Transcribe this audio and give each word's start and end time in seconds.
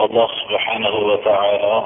Alloh 0.00 0.30
subhanahu 0.40 0.98
va 1.08 1.16
taolo 1.28 1.76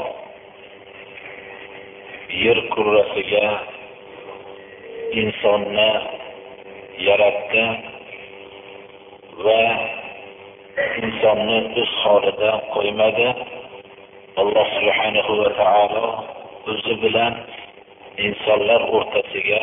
yer 2.43 2.59
kurrasiga 2.75 3.47
insonni 5.23 5.89
yaratdi 7.07 7.65
va 9.47 9.63
insonni 11.03 11.59
o'z 11.83 11.93
holida 12.05 12.53
qo'ymadi. 12.75 13.29
Alloh 14.43 14.67
subhanahu 14.79 15.33
va 15.43 15.51
taolo 15.59 16.07
o'zi 16.71 16.95
bilan 17.03 17.35
insonlar 18.29 18.81
o'rtasiga 18.95 19.63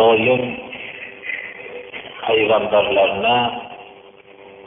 doim 0.00 0.42
payg'ambarlarni 2.24 3.38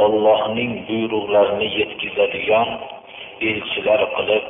Allohning 0.05 0.73
buyruqlarini 0.87 1.67
yetkazadigan 1.79 2.69
elchilar 3.49 4.01
qilib 4.15 4.45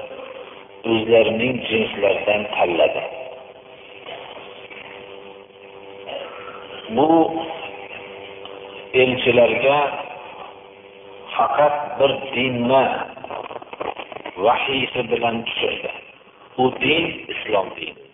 o'zlarining 0.92 1.56
jinslaridan 1.70 2.42
tanladi. 2.56 3.04
Bu 6.96 7.10
elchilarga 9.02 9.80
faqat 11.36 11.76
bir 12.00 12.12
dinni 12.36 12.86
vahiysi 14.46 15.02
bilan 15.12 15.36
tushirdi. 15.48 15.92
U 16.58 16.66
din 16.82 17.06
islom 17.34 17.68
dini. 17.78 18.10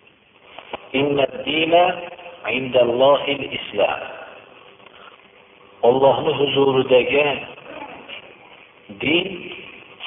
Ollohni. 5.86 6.30
Allohning 6.30 6.36
huzuridagi 6.40 7.26
din 9.02 9.26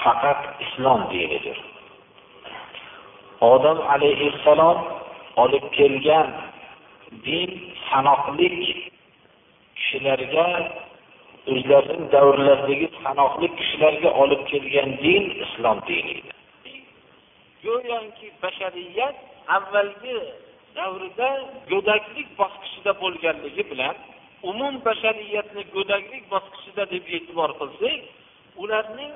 faqat 0.01 0.41
islom 0.65 1.01
dinidir. 1.11 1.57
Odam 3.51 3.79
alayhissalom 3.93 4.77
olib 5.43 5.65
kelgan 5.77 6.27
din 7.25 7.49
sanoqli 7.89 8.47
kishilarga 9.77 10.47
o'zlarini 11.51 12.05
davrlaridagi 12.13 12.87
sanoqli 13.03 13.47
kishilarga 13.57 14.09
olib 14.23 14.41
kelgan 14.51 14.89
din 15.03 15.23
islom 15.45 15.77
dini 15.87 16.11
edi. 16.19 16.31
Go'yoki 17.63 18.27
bashariyat 18.43 19.15
avvalgi 19.57 20.17
davrida 20.77 21.29
go'daklik 21.71 22.29
bosqichida 22.39 22.91
bo'lganligi 23.01 23.63
bilan 23.71 23.95
umum 24.43 24.81
bashariyatni 24.85 25.63
go'daklik 25.75 26.23
bosqichida 26.33 26.83
deb 26.93 27.05
e'tibor 27.17 27.51
qilsak, 27.59 28.01
ularning 28.61 29.13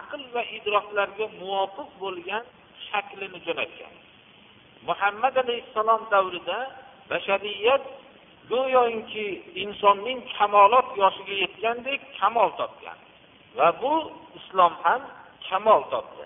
aql 0.00 0.22
va 0.34 0.42
idroklarga 0.58 1.26
muvofiq 1.40 1.90
bo'lgan 2.02 2.44
shaklini 2.88 3.38
jo'natgan. 3.46 3.94
Muhammad 4.88 5.34
alayhissalom 5.44 6.02
davrida 6.12 6.58
bashariyat 7.10 7.84
go'yoki 8.52 9.26
insonning 9.64 10.18
kamolot 10.38 10.88
yoshiga 11.02 11.34
yetgandek 11.44 12.00
kamol 12.20 12.50
topgan 12.60 12.98
va 13.56 13.68
bu 13.80 13.94
islom 14.38 14.72
ham 14.84 15.02
kamol 15.48 15.82
topdi. 15.92 16.24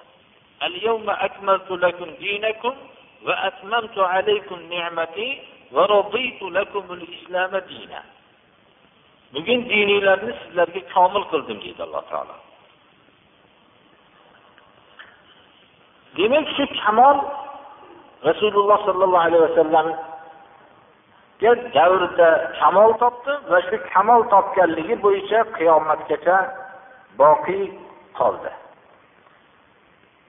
Al-yawma 0.67 1.15
akmaltu 1.27 1.75
lakum 1.85 2.11
dinakum 2.23 2.75
va 3.27 3.35
atmamtu 3.49 4.01
alaykum 4.17 4.59
ni'mati 4.73 5.29
va 5.75 5.83
raditu 5.95 6.45
lakum 6.59 6.85
al-islam 6.97 7.53
dinan. 7.71 8.07
Bugun 9.35 9.61
diniylarni 9.71 10.33
sizlarga 10.41 10.81
komil 10.95 11.25
qildim 11.33 11.59
deydi 11.65 11.83
Alloh 11.87 12.05
taolo. 12.11 12.37
Demak, 16.17 16.47
shu 16.57 16.65
kamol 16.85 17.19
Rasululloh 18.29 18.79
sollallohu 18.87 19.25
alayhi 19.29 19.45
vasallamga 19.49 21.53
davrida 21.77 22.29
kamol 22.61 22.91
topdi 23.03 23.33
va 23.51 23.59
shu 23.69 23.77
kamol 23.93 24.21
topganligi 24.35 24.95
bo'yicha 25.05 25.39
qiyomatgacha 25.57 26.37
boqiy 27.21 27.65
qoldi. 28.19 28.51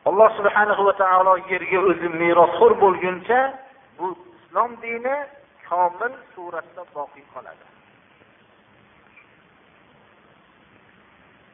Alloh 0.09 0.29
subhanahu 0.37 0.81
va 0.87 0.93
taolo 1.03 1.33
yerga 1.51 1.79
o'zi 1.89 2.07
merosxo'r 2.21 2.73
bo'lguncha 2.83 3.39
bu 3.97 4.05
islom 4.33 4.71
dini 4.83 5.15
komil 5.69 6.13
suratda 6.33 6.81
boqiy 6.97 7.25
qoladi. 7.33 7.72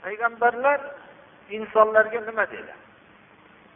Payg'ambarlar 0.04 0.80
insonlarga 1.50 2.20
nima 2.22 2.46
dedi? 2.52 2.74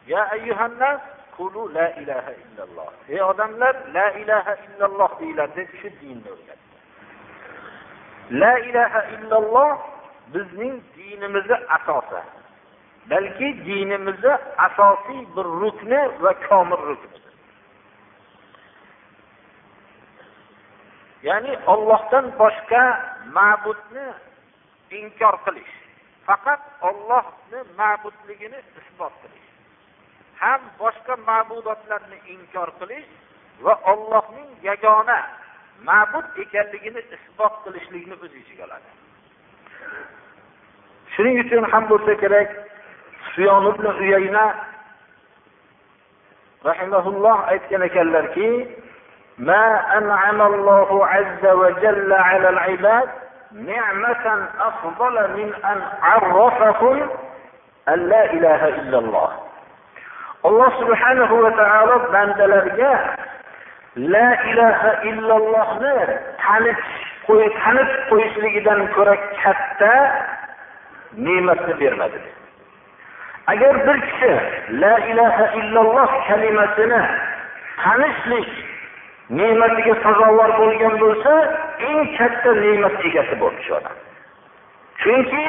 Ya 0.08 0.30
ayyuhannas 0.36 1.02
qulu 1.38 1.74
la 1.74 1.88
ilaha 2.02 2.32
illalloh. 2.44 2.92
Ey 3.10 3.22
odamlar, 3.22 3.76
la 3.94 4.08
ilaha 4.12 4.56
illalloh 4.66 5.20
deylar 5.20 5.50
deb 5.56 5.70
shu 5.82 5.90
dinni 6.02 6.30
o'rgatdi. 6.36 6.70
La 8.32 8.54
ilaha 8.60 9.02
illalloh 9.16 9.72
bizning 10.34 10.82
dinimizning 10.96 11.64
asosi. 11.78 12.22
Balki 13.10 13.50
dinimizning 13.66 14.40
asosiy 14.68 15.22
bir 15.36 15.48
rukni 15.62 16.02
va 16.24 16.34
komil 16.48 16.82
ruknidir. 16.90 17.24
Ya'ni 21.24 21.54
Allohdan 21.74 22.26
boshqa 22.40 22.84
ma'budni 23.36 24.08
inkor 25.00 25.36
qilish. 25.46 25.83
Faqat 26.28 26.62
ollohni 26.90 27.60
ma'budligini 27.78 28.60
isbot 28.80 29.14
qilish. 29.22 29.44
ham 30.44 30.62
boshqa 30.80 31.16
ma'budotlarni 31.28 32.18
inkor 32.34 32.70
qilish 32.80 33.10
va 33.66 33.74
Allohning 33.92 34.50
yagona 34.70 35.18
ma'bud 35.88 36.26
ekanligini 36.44 37.02
isbot 37.16 37.54
qilishlikni 37.64 38.16
o'z 38.24 38.34
ichiga 38.42 38.64
oladi. 38.68 38.90
Shuning 41.14 41.36
uchun 41.44 41.64
ham 41.72 41.84
bo'lsa 41.92 42.14
kerak 42.24 42.50
Sufyon 43.24 43.66
ibn 43.72 43.86
Uyayna 44.04 44.46
rahimahulloh 46.70 47.38
aytgan 47.54 47.82
ekanlarki, 47.90 48.50
"Ma 49.48 49.66
an'ama 49.98 50.46
Allohu 50.52 50.98
azza 51.20 51.52
va 51.62 51.70
jalla 51.84 52.18
'ala 52.28 52.50
al-'ibad 53.54 54.40
an 55.64 55.80
'arrafahum 56.02 56.98
la 57.86 58.24
ilaha 58.38 58.68
illalloh." 58.82 59.32
Alloh 60.44 60.70
subhanahu 60.80 61.42
va 61.44 61.52
taolo 61.56 61.96
bandalarga 62.12 62.94
la 63.96 64.30
ilaha 64.52 64.92
illallohni 65.10 65.96
tanib 66.44 66.78
tanib 67.64 67.90
qo'yishligidan 68.10 68.88
ko'ra 68.96 69.16
katta 69.44 69.94
ne'matni 71.18 71.74
bermadi. 71.80 72.20
Agar 73.48 73.88
bir 73.88 74.02
kishi 74.02 74.34
la 74.82 74.98
ilaha 75.12 75.46
illalloh 75.60 76.10
kalimasini 76.28 77.02
tanishlik 77.84 78.50
ne'matiga 79.40 79.96
sazovor 80.06 80.52
bo'lgan 80.60 80.96
bo'lsa, 81.04 81.34
eng 81.90 82.02
katta 82.18 82.52
ne'mat 82.64 82.96
egasi 83.10 83.36
bo'ldi 83.44 83.62
shu 83.68 83.74
odam. 83.80 83.96
Chunki 85.02 85.46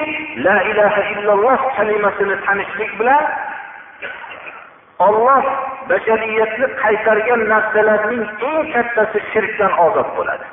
la 0.47 0.57
ilaha 0.71 1.03
illalloh 1.15 1.61
kalimasini 1.77 2.37
tanishlik 2.47 2.91
bilan 3.01 3.25
olloh 5.09 5.45
bashariyatni 5.91 6.67
qaytargan 6.83 7.41
narsalarning 7.53 8.25
eng 8.51 8.61
kattasi 8.75 9.19
shirkdan 9.33 9.73
ozod 9.87 10.09
bo'ladi. 10.17 10.47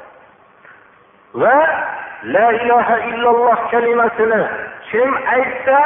Va 1.42 1.58
la 2.36 2.48
ilaha 2.62 2.98
illalloh 3.10 3.58
kalimasini 3.72 4.42
kim 4.90 5.10
aytsa, 5.38 5.80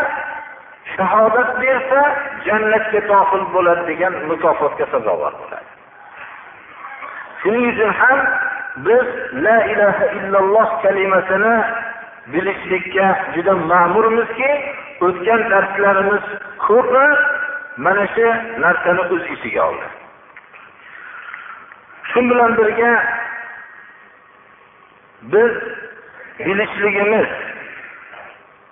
shahodat 0.96 1.50
bersa, 1.62 2.02
jannatga 2.48 3.02
dohil 3.12 3.44
bo'ladi 3.56 3.84
degan 3.92 4.14
mukofotga 4.30 4.86
sazovor 4.94 5.34
bo'ladi. 5.42 5.75
Shuning 7.46 7.66
uchun 7.72 7.92
ham 7.94 8.20
biz 8.86 9.08
la 9.46 9.58
ilaha 9.72 10.06
illalloh 10.18 10.70
kalimasini 10.84 11.56
bilishlikka 12.34 13.08
juda 13.36 13.54
ma'murmizki 13.72 14.52
o'tgan 15.06 15.42
darslarimiz 15.52 16.24
ko'pi 16.66 17.06
mana 17.86 18.06
shu 18.16 18.28
narsani 18.64 19.04
o'z 19.14 19.24
ichiga 19.36 19.62
oldi. 19.70 19.88
Shu 22.10 22.20
bilan 22.30 22.58
birga 22.58 22.92
biz 25.34 25.54
bilishligimiz 26.46 27.30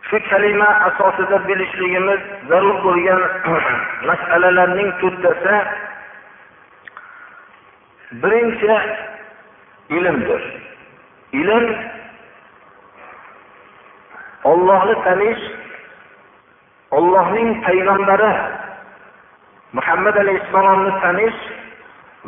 shu 0.07 0.17
kalima 0.29 0.69
asosida 0.89 1.37
bilishligimiz 1.47 2.21
zarur 2.49 2.77
bo'lgan 2.85 3.21
masalalarning 4.09 4.89
to'rttasi 5.01 5.55
birinchi 8.21 8.75
ilmdir. 9.89 10.41
Ilm 11.33 11.65
ollohni 14.43 14.95
tanish 15.03 15.43
ollohning 16.91 17.49
payg'ambari 17.65 18.33
muhammad 19.73 20.15
alayhissalomni 20.23 20.91
tanish 21.01 21.39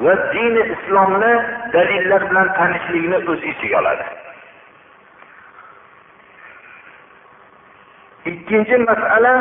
va 0.03 0.13
dini 0.33 0.63
islomni 0.75 1.33
dalillar 1.73 2.21
bilan 2.29 2.47
tanishlikni 2.57 3.17
o'z 3.31 3.41
ichiga 3.51 3.79
oladi. 3.79 4.05
Ikkinchi 8.31 8.77
masala 8.89 9.33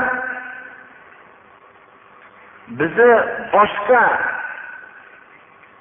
bizni 2.79 3.11
boshqa 3.53 4.03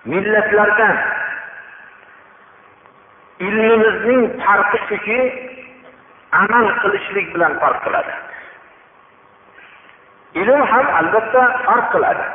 millatlardan. 0.06 0.98
Ilmimizning 3.40 4.24
farqi 4.44 4.80
shuki 4.90 5.20
amal 6.32 6.68
qilishlik 6.82 7.28
bilan 7.34 7.54
farq 7.62 7.80
qiladi. 7.86 8.14
Ilm 10.42 10.62
ham 10.72 10.88
albatta 11.00 11.44
farq 11.66 11.88
qiladi. 11.94 12.26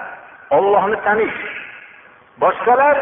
Ollohni 0.56 0.98
tanish. 1.06 1.38
Boshqalar 2.42 2.96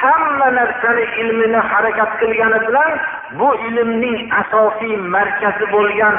hamma 0.00 0.48
narsani 0.58 1.04
ilmini 1.20 1.60
harakat 1.70 2.10
qilgani 2.20 2.58
bilan 2.66 2.92
bu 3.38 3.48
ilmning 3.68 4.18
asosiy 4.40 4.96
markazi 5.14 5.66
bo'lgan 5.74 6.14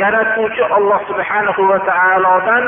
yaratuvchi 0.00 0.62
olloh 0.76 1.00
subhanahu 1.10 1.68
va 1.70 1.78
taolodan 1.90 2.64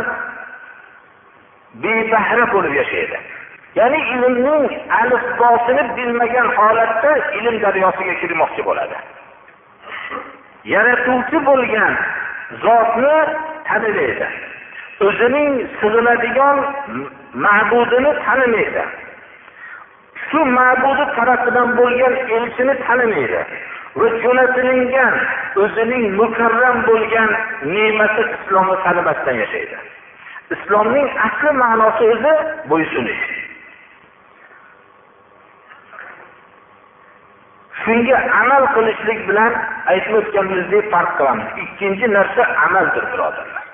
bebahra 1.82 2.44
bo'lib 2.54 2.74
yashaydi. 2.80 3.16
Ya'ni 3.76 3.98
ilmning 4.14 4.64
alifbosini 5.00 5.82
bilmagan 5.96 6.48
holatda 6.56 7.12
ilm 7.38 7.56
daryosiga 7.64 8.14
kirmoqchi 8.20 8.62
bo'ladi. 8.68 8.96
Yaratuvchi 10.74 11.38
bo'lgan 11.48 11.92
zotni 12.64 13.16
tanimaydi. 13.68 14.26
O'zining 15.06 15.52
sig'inadigan 15.80 16.56
ma'budini 17.44 18.12
tanimaydi. 18.26 18.82
Shu 20.26 20.40
ma'budi 20.58 21.04
tarafidan 21.16 21.68
bo'lgan 21.80 22.14
elchini 22.36 22.74
tanimaydi 22.86 23.40
va 24.00 24.06
jo'natilingan 24.22 25.14
o'zining 25.62 26.04
mukarram 26.20 26.76
bo'lgan 26.88 27.30
ne'mati 27.76 28.22
islomni 28.36 28.76
tanimasdan 28.84 29.36
yashaydi. 29.44 29.76
Islomning 30.54 31.08
asli 31.26 31.50
ma'nosi 31.62 32.04
o'zi 32.14 32.32
bo'ysunish 32.70 33.45
shunga 37.86 38.16
amal 38.42 38.66
qilishlik 38.74 39.20
bilan 39.28 39.52
aytib 39.94 40.18
o'tganimizdek 40.20 40.90
farq 40.94 41.14
qilamiz. 41.18 41.48
Ikkinchi 41.64 42.12
narsa 42.16 42.42
amaldir 42.66 43.04
birodarlar 43.12 43.66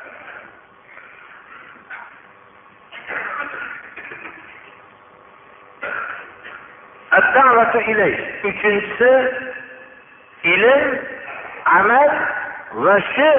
uchinchisi 8.45 9.11
ilm 10.45 10.99
amal 11.65 12.11
va 12.85 12.97
shu 13.15 13.31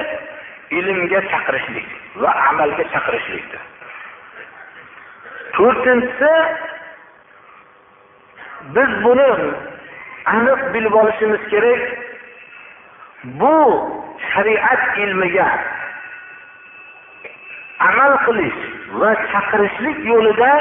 ilmga 0.79 1.21
chaqirishlik 1.31 1.87
va 2.21 2.31
amalga 2.49 2.83
chaqirishlikdir. 2.93 3.61
To'rtinchisi 5.57 6.33
biz 8.75 8.91
buni 9.03 9.29
aniq 10.25 10.73
bilib 10.73 10.93
olishimiz 10.93 11.43
kerak 11.49 11.81
bu 13.23 13.55
shariat 14.31 14.97
ilmiga 14.97 15.47
amal 17.79 18.17
qilish 18.25 18.59
va 18.99 19.11
chaqirishlik 19.31 19.97
yo'lida 20.11 20.51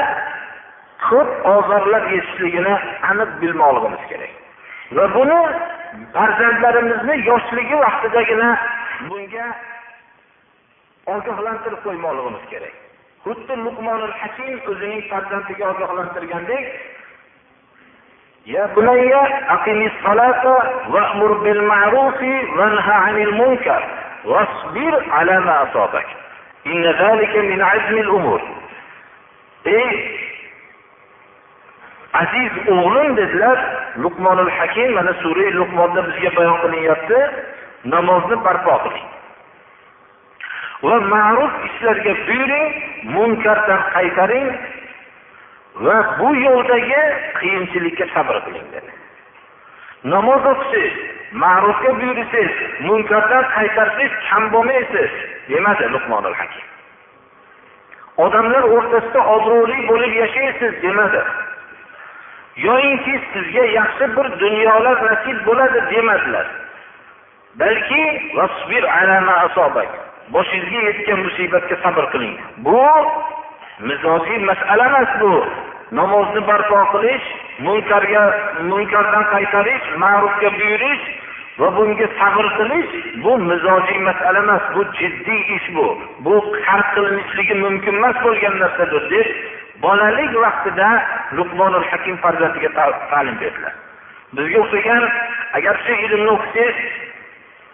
ko'p 1.09 1.29
ozorlar 1.55 2.03
yetishligini 2.15 2.75
aniq 3.09 3.29
bilmoqligimiz 3.41 4.03
kerak. 4.11 4.33
Va 4.95 5.05
buni 5.15 5.39
farzandlarimizni 6.15 7.15
yoshligi 7.29 7.75
vaqtidagina 7.85 8.49
bunga 9.09 9.47
ogohlantirib 11.15 11.81
qo'ymoqligimiz 11.85 12.45
kerak. 12.53 12.73
Xuddi 13.25 13.53
luqmonul 13.65 14.15
hakim 14.21 14.53
o'zining 14.71 15.01
farzandiga 15.11 15.65
ogohlantirgandek 15.73 16.65
يا 18.46 18.66
بني 18.76 19.14
أقم 19.54 19.90
الصلاة 19.90 20.44
وأمر 20.88 21.32
بالمعروف 21.32 22.22
وانهى 22.56 22.94
عن 22.94 23.16
المنكر 23.22 23.82
واصبر 24.24 25.04
على 25.10 25.40
ما 25.40 25.62
أصابك 25.62 26.06
إن 26.66 26.84
ذلك 26.86 27.36
من 27.36 27.62
عزم 27.62 27.98
الأمور 27.98 28.40
ey 29.64 29.90
aziz 32.12 32.52
o'g'lim 32.72 33.16
dedilar 33.16 33.58
luqmonul 34.04 34.50
hakim 34.58 34.92
mana 34.94 35.12
sura 35.22 35.46
luqmonda 35.60 36.00
bizga 36.08 36.30
bayon 36.36 36.56
qilinyapti 36.62 37.18
namozni 37.94 38.36
barpo 38.46 38.74
qiling 38.84 39.08
va 40.88 40.96
ma'ruf 41.14 41.52
ishlarga 41.68 42.12
buyuring 42.26 42.66
munkardan 43.14 43.80
qaytaring 43.94 44.48
va 45.85 45.97
bu 46.19 46.35
yo'ldagi 46.35 47.01
qiyinchilikka 47.39 48.05
sabr 48.13 48.35
qiling 48.45 48.67
dedi 48.75 48.91
namoz 50.03 50.45
o'qisangiz 50.53 50.95
ma'rufga 51.43 51.91
buyursangiz 51.99 52.51
munkardan 52.87 53.43
qaytarsangiz 53.55 54.11
kam 54.29 54.43
bo'lmaysiz 54.53 55.11
demadi 55.49 55.85
luqmonul 55.93 56.35
hakim. 56.41 56.65
Odamlar 58.25 58.63
o'rtasida 58.75 59.21
obro'li 59.35 59.77
bo'lib 59.89 60.13
yashaysiz 60.23 60.81
demadi. 60.83 61.21
Yoyinki 62.65 63.13
sizga 63.33 63.63
yaxshi 63.79 64.05
bir 64.17 64.27
dunyolar 64.43 64.97
nasib 65.09 65.37
bo'ladi 65.47 65.79
demadilar. 65.91 66.47
Balki 67.61 68.03
boshingizga 70.33 70.81
yetgan 70.89 71.19
musibatga 71.25 71.75
sabr 71.83 72.05
qiling. 72.13 72.35
Bu 72.65 72.79
mizojiy 73.87 74.39
masala 74.49 74.85
emas 74.87 75.11
bu. 75.21 75.33
Namozni 75.91 76.41
barpo 76.47 76.77
qilish 76.93 77.27
munkarga 77.65 78.23
munkardan 78.69 79.25
qaytarish 79.33 79.85
ma'rufga 80.03 80.49
buyurish 80.59 81.03
va 81.59 81.67
bunga 81.77 82.07
sabr 82.19 82.45
qilish 82.57 82.91
bu 83.23 83.37
mizojiy 83.49 83.99
masala 84.07 84.39
emas 84.45 84.63
bu 84.75 84.81
jiddiy 84.99 85.41
ish 85.57 85.67
bu. 85.75 85.87
Bu 86.25 86.33
hal 86.67 86.81
qilinishligi 86.95 87.55
mumkin 87.63 87.93
emas 87.99 88.17
bo'lgan 88.25 88.59
narsadir 88.63 89.03
deb 89.13 89.27
bolalik 89.85 90.31
vaqtida 90.45 90.89
luqmonul 91.37 91.85
hakim 91.91 92.17
farzandiga 92.23 92.69
ta'lim 93.11 93.35
berdilar. 93.41 93.73
Bizga 94.35 94.59
o'xshagan 94.63 95.03
agar 95.57 95.75
shu 95.85 95.93
ilmni 96.05 96.29
o'qisangiz 96.35 97.02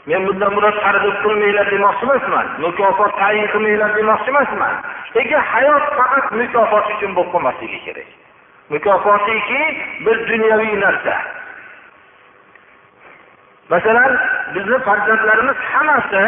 men 0.10 0.22
bundan 0.28 0.52
murod 0.56 0.78
targ'ib 0.86 1.16
qilmanglar 1.24 1.68
demoqchi 1.74 2.06
emasman. 2.08 2.48
Mukofot 2.66 3.14
tayin 3.22 3.48
qilmanglar 3.54 3.92
demoqchi 3.98 4.30
emasman. 4.34 4.74
Lekin 5.16 5.42
hayot 5.52 5.86
faqat 5.98 6.26
mukofot 6.40 6.86
uchun 6.94 7.12
bo'lib 7.18 7.32
qolmasligi 7.34 7.80
kerak. 7.86 8.10
Mukofotiki 8.74 9.62
bir 10.06 10.18
dunyoviy 10.30 10.74
narsa. 10.86 11.16
Masalan 13.74 14.12
bizni 14.56 14.78
farzandlarimiz 14.88 15.58
hammasi 15.72 16.24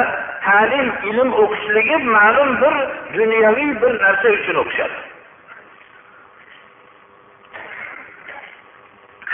ta'lim 0.45 0.88
ilm 1.09 1.29
o'qishligi 1.43 1.97
ma'lum 2.15 2.50
bir 2.61 2.75
dunyoviy 3.17 3.71
bir 3.81 3.93
narsa 4.03 4.27
uchun 4.38 4.55
o'qishadi. 4.63 5.10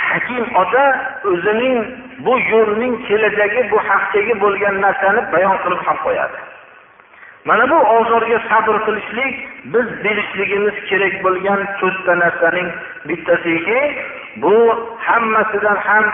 Hakim 0.09 0.43
ota 0.61 0.85
o'zining 1.31 1.77
bu 2.25 2.33
yo'lning 2.51 2.93
kelajagi 3.07 3.61
bu 3.71 3.77
haqdagi 3.89 4.33
bo'lgan 4.43 4.75
narsani 4.85 5.21
bayon 5.33 5.57
qilib 5.63 5.81
ham 5.87 5.97
qo'yadi. 6.05 6.37
Mana 7.47 7.69
bu 7.71 7.77
ozorga 7.97 8.39
sabr 8.49 8.75
qilishlik 8.85 9.35
biz 9.73 9.87
bilishligimiz 10.03 10.75
kerak 10.89 11.13
bo'lgan 11.25 11.61
to'rtta 11.79 12.13
narsaning 12.23 12.69
bittasiki 13.07 13.79
bu 14.43 14.55
hammasidan 15.07 15.77
ham 15.87 16.05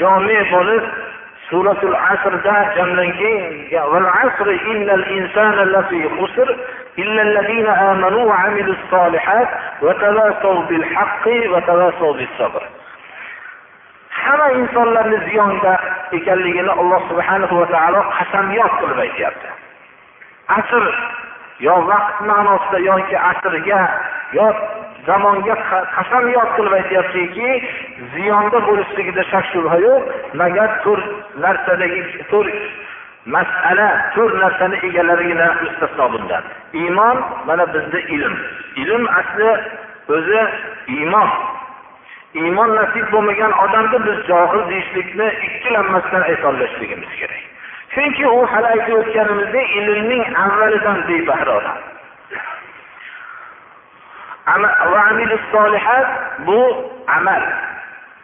jome 0.00 0.38
bo'lib 0.52 0.84
suratul 1.50 1.96
asrda 2.12 2.56
jamlangan 2.76 3.42
val 3.92 4.08
asri 4.24 4.54
innal 4.72 5.04
insana 5.18 5.64
lafi 5.74 6.00
khusr 6.16 6.48
illa 7.02 7.20
allazina 7.28 7.72
amanu 7.90 8.20
va 8.30 8.36
amilus 8.46 8.82
solihat 8.90 9.48
va 9.82 9.92
tawasaw 10.02 10.56
bil 10.70 10.86
haqqi 10.94 11.36
va 11.52 11.60
tawasaw 11.70 12.10
bis 12.20 12.32
sabr 12.38 12.62
hamma 14.24 14.48
insonlarni 14.60 15.18
ziyonda 15.28 15.72
ekanligini 16.12 16.72
alloh 16.80 17.00
subhanahu 17.08 17.60
va 17.60 17.66
taolo 17.74 18.00
qasamyod 18.18 18.72
qilib 18.80 18.98
aytyapti. 19.06 19.48
Asr 20.58 20.84
yo 21.60 21.74
vaqt 21.90 22.20
ma'nosida 22.28 22.78
yoki 22.90 23.16
asrga 23.30 23.80
yo 24.32 24.46
zamonga 25.06 25.54
qasamyod 25.96 26.48
qilib 26.56 26.72
aytyaptiki 26.80 27.48
ziyonda 28.14 28.58
bo'lishligida 28.68 29.24
shak 29.32 29.44
shubha 29.52 29.76
yo'q 29.86 30.02
magar 30.40 30.70
to'rt 30.84 31.06
narsadagi 31.44 32.00
to'rt 32.30 32.54
masala 33.26 33.88
to'rt 34.14 34.34
narsani 34.42 34.76
egalarigina 34.88 35.46
mustasno 35.62 36.08
bundan. 36.12 36.44
Iymon 36.82 37.16
mana 37.46 37.66
bizda 37.74 38.00
ilm. 38.16 38.34
Ilm 38.82 39.08
asli 39.20 39.50
o'zi 40.16 40.42
iymon. 40.96 41.28
Iymon 42.34 42.74
nasib 42.76 43.06
bo'lmagan 43.12 43.52
odamni 43.64 43.98
biz 44.06 44.18
johil 44.28 44.62
deyishlikni 44.70 45.28
ikkilanmasdan 45.48 46.22
aytolishligimiz 46.22 47.12
kerak. 47.20 47.42
Chunki 47.94 48.26
u 48.26 48.46
hali 48.52 48.66
aytib 48.66 48.94
o'tganimizdek 48.98 49.76
ilmning 49.76 50.24
avvalidan 50.44 50.98
bebahra 51.08 51.56
odam. 51.60 51.78
Bu 56.46 56.60
amal. 57.16 57.42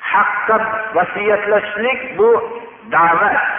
Haqqa 0.00 0.56
vasiyatlashlik 0.94 2.18
bu 2.18 2.30
da'vat. 2.92 3.55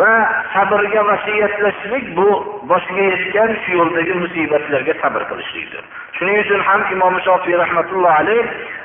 va 0.00 0.12
sabrga 0.54 1.02
vasiyatlashlik 1.10 2.04
bu 2.16 2.28
boshiga 2.70 3.04
yetgan 3.12 3.56
shu 3.62 3.78
yo'ldagi 3.78 4.14
musibatlarga 4.24 4.94
sabr 5.02 5.22
qilishlikdir 5.30 5.82
shuning 6.18 6.36
uchun 6.44 6.60
ham 6.68 6.80
imom 6.96 7.14
shofiy 7.28 7.56
rahmatulloh 7.64 8.12
alayh 8.20 8.44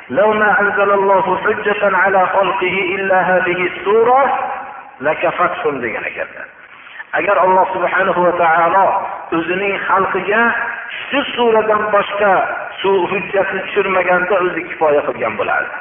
لو 0.10 0.34
ما 0.34 0.62
أنزل 0.62 0.92
الله 0.92 1.38
حجة 1.44 1.98
على 1.98 2.28
خلقه 2.28 2.76
إلا 2.96 3.22
هذه 3.22 3.60
السورة 3.72 4.24
لكفتهم 5.02 5.82
degan 5.82 6.04
ekanlar 6.04 6.48
agar 7.14 7.38
alloh 7.46 7.66
subhanahu 7.74 8.20
va 8.26 8.34
taolo 8.42 8.86
o'zining 9.38 9.76
xalqiga 9.88 10.42
shu 11.10 11.20
suradan 11.36 11.84
boshqa 11.96 12.34
shu 12.82 12.92
hujjatni 13.12 13.60
tushirmaganda 13.66 14.36
o'zi 14.46 14.62
kifoya 14.70 15.02
qilgan 15.08 15.34
bo'lardi 15.40 15.76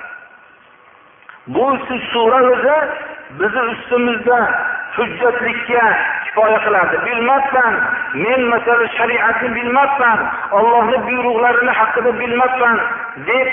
bu 1.54 1.66
sura 2.12 2.38
o'zi 2.52 2.76
bizni 3.40 3.62
ustimizda 3.75 4.38
hujjatlikka 4.98 5.84
kifoya 6.25 6.60
qiladi 6.66 6.96
bilmasdan 7.06 7.74
men 8.24 8.42
masalan 8.54 8.89
shariatni 9.00 9.50
bilmasdan 9.58 10.20
ollohni 10.60 10.98
buyruqlarini 11.08 11.74
haqida 11.80 12.12
bilmasdan 12.22 12.77
deb 13.30 13.48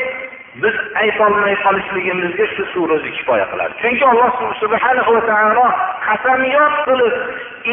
biz 0.63 0.77
aytolmay 1.03 1.55
qolishligimizga 1.65 2.47
shu 2.55 2.65
sura 2.73 2.95
o'zi 2.99 3.11
kifoya 3.19 3.47
qiladi 3.53 3.73
chunki 3.83 4.05
alloh 4.13 4.31
subhanahu 4.63 5.11
va 5.17 5.23
taolo 5.31 5.67
qasamyod 6.07 6.75
qilib 6.87 7.15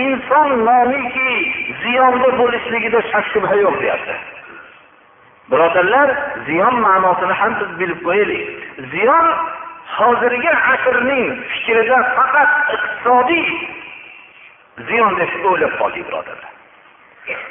inson 0.04 0.50
nomiki 0.70 1.32
ziyonda 1.84 2.30
bo'lishligida 2.40 3.00
shak 3.12 3.26
shubha 3.34 3.56
yo'q 3.64 3.76
deyapti. 3.82 4.16
Birodarlar 5.52 6.10
ziyon 6.48 6.76
ma'nosini 6.86 7.34
ham 7.42 7.52
biz 7.60 7.72
bilib 7.80 8.00
qo'yaylik. 8.08 8.44
Ziyon 8.94 9.26
hozirgi 9.98 10.52
asrning 10.74 11.28
fikrida 11.52 12.00
faqat 12.18 12.74
iqtisodiy 12.76 13.46
ziyon 14.88 15.20
deb 15.20 15.32
o'ylab 15.52 15.78
qoldik 15.82 16.08
birodarlar 16.08 16.52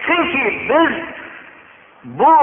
chunki 0.06 0.44
biz 0.68 0.92
bu 2.04 2.37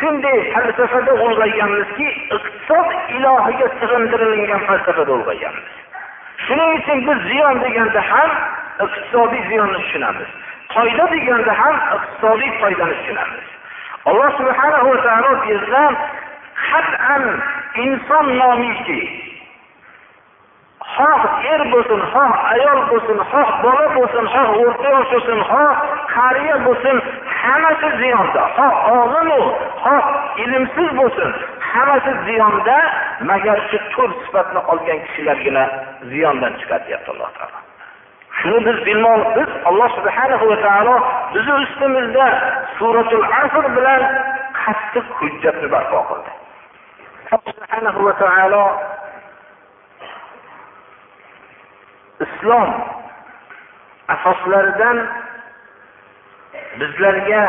shunday 0.00 0.52
falsafada 0.52 1.12
ulg'ayganmizki 1.24 2.08
iqtisod 2.36 2.88
ilohiga 3.16 3.68
sig'indirilgan 3.80 4.60
falsafada 4.68 5.12
ulg'ayganmiz. 5.12 5.68
Shuning 6.46 6.70
uchun 6.78 6.98
biz 7.08 7.18
ziyon 7.30 7.60
deganda 7.64 8.02
ham 8.10 8.30
iqtisodiy 8.84 9.42
ziyonni 9.48 9.78
tushunamiz. 9.82 10.28
Foyda 10.74 11.10
deganda 11.14 11.52
ham 11.60 11.76
iqtisodiy 11.96 12.50
foydani 12.60 12.94
tushunamiz. 13.00 13.46
Alloh 14.04 14.30
subhanahu 14.38 14.88
va 14.94 15.02
taolo 15.06 15.32
bizdan 15.46 15.96
qat'an 16.70 17.24
inson 17.84 18.26
nomiki 18.40 19.00
xoh 20.96 21.22
er 21.52 21.62
bo'lsin 21.72 22.00
xoh 22.12 22.32
ayol 22.52 22.80
bo'lsin 22.90 23.18
xoh 23.30 23.48
bola 23.62 23.86
bo'lsin 23.96 24.24
xoh 24.34 24.48
o'rta 24.62 24.88
yosh 24.94 25.10
bo'lsin 25.14 25.40
xoh 25.50 25.70
qariya 26.14 26.56
bo'lsin 26.66 26.96
hammasi 27.40 27.88
ziyonda. 28.00 28.42
Xoh 28.56 28.74
olimu 28.96 29.40
xoh 29.84 30.04
ilmsiz 30.44 30.90
bo'lsin 31.00 31.30
hammasi 31.70 32.12
ziyonda 32.26 32.78
magar 33.30 33.58
shu 33.68 33.78
to'rt 33.94 34.16
sifatni 34.24 34.60
olgan 34.72 34.98
kishilargina 35.06 35.64
ziyondan 36.10 36.52
chiqadi 36.60 36.84
deyapti 36.88 37.10
alloh 37.14 37.30
taolo. 37.38 37.58
Shuni 38.38 38.60
biz 38.66 38.78
bilmoqmiz. 38.86 39.34
Biz 39.36 39.50
alloh 39.68 39.88
subhanahu 39.98 40.44
va 40.50 40.56
taolo 40.66 40.94
bizni 41.34 41.54
ustimizda 41.64 42.26
suratul 42.78 43.26
asr 43.42 43.64
bilan 43.76 44.02
qattiq 44.62 45.06
hujjatni 45.18 45.68
barpo 45.74 45.98
qildi. 46.10 46.30
Subhanahu 47.30 48.00
va 48.06 48.14
taolo 48.24 48.64
islom 52.24 52.70
asoslaridan 54.08 54.98
bizlarga 56.80 57.42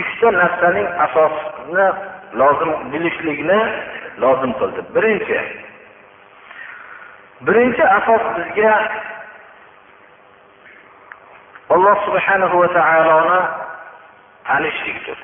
uchta 0.00 0.32
narsaning 0.40 0.88
asosini 1.06 1.86
lozim 2.40 2.72
bilishlikni 2.92 3.60
lozim 4.22 4.52
qildi. 4.60 4.80
Birinchi 4.94 5.38
birinchi 7.46 7.84
asos 7.98 8.22
bizga 8.36 8.74
alloh 11.74 11.96
subhanahu 12.06 12.60
va 12.62 12.68
taoloni 12.76 13.40
tanishlikdir. 14.48 15.18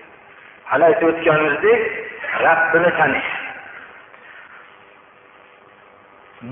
Hali 0.71 0.85
aytib 0.91 1.09
o'tganimizdek 1.13 1.81
rabbini 2.45 2.91
tanish. 2.99 3.31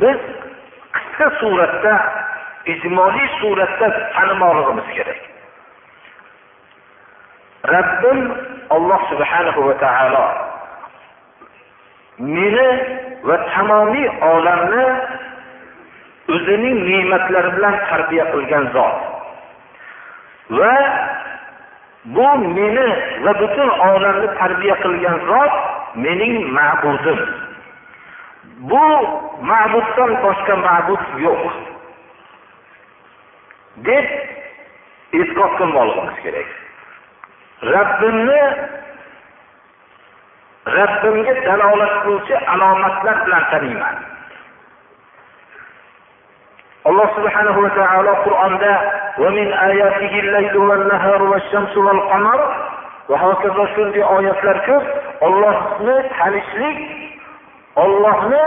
Biz 0.00 0.21
qisqa 1.12 1.31
suratda 1.40 1.95
ijmoliy 2.66 3.28
suratda 3.40 3.88
tanimoqligimiz 4.14 4.88
kerak. 4.97 5.21
Rabbim 7.64 8.21
alloh 8.71 9.00
subhanahu 9.11 9.61
va 9.69 9.75
taolo 9.85 10.26
meni 12.19 12.69
va 13.25 13.37
tamomiy 13.54 14.09
olamni 14.33 14.85
o'zining 16.35 16.78
ne'matlari 16.88 17.50
bilan 17.57 17.75
tarbiya 17.90 18.25
qilgan 18.33 18.64
zot 18.73 18.97
va 20.59 20.75
bu 22.04 22.28
meni 22.57 22.88
va 23.25 23.33
butun 23.40 23.69
olamni 23.90 24.28
tarbiya 24.40 24.76
qilgan 24.85 25.19
zot 25.31 25.52
mening 25.95 26.35
ma'budim 26.57 27.19
bu 28.59 28.87
ma'buddan 29.50 30.11
boshqa 30.23 30.56
ma'bud 30.56 31.02
yo'q. 31.25 31.42
Deb 33.88 34.06
e'tiqod 35.18 35.52
qilmoqligimiz 35.59 36.16
kerak. 36.25 36.49
Rabbimni 37.75 38.42
rabbimga 40.78 41.35
dalolat 41.47 41.92
qiluvchi 42.02 42.35
alomatlar 42.52 43.16
bilan 43.26 43.44
taniyman. 43.50 43.97
Alloh 46.88 47.09
subhanahu 47.16 47.61
va 47.64 47.71
taolo 47.78 48.12
qur'onda 48.26 48.73
va 53.09 53.18
hokazo 53.18 53.64
shunday 53.75 54.04
oyatlar 54.16 54.59
ko'p 54.66 54.85
ollohni 55.26 55.97
tanishlik 56.18 56.78
ollohni 57.83 58.43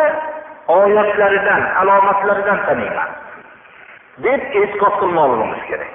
oyatlaridan 0.69 1.63
alomatlaridan 1.81 2.59
taniyman 2.67 3.11
deb 4.27 4.41
e'tiqod 4.61 4.95
qilmoqligimiz 5.01 5.63
kerak 5.71 5.93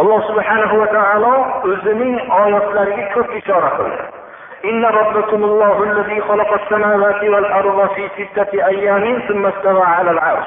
alloh 0.00 0.20
subhanahu 0.30 0.80
va 0.82 0.88
taolo 0.96 1.34
o'zining 1.72 2.16
oyatlariga 2.42 3.04
ko'p 3.14 3.30
ishora 3.42 3.70
qildi 3.78 4.02
إن 4.70 4.84
ربكم 4.84 5.44
الله 5.44 5.82
الذي 5.82 6.20
خلق 6.20 6.50
السماوات 6.62 7.24
والأرض 7.24 7.88
في 7.94 8.08
ستة 8.16 8.66
أيام 8.66 9.22
ثم 9.28 9.46
استوى 9.46 9.82
على 9.82 10.10
العرش 10.10 10.46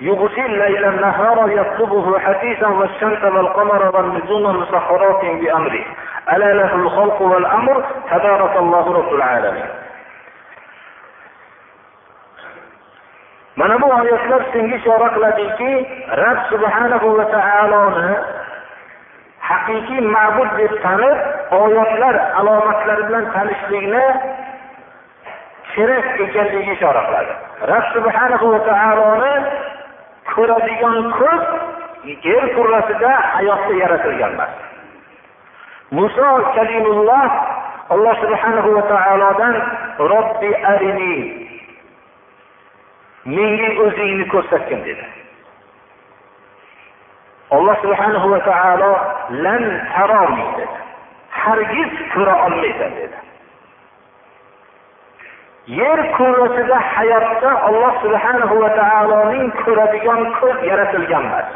يغشي 0.00 0.46
الليل 0.46 0.84
النهار 0.84 1.50
يطلبه 1.50 2.18
حثيثا 2.18 2.68
والشمس 2.68 3.22
والقمر 3.24 3.96
والنجوم 3.96 4.44
مسخرات 4.60 5.24
بأمره 5.24 5.84
ألا 6.32 6.52
له 6.52 6.74
الخلق 6.74 7.22
والأمر 7.22 7.84
تبارك 8.10 8.56
الله 8.56 8.92
رب 8.98 9.14
العالمين 9.14 9.66
mana 13.61 13.81
bu 13.81 13.87
oyatlar 13.93 14.41
senga 14.53 14.75
ishora 14.75 15.07
qiladiki 15.15 15.71
rab 16.21 16.39
subhanahu 16.51 17.07
va 17.17 17.25
taoloni 17.35 18.13
haqiqiy 19.49 20.01
ma'bud 20.15 20.49
deb 20.59 20.73
tanib 20.85 21.17
oyatlar 21.61 22.15
alomatlari 22.39 23.03
bilan 23.09 23.25
tanishlikni 23.35 24.05
kerak 25.73 26.07
ekanligiga 26.25 26.73
ishora 26.77 27.01
qiladi. 27.07 27.33
Rab 27.71 27.85
subhanahu 27.95 28.45
va 28.53 28.59
taoloni 28.71 29.33
ko'radigan 30.33 30.97
ko'z 31.19 31.43
yer 32.29 32.43
kurrasida 32.55 33.13
hayotda 33.35 33.73
yaratilgan 33.83 34.33
emas. 34.37 34.53
Muso 35.97 36.27
kalimulloh 36.57 37.29
alloh 37.93 38.15
subhanahu 38.23 38.69
va 38.77 38.83
taolodan 38.93 39.55
robbi 40.11 40.51
arini 40.73 41.15
menga 43.25 43.69
o'zingni 43.85 44.27
ko'rsatgin 44.33 44.83
dedi. 44.85 45.05
Alloh 47.51 47.75
subhanahu 47.81 48.31
va 48.31 48.39
taolo 48.49 48.91
lan 49.45 49.63
taroni 49.95 50.45
dedi. 50.57 50.77
Hargiz 51.29 51.91
ko'ra 52.13 52.35
olmaysan 52.45 52.91
dedi. 52.99 53.17
Yer 55.67 55.99
kurrasida 56.17 56.77
hayotda 56.93 57.51
alloh 57.69 57.93
subhanahu 58.03 58.55
va 58.63 58.69
taoloning 58.79 59.51
ko'radigan 59.63 60.21
ko'z 60.39 60.57
yaratilgan 60.69 61.25
emas 61.29 61.49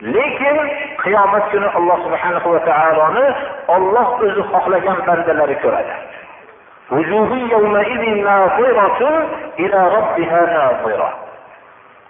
lekin 0.00 0.56
qiyomat 1.02 1.44
kuni 1.50 1.68
alloh 1.78 1.98
subhanahu 2.04 2.52
va 2.54 2.60
taoloni 2.68 3.26
olloh 3.76 4.08
o'zi 4.24 4.42
xohlagan 4.52 4.98
bandalari 5.06 5.56
ko'radi. 5.64 5.94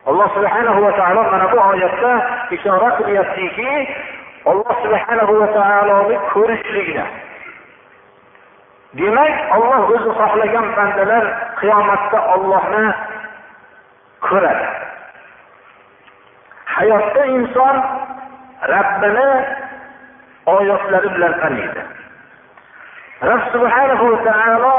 Alloh 0.07 0.29
subhanahu 0.35 0.81
va 0.85 0.93
taolo 0.99 1.23
mana 1.33 1.47
bu 1.53 1.59
oyatda 1.71 2.13
ishora 2.57 2.89
qilyaptiki 2.99 3.71
alloh 4.51 4.73
subhanahu 4.83 5.33
va 5.41 5.49
taoloni 5.57 6.17
ko'rishlikni 6.33 7.05
demak 8.99 9.35
olloh 9.57 9.83
o'zi 9.95 10.11
xohlagan 10.21 10.67
bandalar 10.77 11.25
qiyomatda 11.61 12.19
ollohni 12.35 12.87
ko'radi. 14.29 14.69
Hayotda 16.77 17.23
inson 17.37 17.77
rabbini 18.75 19.29
oyatlari 20.47 21.09
bilan 21.15 21.35
taniydi. 21.41 21.83
Rob 23.23 23.41
subhanahu 23.53 24.05
va 24.13 24.19
taolo 24.29 24.77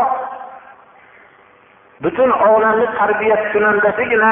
butun 2.02 2.32
olamni 2.32 2.88
tarbiya 2.98 3.38
kunandasigina 3.52 4.32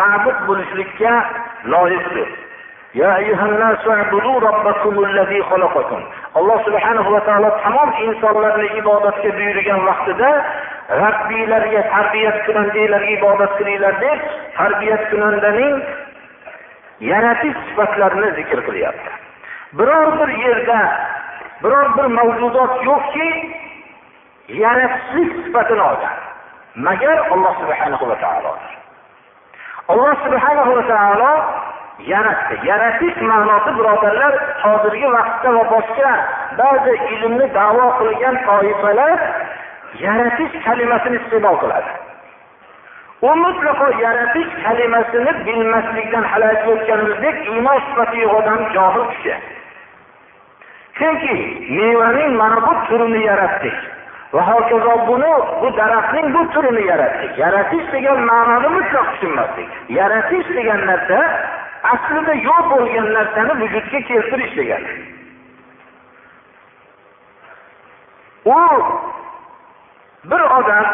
ma'bud 0.00 0.36
bo'lishlikka 0.46 1.12
loyiqdir 1.64 2.28
alloh 6.38 6.58
subhanahu 6.66 7.10
va 7.14 7.20
taolo 7.28 7.50
tamom 7.64 7.90
insonlarni 8.06 8.68
ibodatga 8.80 9.30
buyurgan 9.38 9.80
vaqtida 9.88 10.30
rabbiylarga 11.02 11.82
tarbiyat 11.94 12.36
kunandalarga 12.46 13.10
ibodat 13.18 13.52
qilinglar 13.58 13.94
deb 14.00 14.18
tarbiyat 14.58 15.02
kunandaning 15.10 15.74
yaratish 17.00 17.58
sifatlarini 17.68 18.30
zikr 18.38 18.58
qilyapti. 18.66 19.10
Biror 19.78 20.08
bir 20.20 20.30
yerda 20.44 20.78
biror 21.62 21.86
bir 21.96 22.06
mavjudot 22.18 22.72
yo'qki 22.88 23.28
yaratishlik 24.48 25.30
sifatini 25.44 25.82
olgan. 25.90 26.16
Magar 26.74 27.18
alloh 27.32 27.54
subhanahu 27.62 28.08
va 28.10 28.16
taolodir 28.24 28.80
alloh 29.90 30.14
subhanahu 30.24 30.76
va 30.76 30.82
taolo 30.92 31.32
yaratdi. 32.12 32.54
Yaratish 32.70 33.16
ma'nosi 33.30 33.70
birodarlar 33.78 34.34
hozirgi 34.64 35.08
vaqtda 35.16 35.54
va 35.56 35.64
boshqa 35.74 36.12
ba'zi 36.60 36.92
ilmni 37.14 37.46
davo 37.58 37.86
qilgan 38.00 38.36
toifalar 38.48 39.18
yaratish 40.04 40.54
kalimasini 40.66 41.16
iste'mol 41.20 41.56
qiladi. 41.62 41.90
U 43.28 43.30
mutlaqo 43.44 43.86
yaratish 44.04 44.50
kalimasini 44.64 45.32
bilmaslikdan 45.46 46.24
hali 46.32 46.46
aytib 46.52 46.70
o'tganimizdek 46.74 47.36
iymon 47.54 47.78
sifati 47.86 48.22
yo'q 48.24 48.36
odam 48.40 48.60
johil 48.76 49.04
kishi. 49.12 49.34
Chunki 51.00 51.36
mevaning 51.76 52.32
mana 52.40 52.58
bu 52.66 52.72
turini 52.88 53.20
yaratdik. 53.30 53.76
Va 54.34 54.42
hokazo 54.50 54.94
buni 55.08 55.32
bu 55.62 55.68
daraxtning 55.76 56.26
bu 56.34 56.42
turini 56.54 56.82
yaratdik. 56.92 57.38
Yaratish 57.38 57.86
degan 57.92 58.18
ma'noni 58.30 58.68
mutlaq 58.76 59.06
tushunmaslik 59.12 59.68
yaratish 59.98 60.48
degan 60.56 60.80
narsa 60.90 61.18
aslida 61.92 62.34
yo'q 62.48 62.64
bo'lgan 62.72 63.06
narsani 63.16 63.52
vujudga 63.62 64.00
keltirish 64.08 64.52
degani 64.58 64.92
u 68.44 68.58
bir 70.30 70.42
odam 70.58 70.86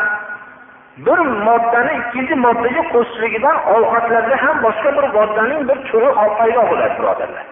bir 1.07 1.19
moddani 1.47 1.93
ikkinchi 2.01 2.35
moddaga 2.47 2.83
qo'shishligidan 2.93 3.57
ovqatlarda 3.75 4.37
ham 4.45 4.63
boshqa 4.67 4.91
bir 4.99 5.07
moddaning 5.17 5.63
bir 5.69 5.79
turi 5.91 6.11
paydo 6.39 6.63
bo'ladi 6.71 6.95
birodarlar. 6.99 7.45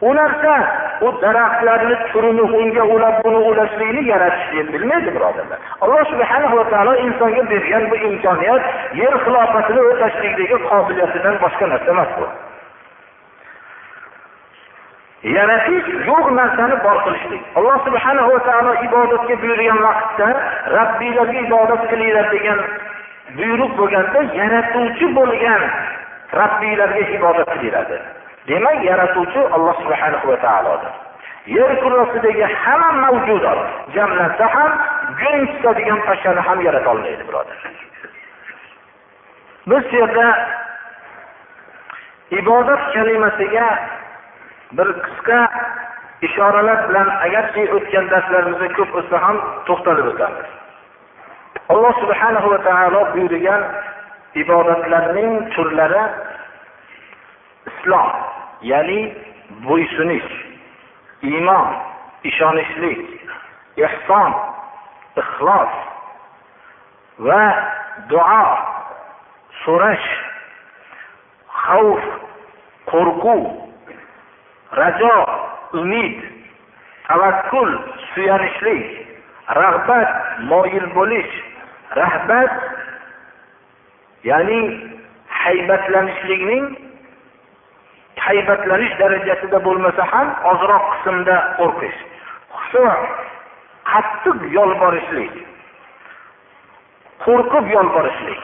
U 0.00 0.14
narsa 0.14 0.54
u 1.00 1.08
daraxtlarni 1.22 1.96
turini 2.12 2.42
unga 2.42 2.84
ulab 2.94 3.16
buni 3.24 3.40
ulashlikni 3.50 4.02
yaratish 4.12 4.72
bilmaydi 4.72 5.10
birodarlar. 5.16 5.58
Alloh 5.80 6.04
subhanahu 6.12 6.56
va 6.58 6.64
taolo 6.72 6.94
insonga 7.06 7.42
bergan 7.50 7.90
bu 7.90 7.96
imkoniyat 8.08 8.62
yer 9.00 9.14
xilofatini 9.24 9.80
o'tashlikdagi 9.90 10.56
qobiliyatidan 10.68 11.34
boshqa 11.42 11.66
narsa 11.72 11.90
emas 11.94 12.10
bu. 12.18 12.28
Yaratish 15.36 15.88
yo'q 16.10 16.26
narsani 16.40 16.76
bor 16.84 16.96
qilishlik. 17.04 17.42
Alloh 17.58 17.76
subhana 17.86 18.22
va 18.30 18.38
taolo 18.48 18.72
ibodatga 18.86 19.34
buyurgan 19.42 19.78
vaqtda 19.86 20.28
rabbiylarga 20.76 21.40
ibodat 21.48 21.82
qilinglar 21.90 22.26
degan 22.36 22.58
buyruq 23.36 23.72
bo'lganda 23.80 24.20
yaratuvchi 24.40 25.06
bo'lgan 25.18 25.62
rabbiylarga 26.40 27.02
ibodat 27.18 27.48
qilinglar 27.54 27.86
dedi. 27.92 28.19
Demak 28.48 28.84
yaratuvchi 28.84 29.40
alloh 29.56 29.74
subhana 29.82 30.18
va 30.24 30.36
taolodir. 30.46 30.92
Yer 31.46 31.72
kurrasidagi 31.82 32.46
hamma 32.62 32.90
mavjudot 33.04 33.60
jamlansa 33.94 34.46
ham 34.54 34.70
gun 35.20 35.46
tutadigan 35.52 36.00
pashshani 36.08 36.40
ham 36.48 36.58
yarata 36.66 36.90
olmaydi 36.90 37.22
birodar. 37.28 37.58
Biz 39.70 39.82
shu 39.90 39.96
yerda 40.02 40.26
ibodat 42.38 42.82
kalimasiga 42.94 43.66
bir 44.76 44.88
qisqa 45.04 45.38
ishoralar 46.26 46.78
bilan 46.88 47.08
agarchi 47.26 47.62
o'tgan 47.76 48.06
darslarimizda 48.12 48.68
ko'p 48.78 48.90
o'tsa 49.00 49.16
ham 49.24 49.36
to'xtalib 49.68 50.06
o'tamiz. 50.12 50.48
Alloh 51.72 51.92
subhanahu 52.02 52.48
va 52.52 52.58
taolo 52.68 53.00
buyurgan 53.14 53.62
ibodatlarning 54.42 55.32
turlari 55.54 56.04
islom. 57.70 58.10
Ya'ni 58.62 59.00
bo'ysunish 59.66 60.30
iymon 61.22 61.68
ishonishlik 62.24 63.00
ehson 63.76 64.34
ixlos 65.22 65.72
va 67.28 67.42
duo 68.08 68.42
so'rash 69.64 70.08
xavf 71.62 72.04
qo'rquv 72.90 73.42
rajo 74.80 75.16
umid 75.82 76.16
tavakkul 77.08 77.70
suyanishlik 78.14 78.84
rag'bat 79.60 80.10
moyil 80.52 80.86
bo'lish 80.94 81.32
rahbat 81.96 82.52
ya'ni 84.24 84.60
haybatlanishlikning 85.42 86.89
haybatlanish 88.26 88.94
darajasida 89.02 89.58
bo'lmasa 89.66 90.02
ham 90.12 90.28
ozroq 90.52 90.84
qismda 90.92 91.36
qo'rqish. 91.60 92.00
Qattiq 93.90 94.38
yolborishlik 94.56 95.34
qo'rqib 97.24 97.66
yolborishlik 97.76 98.42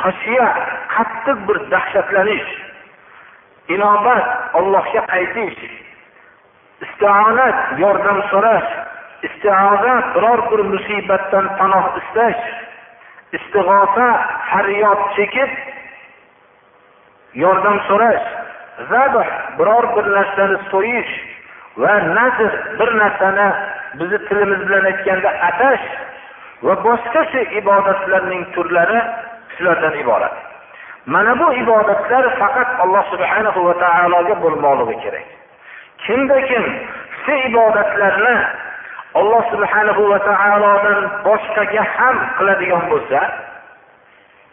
hashiya 0.00 0.48
qattiq 0.94 1.38
bir 1.48 1.58
dahshatlanish 1.72 2.50
inobat 3.74 4.26
ollohga 4.60 5.02
qaytish 5.12 5.60
isti'onat 6.86 7.58
yordam 7.82 8.18
so'rash 8.30 8.70
istiozat 9.28 10.04
biror 10.14 10.40
bir 10.50 10.60
musibatdan 10.72 11.46
panoh 11.58 11.86
istash 12.00 12.42
istig'osa 13.38 14.06
faryod 14.50 15.02
chekib 15.16 15.50
yordam 17.44 17.78
so'rash. 17.88 18.26
Zabh 18.90 19.58
biror 19.58 19.84
bir 19.96 20.06
narsani 20.16 20.56
so'yish 20.70 21.12
va 21.76 21.94
nazr 22.18 22.52
bir 22.78 22.90
narsani 22.98 23.48
bizni 23.98 24.18
tilimiz 24.28 24.60
bilan 24.68 24.84
aytganda 24.84 25.28
atash 25.48 25.84
va 26.62 26.74
boshqa 26.86 27.22
shu 27.32 27.40
ibodatlarning 27.60 28.42
turlari 28.54 29.00
shulardan 29.54 29.94
iborat. 30.02 30.34
Mana 31.06 31.38
bu 31.40 31.54
ibodatlar 31.62 32.24
faqat 32.40 32.68
alloh 32.82 33.04
subhanahu 33.12 33.60
va 33.68 33.74
taologa 33.84 34.34
bo'lmoqligi 34.44 34.96
kerak. 35.04 35.26
Kimda 36.04 36.36
kim 36.48 36.64
shu 37.24 37.32
ibodatlarni 37.48 38.36
alloh 39.20 39.42
subhanahu 39.52 40.02
va 40.10 40.18
taolodan 40.30 40.98
boshqaga 41.26 41.82
ham 41.96 42.16
qiladigan 42.38 42.84
bo'lsa 42.92 43.20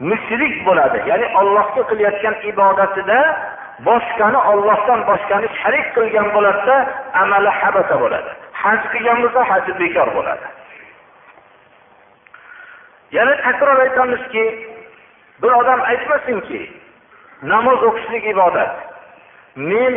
mushrik 0.10 0.56
bo'ladi. 0.68 0.98
Ya'ni 1.10 1.28
ollohga 1.40 1.82
qilayotgan 1.90 2.36
ibodatida 2.52 3.20
boshqani 3.88 4.40
ollohdan 4.52 5.00
boshqani 5.10 5.48
sharik 5.60 5.86
qilgan 5.96 6.28
bo'ladida 6.36 6.78
amali 7.22 7.52
habata 7.60 7.96
bo'ladi. 8.04 8.32
Haj 8.62 8.82
qilgan 8.94 9.18
bo'lsa 9.24 9.42
haji 9.52 9.72
bekor 9.82 10.08
bo'ladi. 10.18 10.48
Yana 13.18 13.34
takror 13.46 13.78
aytamizki 13.86 14.46
bir 15.42 15.52
odam 15.62 15.82
aytmasinki 15.92 16.62
namoz 17.52 17.80
o'qishlik 17.90 18.26
ibodat. 18.34 18.72
Men 19.70 19.94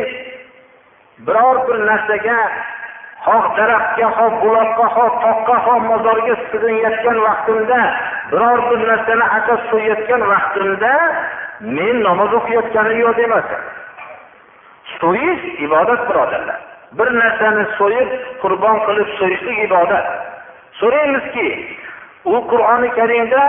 biror 1.25 1.57
bir 1.67 1.77
narsaga 1.89 2.39
xoh 3.25 3.45
daraxtga 3.57 4.07
xoh 4.17 4.33
buloqqa 4.43 4.85
xoh 4.95 5.11
toqqa 5.23 5.55
xoh 5.65 5.79
mozorga 5.89 6.35
sig'inayotgan 6.49 7.17
vaqtimda 7.27 7.81
biror 8.31 8.59
bir 8.69 8.79
narsani 8.89 9.25
asos 9.37 9.61
so'yayotgan 9.71 10.21
vaqtimda 10.31 10.93
men 11.62 12.02
namoz 12.08 12.32
o'qiyotganim 12.40 12.98
yo'q 13.04 13.16
demasin 13.22 13.62
so'yish 15.00 15.44
ibodat 15.66 16.00
birodarlar 16.08 16.60
bir 16.98 17.08
narsani 17.20 17.64
so'yib 17.78 18.08
qurbon 18.42 18.78
qilib 18.86 19.08
so'yishlik 19.18 19.58
ibodat 19.66 20.06
so'raymizki 20.80 21.48
u 22.24 22.36
qur'oni 22.52 22.88
karimda 23.00 23.42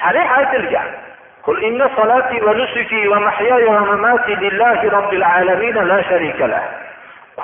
sarih 0.00 0.38
aytilgan 0.38 0.90
قل 1.48 1.64
إن 1.64 1.80
صلاتي 1.96 2.38
ونسكي 2.46 3.08
ومحياي 3.08 3.64
ومماتي 3.64 4.34
لله 4.34 4.80
رب 4.98 5.12
العالمين 5.20 5.76
لا 5.90 6.02
شريك 6.10 6.40
له 6.52 6.62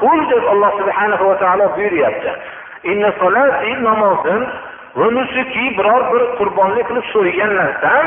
qul 0.00 0.18
deb 0.30 0.44
alloh 0.52 0.70
subhanahu 0.80 1.24
va 1.30 1.36
taolo 1.42 1.66
buyuryapti 1.76 2.30
namozim 3.86 4.42
va 4.98 5.06
nusuki 5.16 5.64
biror 5.78 6.02
bir 6.12 6.22
qurbonlik 6.38 6.86
qilib 6.88 7.06
so'ygan 7.14 7.52
narsam 7.60 8.04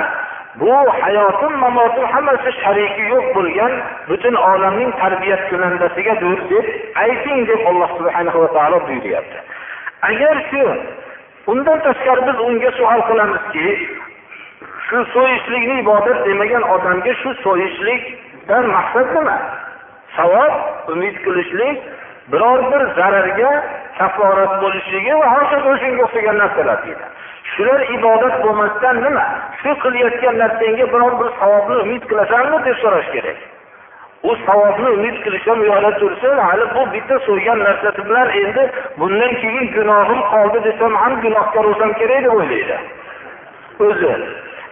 bu 0.61 0.73
hayotim 1.03 1.53
mamotim 1.59 2.05
hammasi 2.05 2.53
shariki 2.63 3.03
yo'q 3.13 3.25
bo'lgan 3.37 3.73
butun 4.09 4.35
olamning 4.35 4.91
tarbiyat 5.03 5.43
kunandasigadir 5.51 6.39
deb 6.51 6.67
ayting 7.05 7.49
deb 7.49 7.61
alloh 7.71 7.91
subhanahu 7.99 8.43
va 8.43 8.49
taolo 8.57 8.79
buyuryapti. 8.89 9.39
Agar 10.09 10.37
shu 10.51 10.63
undan 11.53 11.79
tashqari 11.87 12.23
biz 12.29 12.39
unga 12.49 12.71
savol 12.79 13.03
qilamizki 13.09 13.67
shu 14.87 14.99
so'yishlikni 15.15 15.75
ibodat 15.85 16.19
demagan 16.27 16.65
odamga 16.75 17.13
shu 17.23 17.31
so'yishlikdan 17.45 18.65
maqsad 18.77 19.09
nima? 19.17 19.37
Savob 20.17 20.53
umid 20.93 21.17
qilishlik 21.25 21.79
biror 22.33 22.61
bir 22.73 22.83
zararga 22.99 23.53
kaforat 23.99 24.53
bo'lishligi 24.63 25.13
va 25.21 25.27
hokazo 25.35 25.73
shunga 25.83 26.03
o'xshagan 26.07 26.37
narsalar 26.43 26.79
deydi. 26.87 27.05
Shular 27.55 27.81
ibodat 27.97 28.35
bo'lmasdan 28.45 28.97
nima? 29.05 29.25
Shu 29.63 29.71
qilayotgan 29.85 30.39
narsangga 30.43 30.87
biror 30.93 31.13
bir 31.21 31.29
savobni 31.41 31.77
umid 31.85 32.03
qilasanmi 32.11 32.59
deb 32.67 32.77
so'rash 32.83 33.11
kerak. 33.15 33.39
U 34.29 34.37
savobni 34.47 34.89
umid 34.97 35.17
qilish 35.25 35.47
ham 35.51 35.61
yo'la 35.71 35.91
tursin 36.01 36.39
hali 36.47 36.65
bu 36.75 36.83
bitta 36.93 37.19
so'ygan 37.27 37.59
narsasi 37.67 38.01
bilan 38.09 38.29
endi 38.41 38.63
bundan 38.99 39.33
keyin 39.43 39.67
gunohim 39.77 40.21
qoldi 40.33 40.65
desam 40.69 40.95
ham 41.03 41.21
gunohkor 41.25 41.65
bo'lsam 41.69 41.93
kerak 42.01 42.25
deb 42.25 42.33
o'ylaydi. 42.39 42.77
O'zi 43.87 44.15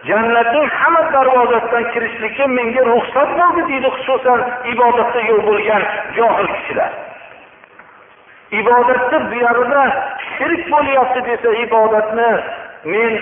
jannatning 0.09 0.67
hamma 0.79 1.03
darvozasidan 1.13 1.85
kirishlikka 1.93 2.47
menga 2.57 2.81
ruxsat 2.91 3.29
bo'ldi 3.39 3.61
deydi 3.71 3.89
xususan 3.97 4.39
ibodatda 4.73 5.21
yo'q 5.29 5.41
bo'lgan 5.49 5.83
johil 6.17 6.47
kishilar. 6.55 6.91
Ibodatni 8.61 9.17
buyog'ida 9.31 9.83
shirk 10.33 10.61
bo'lyapti 10.73 11.19
desa 11.29 11.49
ibodatni 11.65 12.31
men 12.85 13.21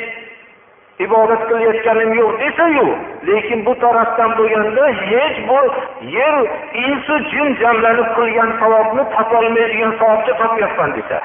ibodat 0.99 1.41
qilayotganim 1.49 2.13
yo'q 2.13 2.39
desayu 2.39 2.87
lekin 3.27 3.65
bu 3.65 3.73
tarafdan 3.79 4.37
bo'lganda 4.37 4.87
hech 4.87 5.37
bu 5.49 5.59
yer 6.17 6.35
insu 6.85 7.19
jin 7.31 7.55
jamlanib 7.61 8.09
qilgan 8.17 8.51
savobni 8.59 9.03
topolmaydigan 9.15 9.93
savobga 9.99 10.33
topyapman 10.41 10.95
desa. 10.97 11.19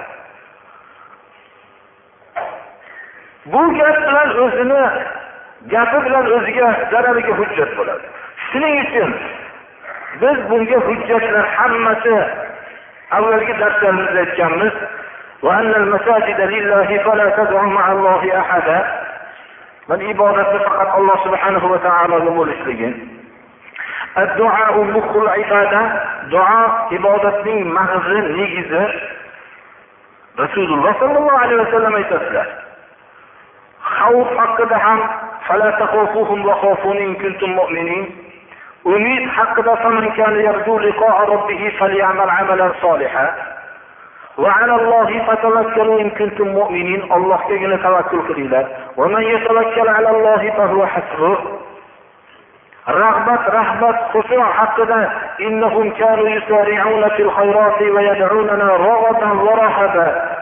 Bu 3.52 3.62
gap 3.78 3.96
bilan 4.06 4.28
o'zini 4.44 4.82
gapi 5.72 5.98
bilan 6.06 6.26
o'ziga 6.36 6.68
zarariga 6.90 7.32
hujjat 7.40 7.70
bo'ladi. 7.78 8.06
Shuning 8.46 8.74
uchun 8.84 9.10
biz 10.20 10.38
bunga 10.50 10.78
hujjatlar 10.88 11.46
hammasi 11.56 12.14
avvalgi 13.10 13.54
darslarimizda 13.60 14.18
aytganmiz. 14.24 14.74
وأن 15.44 15.74
المساجد 15.74 16.40
لله 16.40 16.98
فلا 16.98 17.30
تدعو 17.30 17.66
مع 17.66 17.92
الله 17.92 18.40
أحدا. 18.40 19.00
من 19.88 20.10
إبادة 20.10 20.58
فقط 20.58 20.98
الله 20.98 21.24
سبحانه 21.24 21.64
وتعالى 21.72 22.16
لمولك 22.16 22.96
الدعاء 24.18 24.82
مخ 24.82 25.16
العبادة. 25.16 25.80
دعاء 26.30 26.88
إبادة 26.92 27.42
من 27.44 27.74
مغز 27.74 28.08
نيجز 28.08 28.72
رسول 30.40 30.72
الله 30.72 30.94
صلى 31.00 31.18
الله 31.18 31.38
عليه 31.38 31.56
وسلم 31.56 31.96
يتفلح 31.96 32.46
خوف 33.82 34.38
حق 34.38 34.62
دعم 34.62 35.00
فلا 35.48 35.70
تخوفوهم 35.70 36.46
وخوفوني 36.46 37.04
إن 37.04 37.14
كنتم 37.14 37.50
مؤمنين. 37.50 38.16
أميت 38.86 39.28
حق 39.28 39.60
فمن 39.60 40.10
كان 40.10 40.40
يرجو 40.40 40.78
لقاء 40.78 41.30
ربه 41.30 41.72
فليعمل 41.78 42.30
عملا 42.30 42.72
صالحا. 42.82 43.53
وعلى 44.39 44.75
الله 44.75 45.23
فتوكلوا 45.27 46.01
إن 46.01 46.09
كنتم 46.09 46.47
مؤمنين 46.47 47.11
الله 47.11 47.39
كجن 47.49 47.83
توكل 47.83 48.33
قليلا 48.33 48.67
ومن 48.97 49.23
يتوكل 49.23 49.89
على 49.89 50.09
الله 50.09 50.51
فهو 50.57 50.85
حسبه 50.85 51.37
رغبة 52.89 53.39
رهبة 53.49 53.97
خشوع 54.13 54.45
حقنا 54.53 55.11
إنهم 55.41 55.89
كانوا 55.91 56.29
يسارعون 56.29 57.09
في 57.09 57.21
الخيرات 57.21 57.81
ويدعوننا 57.81 58.63
رغبا 58.75 59.33
ورهبا 59.41 60.39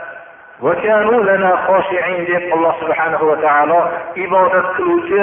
deb 2.27 2.43
alloh 2.55 2.73
subhanahu 2.81 3.25
va 3.29 3.35
taolo 3.45 3.79
ibodat 4.25 4.65
qiluvchi 4.77 5.21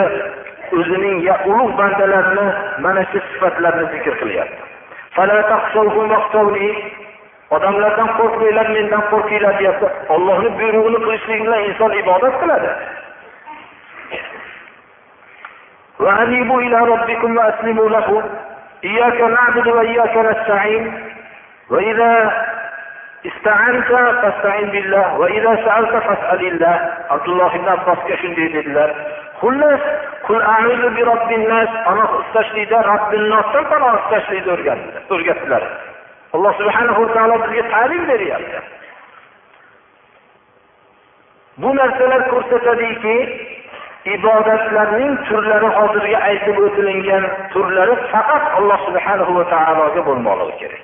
o'zining 0.79 1.27
ulug' 1.51 1.75
bandalarini 1.81 2.47
mana 2.85 3.03
shu 3.11 3.19
sifatlarni 3.33 3.85
zikr 3.91 4.15
qilyapti 4.23 4.63
odamlardan 7.57 8.09
qo'rqmanglar 8.19 8.69
mendan 8.77 9.03
qo'rqinglar 9.13 9.55
deyapti 9.61 9.87
ollohni 10.15 10.51
buyrug'ini 10.59 10.99
qilishlik 11.07 11.41
bilan 11.47 11.65
inson 11.71 11.93
ibodat 12.03 12.35
qiladi 12.43 12.71
وأنيبوا 16.05 16.61
إلى 16.61 16.79
ربكم 16.93 17.37
وأسلموا 17.37 17.89
له 17.89 18.09
إياك 18.85 19.21
نعبد 19.21 19.67
وإياك 19.69 20.17
نستعين 20.17 20.85
وإذا 21.71 22.13
استعنت 23.27 23.89
فاستعin 24.23 24.69
billah 24.73 25.19
va 25.19 25.29
idza 25.33 25.53
sa'alta 25.65 26.01
fas'alillah 26.09 26.75
Abdulloh 27.09 27.51
ibn 27.57 27.69
Abbosga 27.77 28.17
shunday 28.21 28.49
dedilar 28.53 28.91
xullas 29.41 29.81
qul 30.27 30.41
a'udhu 30.57 30.89
bi 30.97 31.03
robbin 31.09 31.43
nas 31.49 31.71
panoh 31.87 32.11
istashlikda 32.21 32.79
robbin 32.91 33.25
nosdan 33.33 33.65
panoh 33.73 33.93
istashlikni 34.01 34.51
o'rgatdilar 34.57 35.03
o'rgatdilar 35.17 35.63
Alloh 36.34 36.54
subhanahu 36.60 37.06
va 37.06 37.14
taolo 37.14 37.36
bizga 37.44 37.64
ta'lim 37.74 38.04
beryapti. 38.12 38.60
Bu 41.62 41.70
narsalar 41.76 42.22
ko'rsatadiki 42.32 43.16
ibodatlarning 44.16 45.18
turlari 45.30 45.70
hozirgi 45.78 46.18
aytib 46.30 46.58
o'tilingan 46.66 47.26
turlari 47.54 47.96
faqat 48.12 48.44
alloh 48.60 48.80
subhanahu 48.88 49.32
va 49.40 49.46
taologa 49.56 50.06
bo'lmoqligi 50.10 50.56
kerak. 50.62 50.84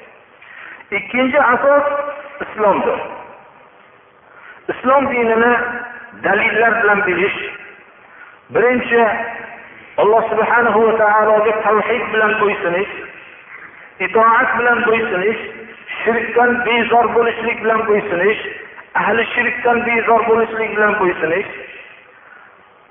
Ikkinchi 0.98 1.40
asos 1.54 1.86
islomdir. 2.46 3.00
Islom 4.74 5.04
dinini 5.14 5.54
dalillar 6.24 6.72
bilan 6.82 7.00
bilish 7.08 7.40
birinchi 8.54 9.02
alloh 9.98 10.22
subhanahu 10.32 10.80
va 10.88 10.94
taologa 11.04 11.54
tavhid 11.66 12.04
bilan 12.14 12.32
bo'ysunish 12.42 12.94
itoat 14.00 14.50
bilan 14.60 14.84
bo'ysunish 14.88 15.42
shirkdan 16.04 16.66
bezor 16.66 17.06
bo'lishlik 17.16 17.64
bilan 17.64 17.86
bo'ysunish 17.88 18.42
ahli 19.02 19.24
shirkdan 19.36 19.86
bezor 19.86 20.28
bo'lishlik 20.30 20.76
bilan 20.78 21.00
bo'ysunish 21.00 21.50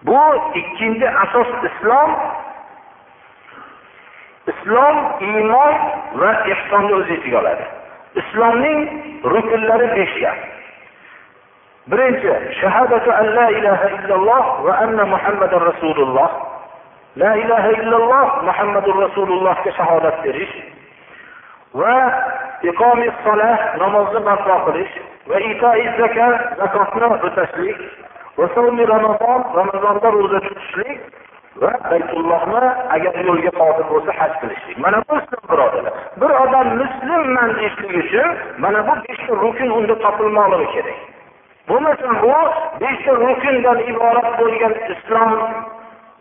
bu 0.07 0.21
ikkinchi 0.55 1.09
asos 1.11 1.49
islom. 1.69 2.11
Islom 4.53 4.97
iymon 5.21 5.75
va 6.21 6.33
ehsonni 6.53 6.93
o'z 6.95 7.11
ichiga 7.17 7.39
oladi. 7.41 7.65
Islomning 8.21 8.81
rukunlari 9.25 9.89
beshta 9.97 10.33
birinchi 11.91 12.35
shahadatu 12.61 13.11
an 13.21 13.27
la 13.37 13.47
ilaha 13.59 13.89
illalloh 13.97 14.45
va 14.67 14.75
anna 14.85 15.05
muhammadan 15.15 15.61
rasululloh. 15.71 16.31
La 17.17 17.33
ilaha 17.37 17.71
illalloh 17.79 18.29
muhammadur 18.49 18.97
rasulullohga 19.07 19.71
shahodat 19.79 20.17
berish. 20.25 20.55
Va 21.75 21.95
iqomi 22.63 23.09
solah 23.25 23.59
namozni 23.83 24.21
barpo 24.29 24.55
qilish 24.67 24.95
va 25.27 25.41
itoi 25.51 25.89
zaka 25.99 26.29
zakotni 26.59 27.07
o'tashlik 27.15 27.79
va 28.39 28.47
ramazon 28.55 29.41
ramazonda 29.59 30.09
ro'za 30.11 30.41
tutishlik 30.41 31.01
va 31.61 31.71
baytullohni 31.91 32.63
agar 32.97 33.15
yo'lga 33.27 33.51
qodir 33.59 33.87
bo'lsa 33.91 34.13
haj 34.21 34.33
qilishlik. 34.41 34.79
Mana 34.85 34.99
bu 35.09 35.19
islom 35.21 35.45
birodarlar 35.51 35.95
bir 36.21 36.31
odam 36.45 36.69
muslimman 36.81 37.51
deyishlik 37.59 37.95
uchun 38.03 38.29
mana 38.65 38.81
bu 38.89 38.95
beshta 39.07 39.33
rukn 39.43 39.69
unda 39.79 39.95
topilmoqligi 40.05 40.67
kerak. 40.75 40.99
Bo'lmasa 41.69 42.09
bu 42.23 42.35
beshta 42.83 43.13
rukundan 43.25 43.79
iborat 43.91 44.29
bo'lgan 44.41 44.75
islom 44.95 45.31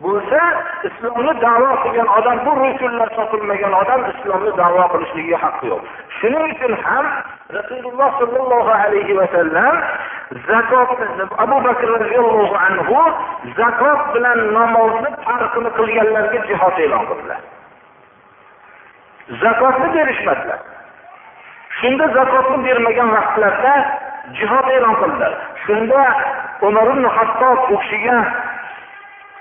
bo'lsa 0.02 0.40
islomni 0.88 1.32
davo 1.40 1.70
qilgan 1.82 2.08
odam 2.18 2.38
bu 2.46 2.52
rukunlar 2.60 3.08
topilmagan 3.16 3.72
odam 3.82 4.00
islomni 4.12 4.52
davo 4.60 4.84
qilishligiga 4.92 5.38
haqqi 5.44 5.66
yo'q. 5.72 5.82
Shuning 6.18 6.44
uchun 6.54 6.72
ham 6.84 7.06
rasululloh 7.56 8.10
sollallohu 8.20 8.72
alayhi 8.84 9.16
vasallam 9.20 9.74
zakot 10.48 10.90
abu 11.44 11.56
bakr 11.66 11.86
roziyallohu 11.96 12.54
anhu 12.66 12.98
zakot 13.58 14.00
bilan 14.14 14.38
namozni 14.56 15.10
farqini 15.26 15.70
qilganlarga 15.78 16.38
jihod 16.48 16.76
e'lon 16.84 17.04
qildilar. 17.10 17.40
Zakotni 19.44 19.88
berishmadilar. 19.96 20.60
Shunda 21.78 22.06
zakotni 22.18 22.58
bermagan 22.66 23.08
vaqtlarda 23.16 23.74
jihod 24.38 24.66
e'lon 24.76 24.94
qildilar. 25.02 25.32
Shunda 25.66 26.02
umar 26.66 26.86
ibn 26.94 27.04
hattob 27.16 27.58
u 27.70 27.78
kishiga 27.78 28.18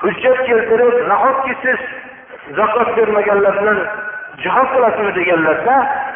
hujjat 0.04 0.40
keltirib 0.48 0.96
nahotki 1.12 1.54
siz 1.64 1.80
zakot 2.58 2.90
bermaganlar 2.98 3.54
bilan 3.62 3.80
jihod 4.44 4.68
qilasizmi 4.74 5.12
deganlarda 5.16 5.76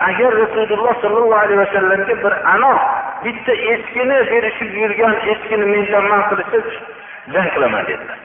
agar 0.10 0.32
rasululloh 0.44 0.94
sollallohu 1.02 1.40
alayhi 1.44 1.60
vasallamga 1.64 2.16
bir 2.24 2.34
anoq 2.54 2.80
bitta 3.24 3.54
echkini 3.74 4.18
berishib 4.32 4.72
yurgan 4.82 5.14
echkini 5.34 5.66
mendan 5.74 6.06
man 6.12 6.22
qilishsa 6.30 6.60
jang 7.34 7.48
qilaman 7.54 7.84
dedilar. 7.90 8.20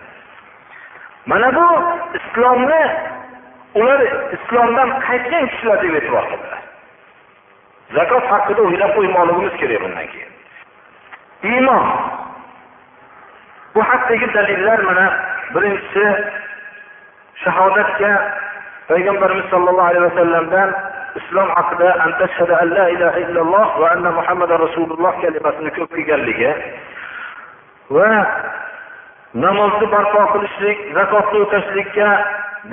Mana 1.26 1.48
bu 1.56 1.66
islomni 2.18 2.82
ular 3.80 4.00
islomdan 4.36 4.88
qaytgan 5.06 5.44
kishilar 5.52 5.78
deb 5.82 5.94
e'tibor 5.98 6.24
qildilar. 6.30 6.62
Zakot 7.96 8.24
haqida 8.32 8.62
o'ylab 8.68 8.92
qo'ymoqligimiz 8.96 9.54
kerak 9.60 9.80
bundan 9.84 10.06
keyin. 10.12 10.32
Iymon. 11.50 11.86
Bu 13.74 13.80
haqdagi 13.90 14.26
dalillar 14.34 14.78
mana 14.88 15.06
birinchisi 15.54 16.06
shahodatga 17.44 18.12
payg'ambarimiz 18.88 19.46
sollallohu 19.50 19.88
alayhi 19.90 20.06
vasallamdan 20.10 20.74
islom 21.20 21.48
haqida 21.56 21.88
antashhada 22.06 22.58
an 22.62 22.68
la 22.76 22.86
ilaha 22.94 23.18
illalloh 23.24 23.66
va 23.80 23.90
anna 23.94 24.10
muhammada 24.18 24.58
rasululloh 24.64 25.12
kalimasini 25.22 25.70
ko'p 25.76 25.90
kelganligi 25.96 26.52
va 27.96 28.10
namozni 29.44 29.86
barpo 29.94 30.20
qilishlik 30.34 30.78
zakotni 30.98 31.38
o'tashlikka 31.44 32.08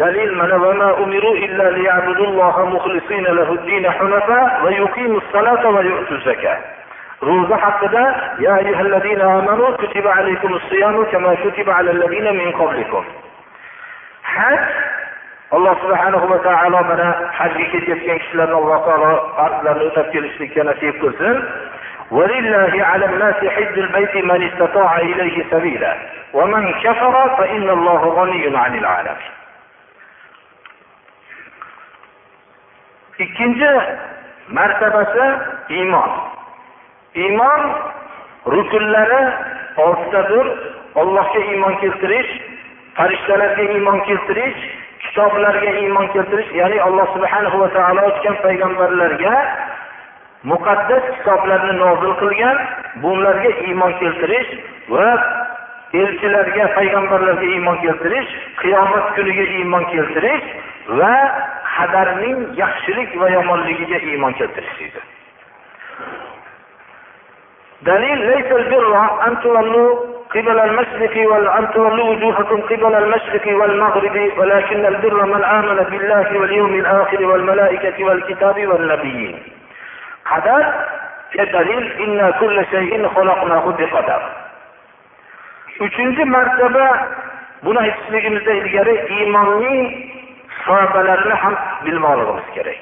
dalil 0.01 0.35
mana 0.41 0.57
vama 0.65 0.89
umiru 1.03 1.31
illa 1.45 1.71
liya'budulloha 1.77 2.65
mukhlisina 2.75 3.33
lahu 3.39 3.57
ad-din 3.59 3.85
hunafa 3.99 4.39
va 4.63 4.69
yuqimus 4.79 5.25
salata 5.33 5.71
va 5.77 5.81
yu'tuz 5.91 6.23
zakata 6.23 6.78
ro'za 7.22 7.56
haqida 7.64 8.02
ya 8.44 8.54
ayyuhallazina 8.54 9.24
amanu 9.38 9.76
kutiba 9.80 10.14
alaykumus 10.14 10.62
siyamu 10.68 11.06
kama 11.12 11.36
kutiba 11.36 11.76
alal 11.76 11.98
ladina 12.02 12.32
min 12.32 12.52
qablikum 12.52 13.04
haj 14.22 14.60
alloh 15.56 15.74
subhanahu 15.82 16.26
va 16.32 16.38
taolo 16.46 16.82
mana 16.90 17.08
hajga 17.38 17.64
ketayotgan 17.72 18.18
kishilarni 18.18 18.56
alloh 18.60 18.78
taolo 18.88 19.12
farzlarini 19.38 19.86
o'tab 19.90 20.12
kelishlikka 20.16 20.64
nasib 20.70 20.94
qilsin 21.04 21.38
ولله 22.10 22.84
على 22.84 23.06
الناس 23.06 23.34
حج 23.34 23.78
البيت 23.78 24.16
من 24.16 24.42
استطاع 24.48 24.96
إليه 24.98 25.44
سبيلا 25.50 25.92
ومن 26.34 26.72
كفر 26.72 27.36
فإن 27.38 27.70
الله 27.70 28.02
غني 28.18 28.56
عن 28.56 28.74
العالمين 28.78 29.32
ikkinchi 33.18 33.72
martabasi 34.48 35.26
iymon 35.70 36.10
Iymon 37.15 37.61
rukunlari 38.45 39.21
oltitadir 39.77 40.45
ollohga 40.95 41.39
iymon 41.39 41.75
keltirish 41.81 42.31
farishtalarga 42.97 43.63
iymon 43.73 43.99
keltirish 44.07 44.59
kitoblarga 44.99 45.71
iymon 45.81 46.07
keltirish 46.13 46.51
ya'ni 46.61 46.79
alloh 46.87 47.07
subhanahu 47.15 47.59
va 47.63 47.69
taolo 47.75 48.01
o'tgan 48.11 48.35
payg'ambarlarga 48.45 49.35
muqaddas 50.51 51.03
kitoblarni 51.17 51.73
nozil 51.83 52.13
qilgan 52.21 52.57
bularga 53.03 53.51
iymon 53.67 53.93
keltirish 54.01 54.49
va 54.89 55.09
elchilarga 56.01 56.65
payg'ambarlarga 56.77 57.47
iymon 57.57 57.77
keltirish 57.85 58.33
qiyomat 58.61 59.13
kuniga 59.15 59.45
iymon 59.59 59.85
keltirish 59.93 60.49
va 60.99 61.13
qadarning 61.77 62.39
yaxshilik 62.61 63.15
va 63.21 63.29
yomonligiga 63.37 63.97
iymon 64.11 64.33
keltirish 64.41 64.75
deydi 64.79 65.01
دليل 67.81 68.19
ليس 68.27 68.51
البر 68.51 68.97
أن 69.27 69.41
تولوا 69.41 69.99
قبل 70.35 70.59
المشرق 70.59 71.29
وأن 71.31 71.71
تولوا 71.73 72.09
وجوهكم 72.09 72.61
قبل 72.61 72.95
المشرق 72.95 73.45
والمغرب 73.47 74.31
ولكن 74.37 74.85
البر 74.85 75.25
من 75.25 75.43
آمن 75.43 75.83
بالله 75.83 76.39
واليوم 76.39 76.73
الآخر 76.75 77.25
والملائكة 77.25 78.03
والكتاب 78.03 78.67
والنبيين. 78.67 79.43
قدر 80.31 80.73
كدليل 81.33 81.91
إن 82.03 82.33
كل 82.39 82.65
شيء 82.71 83.07
خلقناه 83.07 83.65
بقدر. 83.79 84.21
uchinchi 85.79 86.25
martaba 86.25 86.87
buni 87.63 87.79
aytishligimizdan 87.79 88.55
ilgari 88.61 88.95
iymonning 89.15 89.79
sho'balarini 90.65 91.35
ham 91.43 91.55
bilmoqligimiz 91.85 92.47
kerak 92.55 92.79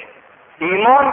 iymon 0.68 1.06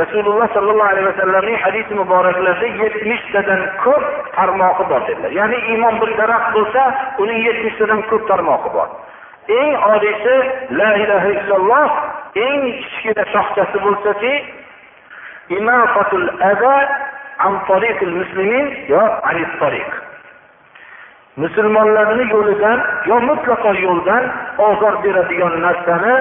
rasululloh 0.00 0.48
sollallohu 0.54 0.90
alayhi 0.92 1.06
vasallamning 1.12 1.56
hadisi 1.64 1.94
muboraklarida 1.94 2.66
yetmishtadan 2.82 3.60
ko'p 3.84 4.04
tarmoqi 4.36 4.84
bor 4.90 5.00
dedilar. 5.08 5.30
Ya'ni 5.30 5.58
iymon 5.70 5.94
bir 6.00 6.10
daraxt 6.18 6.48
bo'lsa 6.56 6.82
uning 7.22 7.38
yetmishtadan 7.48 8.00
ko'p 8.10 8.28
tarmoqi 8.28 8.68
bor. 8.76 8.88
Eng 9.58 9.72
oliysi 9.92 10.34
la 10.80 10.90
ilaha 11.02 11.28
illalloh 11.38 11.88
eng 12.46 12.62
kichkina 12.80 13.24
shoxchasi 13.34 13.78
bo'lsaki 13.86 14.32
musulmonlarni 21.42 22.24
yo'lidan 22.34 22.78
yo 23.10 23.16
mutlaqo 23.28 23.70
yo'ldan 23.84 24.24
ozor 24.68 24.94
beradigan 25.04 25.54
narsani 25.64 26.14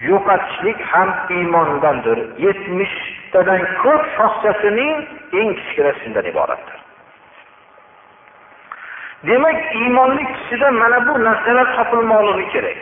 yo'qotishlik 0.00 0.80
ham 0.92 1.10
iymondandir. 1.30 2.18
Yetmishtadan 2.38 3.62
ko'p 3.82 4.02
shoxchasining 4.16 4.92
eng 5.32 5.54
kichkinasi 5.58 6.00
shundan 6.04 6.26
iboratdir. 6.32 6.78
Demak 9.26 9.74
iymonli 9.74 10.24
kishida 10.32 10.70
mana 10.70 10.98
bu 11.06 11.24
narsalar 11.24 11.66
topilmoqligi 11.76 12.46
kerak. 12.52 12.78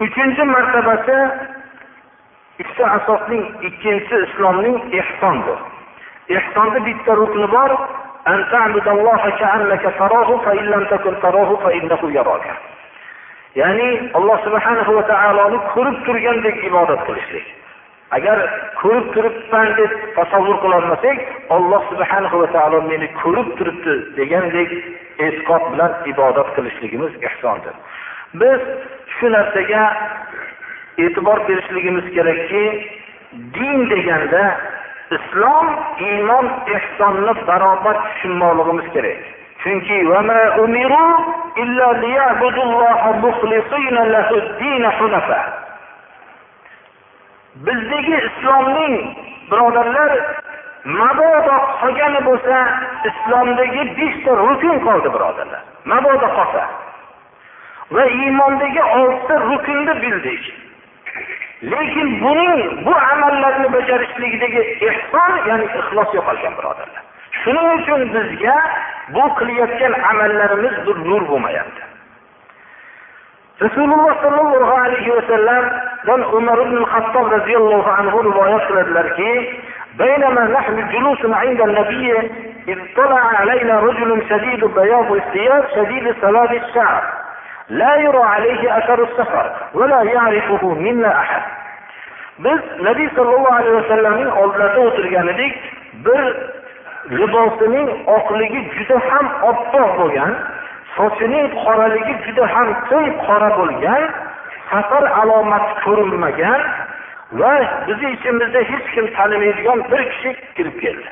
Uchinchi 0.00 0.42
martabasi 0.54 1.16
ikkita 2.58 2.86
asosning 2.96 3.44
ikkinchisi 3.68 4.16
islomning 4.26 4.76
ehsondir. 5.00 5.58
Ehsonni 6.36 6.80
bitta 6.86 7.12
rukni 7.16 7.46
bor. 7.52 7.70
Ya'ni 13.54 14.10
alloh 14.14 14.38
subhanahu 14.46 14.94
va 14.98 15.02
taoloni 15.12 15.58
ko'rib 15.74 15.96
turgandek 16.06 16.56
ibodat 16.68 17.00
qilishlik. 17.06 17.46
Agar 18.16 18.38
ko'rib 18.80 19.06
turibman 19.14 19.68
deb 19.78 19.92
tasavvur 20.16 20.56
qilolmasak 20.64 21.18
olloh 21.56 21.82
subhanahu 21.90 22.42
va 22.42 22.48
taolo 22.56 22.82
meni 22.90 23.08
ko'rib 23.22 23.48
turibdi 23.58 23.94
degandek 24.18 24.70
e'tiqod 25.26 25.62
bilan 25.72 25.92
ibodat 26.12 26.48
qilishligimiz 26.56 27.12
ehsondir. 27.28 27.74
Biz 28.40 28.60
shu 29.16 29.32
narsaga 29.36 29.82
e'tibor 31.04 31.38
berishligimiz 31.48 32.06
kerakki 32.16 32.64
din 33.56 33.78
deganda 33.90 34.44
islom 35.16 35.66
iymon 36.08 36.46
ehsonni 36.76 37.34
barobar 37.48 37.96
tushunmoqligimiz 38.06 38.88
kerak. 38.94 39.39
Chunki 39.62 39.96
bizdagi 47.66 48.16
islomning 48.28 48.94
birodarlar 49.50 50.12
mabodo 50.84 51.56
qolgani 51.80 52.20
bo'lsa 52.28 52.56
islomdagi 53.10 53.82
beshta 53.98 54.36
rukun 54.42 54.78
qoldi 54.86 55.08
birodarlar. 55.16 55.62
Mabodo 55.84 56.28
qolsa. 56.38 56.64
Va 57.94 58.04
iymondagi 58.06 58.82
oltita 58.82 59.40
rukunni 59.40 59.94
bildik. 60.02 60.42
Lekin 61.62 62.08
buning 62.22 62.84
bu 62.86 62.94
amallarni 63.12 63.68
bajarishlikdagi 63.72 64.62
ehson 64.88 65.32
ya'ni 65.48 65.64
ixlos 65.80 66.14
yo'qolgan 66.18 66.54
birodarlar. 66.58 67.02
shuning 67.43 67.67
uchun 67.77 68.01
bizga 68.13 68.57
bu 69.15 69.23
qilayotgan 69.39 69.93
amallarimiz 70.11 70.75
bir 70.87 70.97
nur 71.09 71.21
bo'lmayapti 71.29 71.81
rasululloh 73.65 74.13
sollallohu 74.23 74.73
alayhi 74.85 75.11
vasallamdan 75.17 76.21
umar 76.37 76.57
ibn 76.65 76.83
hattob 76.93 77.25
roziyallohu 77.37 77.89
anhu 77.99 78.17
rivoyat 78.29 78.63
qiladilarki 78.67 79.31
بينما 80.03 80.43
نحن 80.57 80.89
جلوس 80.93 81.21
عند 81.25 81.61
النبي 81.61 82.31
اطلع 82.73 83.21
علينا 83.39 83.79
رجل 83.79 84.09
شديد 84.29 84.65
بياض 84.65 85.11
الثياب 85.11 85.63
شديد 85.75 86.15
سواد 86.21 86.53
الشعر 86.53 87.03
لا 87.69 87.95
يرى 87.95 88.23
عليه 88.23 88.77
اثر 88.77 89.03
السفر 89.03 89.51
ولا 89.73 90.01
يعرفه 90.03 90.63
منا 90.85 91.19
احد 91.19 91.41
biz 92.39 92.59
nabiy 92.81 93.09
sollallohu 93.15 93.53
alayhi 93.53 93.75
vasallamning 93.75 94.31
oldilarida 94.37 94.79
o'tirgan 94.87 95.27
edik 95.27 95.53
bir 96.05 96.23
libosining 97.19 97.89
oqligi 98.17 98.61
juda 98.77 98.97
ham 99.09 99.25
oppoq 99.51 99.91
bo'lgan 99.99 100.33
sochining 100.95 101.47
qoraligi 101.63 102.15
juda 102.25 102.47
ham 102.53 102.73
tim 102.89 103.05
qora 103.27 103.49
bo'lgan 103.59 104.03
safar 104.71 105.03
alomati 105.21 105.73
ko'rinmagan 105.85 106.61
va 107.41 107.53
bizni 107.87 108.11
ichimizda 108.17 108.59
hech 108.71 108.87
kim 108.95 109.05
tanimaydigan 109.17 109.79
bir 109.91 110.01
kishi 110.11 110.35
kirib 110.55 110.81
keldi 110.85 111.11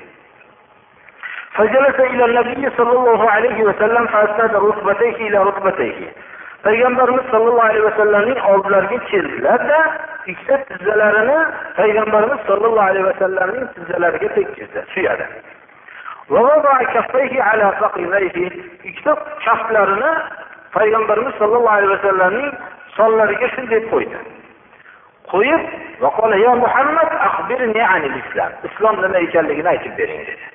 فجلس 1.57 1.99
إلى 1.99 2.25
النبي 2.25 2.63
صلى 2.77 2.93
الله 2.99 3.21
عليه 3.31 3.63
وسلم 3.63 4.03
فأسند 4.07 4.53
ركبتيه 4.55 5.15
إلى 5.27 5.37
ركبتيه 5.37 5.99
payg'ambarimiz 6.63 7.25
sollallohu 7.31 7.61
alayhi 7.61 7.83
vasallamning 7.83 8.39
oldilariga 8.51 8.99
keldilarda 9.11 9.79
ikkita 10.31 10.57
tizzalarini 10.69 11.39
payg'ambarimiz 11.79 12.39
sollallohu 12.47 12.85
alayhi 12.89 13.05
vasallamning 13.11 13.65
tizzalariga 13.75 14.29
tekkizdi 14.37 14.85
suyadi 14.93 15.25
ikkita 18.89 19.13
kaftlarini 19.45 20.11
payg'ambarimiz 20.73 21.33
sollallohu 21.39 21.75
alayhi 21.75 21.91
vasallamning 21.95 22.51
sonlariga 22.97 23.47
shunday 23.55 23.81
qo'ydi 23.91 24.17
qo'yib 25.33 25.61
muhammad 26.63 27.09
islom 28.69 28.95
nima 29.03 29.17
ekanligini 29.27 29.69
aytib 29.75 29.95
bering 29.97 30.21
dedi 30.27 30.53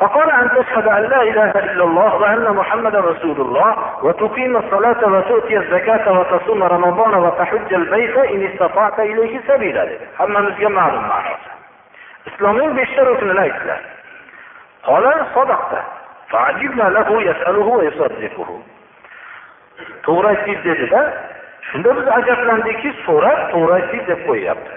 فقال 0.00 0.30
أن 0.30 0.50
تشهد 0.50 0.86
أن 0.88 1.02
لا 1.02 1.22
إله 1.22 1.50
إلا 1.50 1.84
الله 1.84 2.14
وأن 2.14 2.54
محمدا 2.56 3.00
رسول 3.00 3.40
الله 3.40 3.76
وتقيم 4.02 4.56
الصلاة 4.56 5.12
وتؤتي 5.12 5.56
الزكاة 5.58 6.18
وتصوم 6.18 6.62
رمضان 6.62 7.14
وتحج 7.14 7.74
البيت 7.74 8.16
إن 8.16 8.46
استطعت 8.46 9.00
إليه 9.00 9.40
سبيلا 9.48 9.88
hammamizga 10.18 10.68
ma'lum 10.68 11.04
ma'nosi 11.12 11.50
islomning 12.28 12.72
beshta 12.78 13.04
rukunini 13.08 13.40
aytdilar 13.44 13.80
قال 14.84 15.26
صدقت 15.34 15.72
فعجبنا 16.30 16.82
له 16.82 17.22
يسأله 17.22 17.66
ويصدقه 17.78 18.50
to'g'ri 20.06 20.26
aytdingiz 20.32 20.64
dedida 20.64 21.00
shunda 21.68 21.90
biz 21.96 22.06
ajablandikki 22.18 22.90
so'rab 23.06 23.40
to'g'ri 23.52 23.72
aytdingiz 23.78 24.06
deb 24.10 24.20
qo'yyapti 24.28 24.74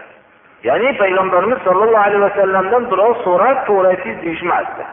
ya'ni 0.67 0.89
payg'ambarimiz 1.01 1.59
sollallohu 1.67 2.03
alayhi 2.07 2.21
vasallamdan 2.27 2.83
birov 2.91 3.13
so'rab 3.25 3.57
to'g'ri 3.67 3.87
aytdingiz 3.93 4.19
deyishmasdi 4.25 4.83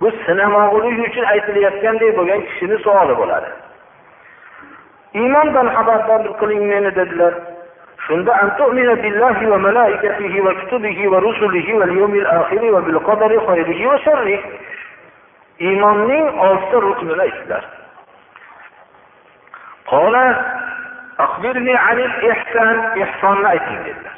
bu 0.00 0.08
sinamog'lik 0.26 0.98
uchun 1.08 1.24
aytilayotgandek 1.34 2.10
bo'lgan 2.18 2.40
kishini 2.48 2.76
savoli 2.84 3.14
bo'ladi 3.20 3.50
iymondan 5.20 5.68
xabardor 5.76 6.32
qiling 6.40 6.62
meni 6.72 6.90
dedilar 6.98 7.34
Shunda 8.07 8.33
billahi 9.03 9.45
va 9.51 9.57
malaikatihi 9.57 10.39
va 10.41 10.53
kutubihi 10.53 11.07
va 11.07 11.19
rusulihi 11.19 11.73
va 11.79 11.85
yawmil 11.85 12.27
akhir 12.27 12.71
va 12.73 12.81
bil 12.81 12.99
qadari 13.07 13.37
khayrihi 13.47 13.85
va 13.87 13.97
sharrihi 14.05 14.43
iymonning 15.59 16.25
oltita 16.47 16.81
ruknini 16.81 17.21
aytdilar. 17.21 17.63
Qola 19.89 20.25
akhbirni 21.17 21.75
anil 21.89 22.13
ihson 22.31 22.77
ihsonni 23.03 23.47
ayting 23.47 23.79
dedilar. 23.85 24.15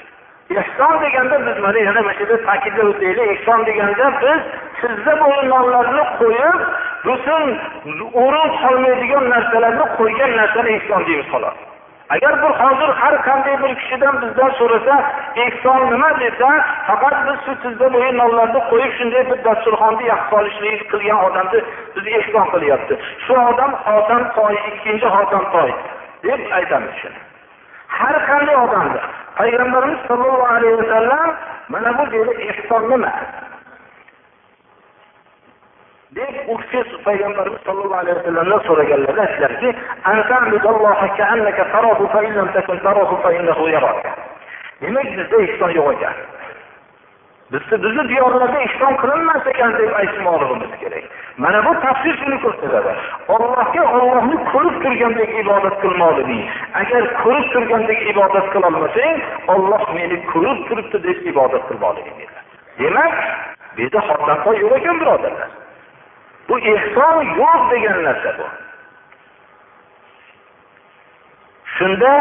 Ehson 0.50 1.02
deganda 1.02 1.38
biz 1.46 1.58
mana 1.64 1.80
yana 1.80 2.02
mana 2.02 2.14
shu 2.14 2.24
yerda 2.24 2.38
ta'kidlab 2.48 2.88
o'taylik. 2.92 3.28
Ehson 3.34 3.66
deganda 3.66 4.06
biz 4.22 4.42
sizda 4.82 5.14
bo'lgan 5.22 5.48
nonlarni 5.54 6.04
qo'yib 6.20 6.58
butun 7.08 7.44
o'rin 8.24 8.48
qolmaydigan 8.62 9.26
narsalarni 9.34 9.86
qo'ygan 10.00 10.32
narsani 10.40 10.70
ehson 10.78 11.02
deymiz 11.08 11.28
xolos. 11.34 11.58
Agar 12.10 12.34
bir 12.44 12.52
hozir 12.62 12.90
har 13.02 13.16
qanday 13.28 13.56
bir 13.64 13.76
kishidan 13.80 14.16
bizdan 14.22 14.52
so'rasa 14.60 14.96
ehson 15.46 15.82
nima 15.92 16.10
desa 16.20 16.50
faqat 16.88 17.16
biz 17.28 17.38
shu 17.46 17.54
sizda 17.64 17.88
bo'yi 17.96 18.12
nonlarni 18.22 18.62
qo'yib 18.72 18.92
shunday 19.00 19.24
bir 19.30 19.40
dasturxonni 19.48 20.04
yaxshi 20.12 20.30
solishlik 20.34 20.82
qilgan 20.92 21.20
odamni 21.28 21.60
biz 21.96 22.06
ehson 22.20 22.46
qilyapti. 22.54 22.94
Shu 23.26 23.34
odam 23.50 23.72
xotam 23.88 24.24
toy 24.38 24.56
ikkinchi 24.70 25.08
xotam 25.16 25.44
toy 25.56 25.72
deb 26.26 26.42
aytamiz 26.60 26.96
shuni. 27.02 27.20
Har 27.98 28.16
qanday 28.30 28.58
odamni 28.66 29.02
payg'ambarimiz 29.40 30.00
sollallohu 30.08 30.48
alayhi 30.56 30.78
vasallam 30.82 31.30
mana 31.74 31.98
bu 31.98 32.12
deydi 32.12 32.32
ehson 32.52 32.90
nima? 32.92 33.12
Deb 36.18 36.36
u 36.52 36.58
kishi 36.62 36.82
payg'ambarimiz 37.08 37.62
sollallohu 37.68 38.00
alayhi 38.04 38.18
vasallamdan 38.20 38.62
so'raganlarida 38.68 39.22
aytdilarki 39.28 39.70
demak 44.82 45.08
bizda 45.18 45.38
ehson 45.46 45.72
yo'q 45.80 45.90
ekan. 45.96 46.16
Bizni 47.52 47.84
bizni 47.84 48.04
diyorlarda 48.10 48.60
ehson 48.68 48.94
qilinmas 49.02 49.48
ekan 49.52 49.72
deb 49.80 49.92
aytmoqligimiz 50.02 50.72
kerak. 50.82 51.04
Mana 51.44 51.60
bu 51.66 51.72
tafsir 51.86 52.14
shuni 52.22 52.38
ko'rsatadi. 52.42 52.94
Ollohga 53.36 53.84
ollohni 53.98 54.38
ko'rib 54.52 54.76
turgandek 54.84 55.30
ibodat 55.44 55.76
qilmoqliging 55.84 56.44
agar 56.82 57.04
ko'rib 57.24 57.48
turgandek 57.54 58.00
ibodat 58.12 58.48
qilolmasang 58.54 59.22
olloh 59.54 59.84
meni 59.98 60.18
ko'rib 60.34 60.60
turibdi 60.68 61.04
deb 61.08 61.18
ibodat 61.32 61.64
qilmoqliging 61.70 62.18
demak 62.80 63.16
bu 63.76 63.82
yerda 63.82 64.02
yo'q 64.64 64.74
ekan 64.82 65.00
birodarlar. 65.02 65.50
Bu 66.50 66.60
ehson 66.60 67.22
yo'q 67.40 67.62
degan 67.72 68.04
narsa 68.04 68.32
bu. 68.38 68.46
Shunda 71.78 72.14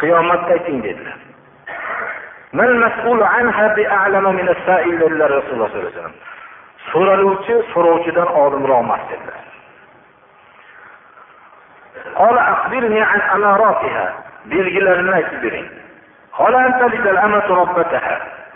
qiyomatni 0.00 0.52
ayting 0.56 0.78
dedilar. 0.84 1.18
Dedilar 5.00 5.30
rasululloh 5.38 5.68
sollallohu 5.70 5.86
alayhi 5.86 5.96
vasallam. 5.96 6.16
So'raluvchi 6.90 7.54
so'rovchidan 7.72 8.28
olimroq 8.42 8.80
emas 8.84 9.02
dedilar. 9.10 9.40
Belgilarini 14.50 15.12
aytib 15.14 15.42
bering. 15.42 15.66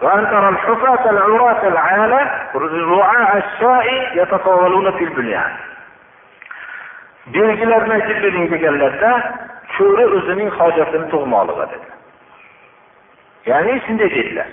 وأن 0.03 0.29
ترى 0.31 0.49
الحفاة 0.49 1.09
العراة 1.09 1.67
العالة 1.67 2.21
رعاء 2.95 3.37
الشاء 3.37 3.85
يتطاولون 4.15 4.91
في 4.91 5.03
البنيان 5.03 5.51
belgilarni 7.33 7.93
aytib 7.93 8.17
bering 8.23 8.45
deganlarda 8.53 9.11
cho'ri 9.75 10.05
o'zining 10.17 10.49
hojatini 10.59 11.05
tug'moqligi 11.13 11.65
dedi 11.71 11.87
ya'ni 13.49 13.73
shunday 13.85 14.09
dedilar 14.15 14.49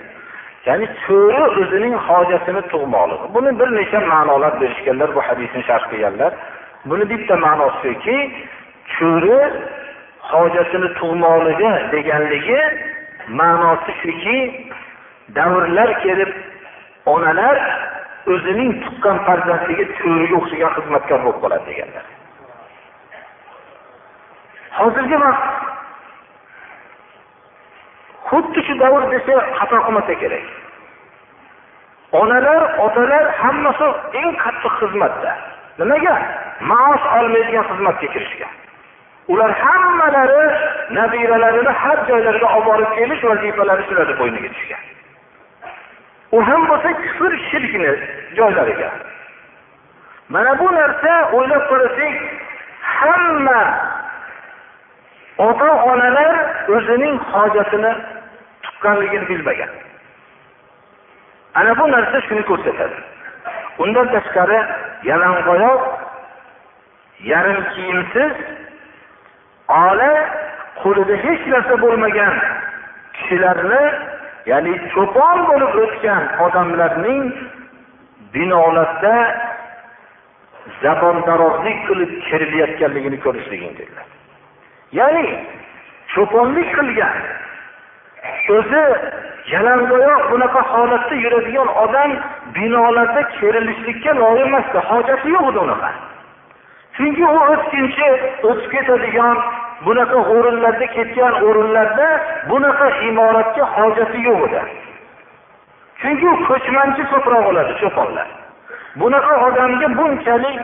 ya'ni 0.67 0.85
cho'ri 1.05 1.43
o'zining 1.61 1.95
hojatini 2.07 2.61
tug'moqligi 2.73 3.25
buni 3.35 3.51
bir 3.59 3.69
necha 3.79 3.99
ma'nolar 4.11 4.53
berishganlar 4.61 5.09
bu 5.15 5.21
hadisni 5.27 5.61
sharh 5.69 5.85
qilganlar 5.91 6.31
buni 6.89 7.05
bitta 7.11 7.35
ma'nosi 7.45 7.77
shuki 7.83 8.17
cho'ri 8.95 9.39
hojatini 10.31 10.89
tug'moqligi 10.99 11.71
deganligi 11.93 12.59
ma'nosi 13.39 13.91
shuki 14.01 14.37
davrlar 15.36 15.90
kelib 16.04 16.32
onalar 17.14 17.56
o'zining 18.32 18.72
tuqqan 18.84 19.18
farzandiga 19.26 19.84
cho'riga 19.98 20.36
o'xshagan 20.40 20.72
xizmatkor 20.76 21.18
bo'lib 21.24 21.38
qoladi 21.44 21.64
deganlar. 21.70 22.04
Hozirgi 24.78 25.18
vaqt 25.24 25.44
xuddi 28.28 28.60
shu 28.66 28.74
davr 28.82 29.02
desa 29.14 29.34
xato 29.58 29.76
qilmasa 29.86 30.14
kerak. 30.22 30.46
Onalar 32.20 32.62
otalar 32.86 33.24
hammasi 33.42 33.88
eng 34.20 34.30
qattiq 34.44 34.74
xizmatda. 34.80 35.32
Nimaga? 35.80 36.14
Maosh 36.70 37.04
olmaydigan 37.18 37.64
xizmatga 37.70 38.08
kirishgan. 38.14 38.52
Ular 39.32 39.50
hammalari 39.64 40.42
nabiralarini 40.98 41.72
har 41.82 41.98
joylarga 42.08 42.48
olib 42.56 42.66
borib 42.68 42.90
kelish 42.98 43.22
vazifalari 43.30 43.82
shularni 43.88 44.14
bo'yniga 44.20 44.48
tushgan. 44.56 44.82
U 46.32 46.46
ham 46.48 46.68
bo'lsa 46.68 46.90
kufr 47.02 47.32
shirkni 47.50 47.90
joylariga 48.36 48.90
mana 50.28 50.58
bu 50.58 50.66
narsa 50.78 51.12
o'ylab 51.36 51.64
qarasak 51.70 52.14
hamma 52.98 53.62
ota 55.38 55.70
onalar 55.90 56.34
o'zining 56.76 57.16
hojatini 57.32 57.92
tuqqanligini 58.62 59.28
bilmagan. 59.28 59.70
Ana 61.54 61.78
bu 61.78 61.90
narsa 61.90 62.20
shuni 62.26 62.42
ko'rsatadi. 62.50 62.98
Undan 63.78 64.06
tashqari 64.14 64.60
yalangoyoq 65.10 65.82
yarim 67.30 67.60
kiyimsiz 67.74 68.32
ola 69.68 70.12
qo'lida 70.82 71.16
hech 71.24 71.42
narsa 71.54 71.74
bo'lmagan 71.84 72.34
kishilarni 73.16 73.84
ya'ni 74.50 74.72
cho'pon 74.94 75.38
bo'lib 75.48 75.72
o'tgan 75.84 76.22
odamlarning 76.46 77.24
binolarda 78.34 79.16
zabondarozlik 80.82 81.78
qilib 81.88 82.12
kirilayotganligini 82.28 83.18
ko'rishliging 83.24 83.74
dedilar. 83.80 84.06
Ya'ni 84.98 85.26
cho'ponlik 86.14 86.68
qilgan 86.76 87.16
o'zi 88.56 88.84
yalangoyoq 89.54 90.22
bunaqa 90.32 90.60
holatda 90.72 91.14
yuradigan 91.24 91.68
odam 91.84 92.10
binolarda 92.56 93.22
kerilishlikka 93.38 94.12
loyiq 94.22 94.46
emasdi 94.46 94.78
hojati 94.90 95.28
yo'q 95.34 95.46
edi 95.50 95.60
unaqa. 95.66 95.90
Chunki 96.96 97.24
u 97.34 97.38
o'tkinchi 97.52 98.08
o'tib 98.48 98.68
ketadigan 98.74 99.36
bunaqa 99.86 100.18
o'rinlarda 100.34 100.86
ketgan 100.96 101.32
o'rinlarda 101.46 102.08
bunaqa 102.50 102.86
imoratga 103.08 103.64
hojati 103.76 104.18
yo'q 104.28 104.40
edi. 104.48 104.60
Chunki 106.00 106.26
u 106.34 106.36
ko'chmanchi 106.48 107.02
ko'proq 107.12 107.42
bo'ladi 107.48 107.72
cho'ponlar. 107.82 108.28
Bunaqa 109.00 109.34
odamga 109.46 109.88
bunchalik 109.98 110.60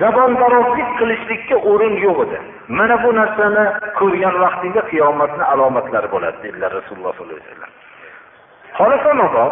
zabonbarozlik 0.00 0.88
qilishlikka 0.98 1.56
o'rin 1.70 1.94
yo'q 2.06 2.18
edi. 2.26 2.38
Mana 2.78 2.96
bu 3.04 3.10
narsani 3.20 3.64
ko'rgan 3.98 4.34
vaqtingda 4.44 4.82
qiyomatni 4.90 5.44
alomatlari 5.52 6.08
bo'ladi 6.14 6.38
dedilar 6.44 6.70
rasululloh 6.78 7.12
sollallohu 7.18 7.40
alayhi 7.40 7.52
vasallam. 7.52 7.72
Xolason 8.78 9.18
opa 9.26 9.44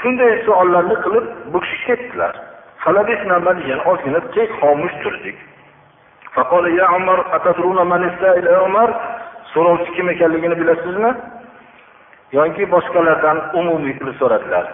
shunday 0.00 0.32
savollarni 0.46 0.96
qilib 1.04 1.26
bu 1.52 1.58
kishi 1.64 1.78
ketdilar. 1.88 2.34
Ozgina 3.90 4.20
tek 4.36 4.48
xomush 4.60 4.96
turdik. 5.02 5.36
So'rovchi 9.52 9.90
kim 9.96 10.08
ekanligini 10.08 10.56
bilasizmi? 10.60 11.10
Yoki 12.32 12.64
boshqalardan 12.74 13.38
umumiy 13.60 13.94
qilib 13.98 14.16
so'radilar. 14.22 14.66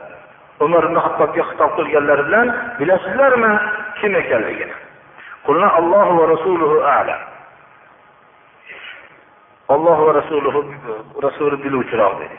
Umar 0.64 0.84
ibn 0.88 0.96
hattobga 1.04 1.42
xitob 1.50 1.70
qilganlari 1.78 2.22
bilan 2.28 2.46
bilasizlarmi 2.80 3.52
kim 4.00 4.16
ekanligini? 4.22 4.76
Allohu 5.48 6.12
va 6.20 6.24
rasuluhu 6.34 6.76
alam. 6.98 7.20
Alloh 9.74 9.98
va 10.06 10.12
rasuluhu 10.20 10.60
rasuli 11.22 11.56
biluvchiroq 11.64 12.14
dedi. 12.20 12.36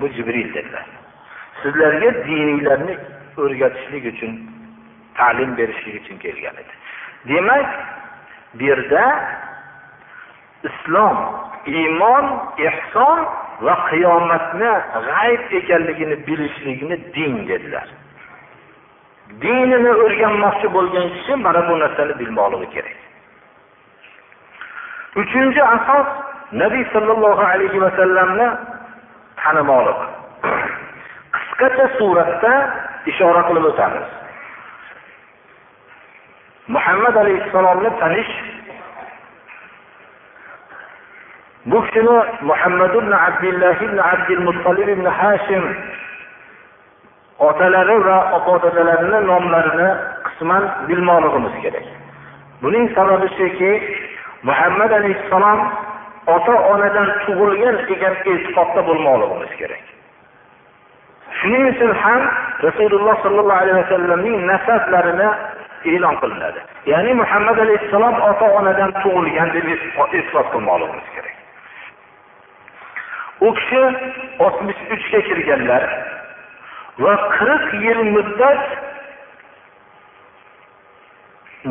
Bu 0.00 0.08
jibril 0.16 0.54
dedilar. 0.54 0.84
Sizlarga 1.62 2.10
diniylarni 2.26 2.94
o'rgatishlik 3.38 4.04
uchun 4.12 4.32
ta'lim 5.18 5.56
berishlik 5.56 5.94
uchun 6.02 6.18
kelgan 6.18 6.54
edi. 6.62 6.74
Demak 7.28 7.68
bu 8.54 8.64
yerda 8.64 9.04
islom 10.68 11.18
iymon 11.66 12.24
ehson 12.58 13.18
va 13.60 13.74
qiyomatni 13.90 14.72
g'ayb 15.08 15.42
ekanligini 15.60 16.16
bilishlikni 16.26 16.96
din 17.14 17.48
dedilar. 17.48 17.88
Dinini 19.42 19.92
o'rganmoqchi 20.04 20.68
bo'lgan 20.76 21.06
kishi 21.14 21.34
mana 21.44 21.60
bu 21.68 21.74
narsani 21.82 22.14
bilmoqligi 22.20 22.68
kerak. 22.74 22.96
Uchinchi 25.22 25.62
asos 25.76 26.08
nabiy 26.62 26.84
sollallohu 26.94 27.42
alayhi 27.52 27.78
vasallamni 27.86 28.48
tanimoqligi. 29.40 30.06
Qisqacha 31.34 31.86
suratda 31.98 32.52
ishora 33.10 33.42
qilib 33.48 33.64
o'tamiz. 33.70 34.19
Muhammad 36.74 37.16
alayhissalomni 37.22 37.90
tanish 38.00 38.32
bu 41.66 41.78
kishini 41.84 42.18
muhammad 42.50 42.94
ibn 43.00 43.12
abdulloh 43.12 43.76
ibn 43.86 43.98
abdul 44.12 44.42
muttolib 44.48 44.88
ibn 44.88 45.06
hashim 45.20 45.64
otalari 47.48 47.96
va 48.06 48.16
opa 48.38 48.54
dadalarini 48.64 49.18
nomlarini 49.30 49.88
qisman 50.26 50.64
bilmoqligimiz 50.88 51.54
kerak 51.62 51.86
buning 52.62 52.86
sababi 52.96 53.28
shuki 53.38 53.72
muhammad 54.48 54.90
alayhissalom 55.00 55.60
ota 56.36 56.54
onadan 56.72 57.08
tug'ilgan 57.24 57.76
degan 57.90 58.14
e'tiqodda 58.32 58.80
bo'lmoqligimiz 58.88 59.52
kerak 59.60 59.84
shuning 61.38 61.64
uchun 61.72 61.92
ham 62.02 62.22
rasululloh 62.66 63.14
sollallohu 63.24 63.60
alayhi 63.62 63.78
vasallamning 63.82 64.36
nasablarini 64.52 65.28
e'lon 65.84 66.14
qilinadi. 66.22 66.60
Ya'ni 66.86 67.14
muhammad 67.14 67.58
alayhissalom 67.64 68.14
ota 68.30 68.46
onadan 68.58 68.90
tug'ilgan 69.02 69.48
deb 69.56 69.66
e'tiqod 69.74 70.46
qilmoqligimiz 70.52 71.08
kerak. 71.14 71.36
U 73.46 73.48
kishi 73.58 73.82
oltmish 74.44 74.80
uchga 74.94 75.20
kirganlar 75.28 75.82
va 77.04 77.14
qirq 77.36 77.66
yil 77.84 78.00
muddat 78.16 78.62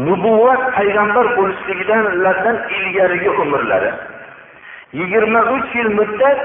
nubuvat 0.07 0.61
payg'ambar 0.77 1.25
bo'lishligidanlardan 1.37 2.57
ilgarigi 2.77 3.29
umrlari 3.43 3.91
yigirma 4.99 5.41
uch 5.55 5.75
yil 5.75 5.89
muddat 5.99 6.39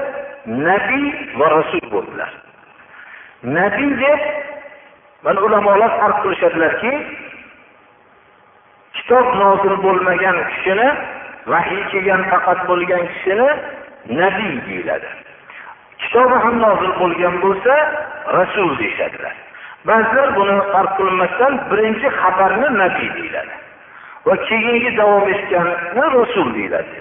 nabiy 0.67 1.05
va 1.39 1.47
rasul 1.57 1.85
bo'ldilar. 1.93 2.31
Nabiy 3.57 3.91
deb 4.03 4.21
mana 5.25 5.39
ulamolar 5.47 5.91
farq 5.99 6.17
qilishadilarki 6.23 6.91
kitob 8.95 9.27
nozil 9.41 9.75
bo'lmagan 9.85 10.37
kishini 10.51 10.89
vahiy 11.51 11.81
kelgan 11.91 12.21
faqat 12.31 12.59
bo'lgan 12.69 13.03
kishini 13.13 13.49
nabiy 14.21 14.55
deyiladi. 14.67 15.09
Kitobi 16.01 16.35
ham 16.43 16.55
nozil 16.65 16.91
bo'lgan 17.01 17.35
bo'lsa 17.43 17.73
rasul 18.37 18.69
deyishadilar. 18.79 19.35
Ba'zilar 19.87 20.29
buni 20.37 20.55
farq 20.73 20.91
qilmasdan 20.99 21.53
birinchi 21.69 22.07
xabarni 22.21 22.69
nabiy 22.81 23.09
deyiladi 23.17 23.55
va 24.27 24.35
keyingi 24.49 24.91
davom 24.97 25.25
etganni 25.35 26.05
rasul 26.19 26.47
deyiladi. 26.57 26.97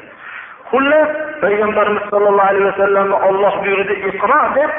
Xullas 0.70 1.10
payg'ambarimiz 1.42 2.04
sollallohu 2.12 2.48
alayhi 2.50 2.66
vasallamni 2.72 3.16
olloh 3.28 3.54
buyurdi 3.64 3.94
iqro 4.10 4.42
deb 4.58 4.70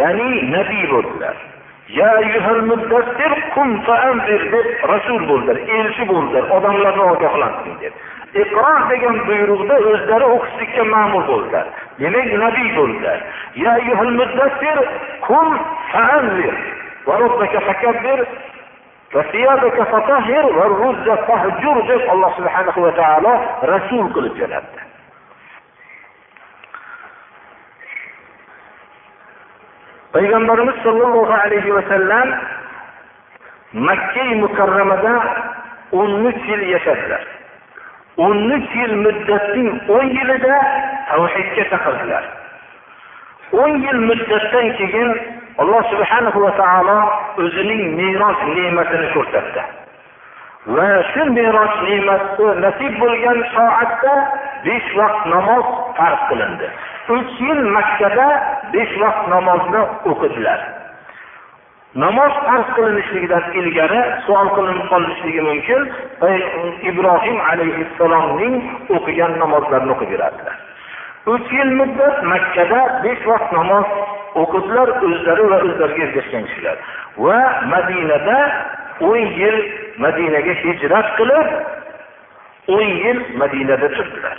ya'ni 0.00 0.28
nabiy 0.56 0.84
bo'ldilar. 0.92 1.36
Ya 1.88 2.20
yuhal 2.20 2.62
muddassir 2.68 3.32
qum 3.54 3.70
fa'anzir 3.86 4.42
deb 4.52 4.66
rasul 4.92 5.22
bo'ldilar 5.28 5.56
elchi 5.76 6.04
bo'ldilar 6.10 6.44
odamlarni 6.56 7.04
ogohlantir 7.12 7.74
deb. 7.82 7.94
Iqro 8.42 8.72
degan 8.90 9.16
buyruqda 9.28 9.76
o'zlari 9.90 10.26
o'qishlikka 10.34 10.84
ma'mur 10.94 11.22
bo'ldilar. 11.30 11.66
Demak, 12.00 12.28
nabiy 12.44 12.68
bo'ldilar. 12.76 13.18
Ya 13.64 13.74
yuhal 13.88 14.12
muddassir 14.20 14.76
qum 15.28 15.48
fa'anzir 15.92 16.54
va 17.06 17.14
robbaka 17.24 17.60
fakabbir 17.68 18.20
va 19.14 19.22
siyabaka 19.32 19.84
fatahhir 19.92 20.44
va 20.58 20.64
ruzza 20.80 21.16
fahjur 21.28 21.76
Alloh 22.12 22.30
subhanahu 22.38 22.80
va 22.86 22.92
taolo 23.00 23.32
rasul 23.72 24.04
qilib 24.14 24.34
jo'natdi. 24.40 24.80
Payg'ambarimiz 30.12 30.76
sollallohu 30.82 31.32
alayhi 31.32 31.74
vasallam 31.74 32.28
makka 33.72 34.24
mukarramada 34.42 35.14
o'n 35.92 36.12
uch 36.28 36.42
yil 36.48 36.62
yashadilar. 36.74 37.22
o'n 38.16 38.38
uch 38.56 38.70
yil 38.80 38.94
muddatning 39.04 39.70
o'n 39.96 40.06
yilida 40.16 40.56
tavhidga 41.08 41.64
chaqirdilar. 41.72 42.24
o'n 43.52 43.72
yil 43.84 44.00
muddatdan 44.08 44.66
keyin 44.78 45.10
alloh 45.62 45.82
subhanahu 45.92 46.38
va 46.44 46.52
taolo 46.62 46.98
o'zining 47.44 47.82
meros 48.00 48.40
ne'matini 48.56 49.08
ko'rsatdi. 49.16 49.62
Va 50.76 50.90
shu 51.12 51.22
meros 51.38 51.74
ne'mati 51.88 52.46
nasib 52.64 52.92
bo'lgan 53.02 53.38
soatda 53.54 54.14
besh 54.64 54.88
vaqt 54.98 55.22
namoz 55.34 55.66
farz 55.98 56.20
qilindi. 56.28 56.68
Uch 57.16 57.40
yil 57.40 57.60
makkada 57.76 58.28
besh 58.72 58.94
vaqt 59.02 59.28
namozni 59.34 59.82
o'qidilar. 60.10 60.60
Namoz 62.04 62.32
farz 62.46 62.68
qilinishligidan 62.76 63.44
ilgari 63.60 64.00
savol 64.26 64.48
qilinib 64.56 64.82
qolishligi 64.92 65.42
mumkin. 65.50 65.80
Ibrohim 66.90 67.38
alayhissalomning 67.50 68.54
o'qigan 68.96 69.32
namozlarini 69.42 69.92
o'qib 69.94 70.10
yurardilar. 70.14 70.56
Uch 71.34 71.48
yil 71.58 71.70
muddat 71.80 72.16
makkada 72.32 72.80
besh 73.04 73.24
vaqt 73.30 73.50
namoz 73.58 73.88
o'qidilar 74.42 74.88
o'zlari 75.06 75.44
va 75.52 75.58
o'zlariga 75.68 76.02
ergashgan 76.08 76.44
kishilar. 76.48 76.76
Va 77.24 77.40
madinada 77.72 78.38
o'n 79.10 79.24
yil 79.40 79.58
madinaga 80.04 80.54
hijrat 80.62 81.08
qilib 81.18 81.48
o'n 82.76 82.88
yil 83.04 83.18
madinada 83.40 83.88
turdilar. 83.96 84.36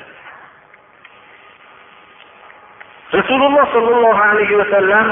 Rasululloh 3.17 3.65
sollallohu 3.73 4.21
alayhi 4.31 4.57
vasallam 4.61 5.07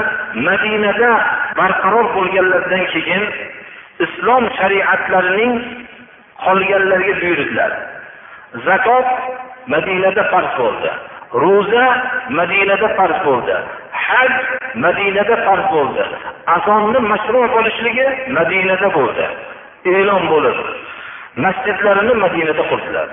madinada 0.48 1.10
barqaror 1.58 2.06
bo'lganlaridan 2.16 2.84
keyin 2.94 3.22
islom 4.04 4.44
shariatlarining 4.58 5.52
qolganlariga 6.44 7.14
buyurdilar. 7.20 7.70
Zakot 8.66 9.06
madinada 9.74 10.22
farz 10.32 10.50
bo'ldi. 10.60 10.90
Ro'za 11.42 11.86
madinada 12.38 12.88
farz 12.98 13.18
bo'ldi. 13.26 13.56
Haj 14.06 14.32
madinada 14.84 15.36
farz 15.46 15.64
bo'ldi. 15.74 16.04
Azonni 16.56 17.00
mashru 17.12 17.40
bo'lishligi 17.54 18.06
madinada 18.38 18.88
bo'ldi. 18.98 19.26
E'lon 19.94 20.22
bo'lib 20.32 20.58
masjidlarini 21.44 22.14
madinada 22.24 22.62
qurdilar. 22.70 23.08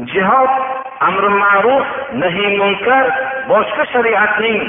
Jihod 0.00 0.52
amri 1.00 1.28
ma'ruf 1.28 1.86
nahiy 2.22 2.56
munkar 2.56 3.04
boshqa 3.48 3.84
shariatning 3.92 4.60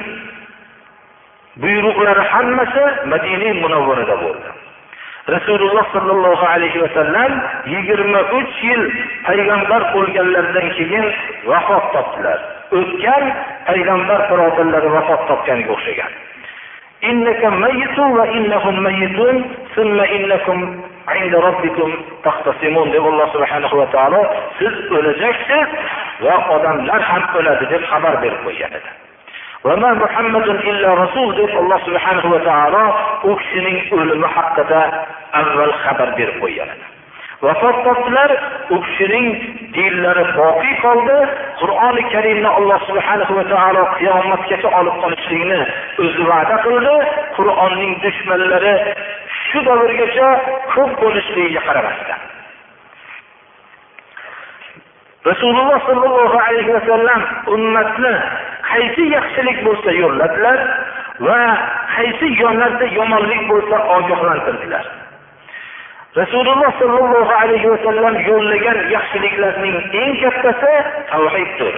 buyruqlari 1.61 2.23
hammasi 2.33 2.83
madina 3.11 3.49
munavvarada 3.63 4.15
bo'ldi. 4.23 4.49
Rasululloh 5.35 5.85
sollallohu 5.95 6.45
alayhi 6.53 6.81
vasallam 6.83 7.31
yigirma 7.73 8.21
uch 8.39 8.55
yil 8.67 8.83
payg'ambar 9.27 9.81
bo'lganlaridan 9.95 10.67
keyin 10.77 11.05
vafot 11.47 11.85
topdilar. 11.95 12.39
O'tgan 12.79 13.23
payg'ambar 13.67 14.19
birodarlari 14.29 14.89
vafot 14.97 15.21
topganiga 15.29 15.71
o'xshagan. 15.75 16.11
Innaka 17.09 17.47
mayyitun 17.63 18.09
va 18.19 18.25
innahum 18.37 18.75
mayyitun 18.87 19.35
summa 19.75 20.05
innakum 20.17 20.59
inda 21.20 21.38
robbikum 21.46 21.90
taxtasimun 22.26 22.92
deb 22.94 23.04
alloh 23.10 23.28
subhanahu 23.34 23.76
va 23.80 23.86
taolo 23.96 24.20
siz 24.58 24.74
o'lajaksiz 24.96 25.68
va 26.24 26.34
odamlar 26.56 27.02
ham 27.10 27.22
o'ladi 27.38 27.64
deb 27.72 27.82
xabar 27.90 28.14
berib 28.22 28.40
qo'ygan 28.46 28.72
edi 28.80 28.90
وما 29.64 29.90
محمد 30.02 30.48
إلا 30.70 30.90
رسول 31.04 31.28
deb 31.40 31.50
alloh 31.60 31.78
subhanahu 31.88 32.28
va 32.34 32.40
taolo 32.50 32.84
u 33.30 33.36
kishining 33.40 33.78
o'limi 33.98 34.28
haqida 34.36 34.82
avval 35.40 35.74
xabar 35.82 36.08
berib 36.18 36.36
qo'ygan 36.42 36.68
edi 36.74 36.86
vafot 37.42 37.76
topdilar 37.86 38.30
u 38.74 38.76
kishining 38.86 39.26
dinlari 39.74 40.24
boqiy 40.38 40.74
qoldi 40.84 41.18
qur'oni 41.60 42.02
karimni 42.12 42.50
alloh 42.58 42.78
subhanahu 42.88 43.32
va 43.38 43.44
taolo 43.52 43.82
qiyomatgacha 43.98 44.68
olib 44.80 44.96
qolishlikni 45.02 45.60
o'zi 46.04 46.22
va'da 46.30 46.56
qildi 46.66 46.94
qur'onning 47.36 47.92
dushmanlari 48.04 48.74
shu 49.53 49.61
davrgacha 49.69 50.29
ko'p 50.73 50.91
bo'lishligiga 51.01 51.61
qaramasdan. 51.67 52.21
Rasululloh 55.29 55.79
sollallohu 55.87 56.37
alayhi 56.47 56.73
vasallam 56.77 57.21
ummatni 57.55 58.13
qaysi 58.71 59.03
yaxshilik 59.15 59.57
bo'lsa 59.67 59.91
yo'lladilar 60.01 60.57
va 61.27 61.41
qaysi 61.95 62.27
yo'llarda 62.41 62.85
yomonlik 62.99 63.41
bo'lsa 63.51 63.77
ogohlantirdilar. 63.97 64.85
Rasululloh 66.21 66.71
sollallohu 66.81 67.33
alayhi 67.43 67.69
vasallam 67.73 68.15
yo'llagan 68.29 68.77
yaxshiliklarning 68.95 69.77
eng 70.01 70.11
kattasi 70.23 70.73
tavhiddir. 71.11 71.75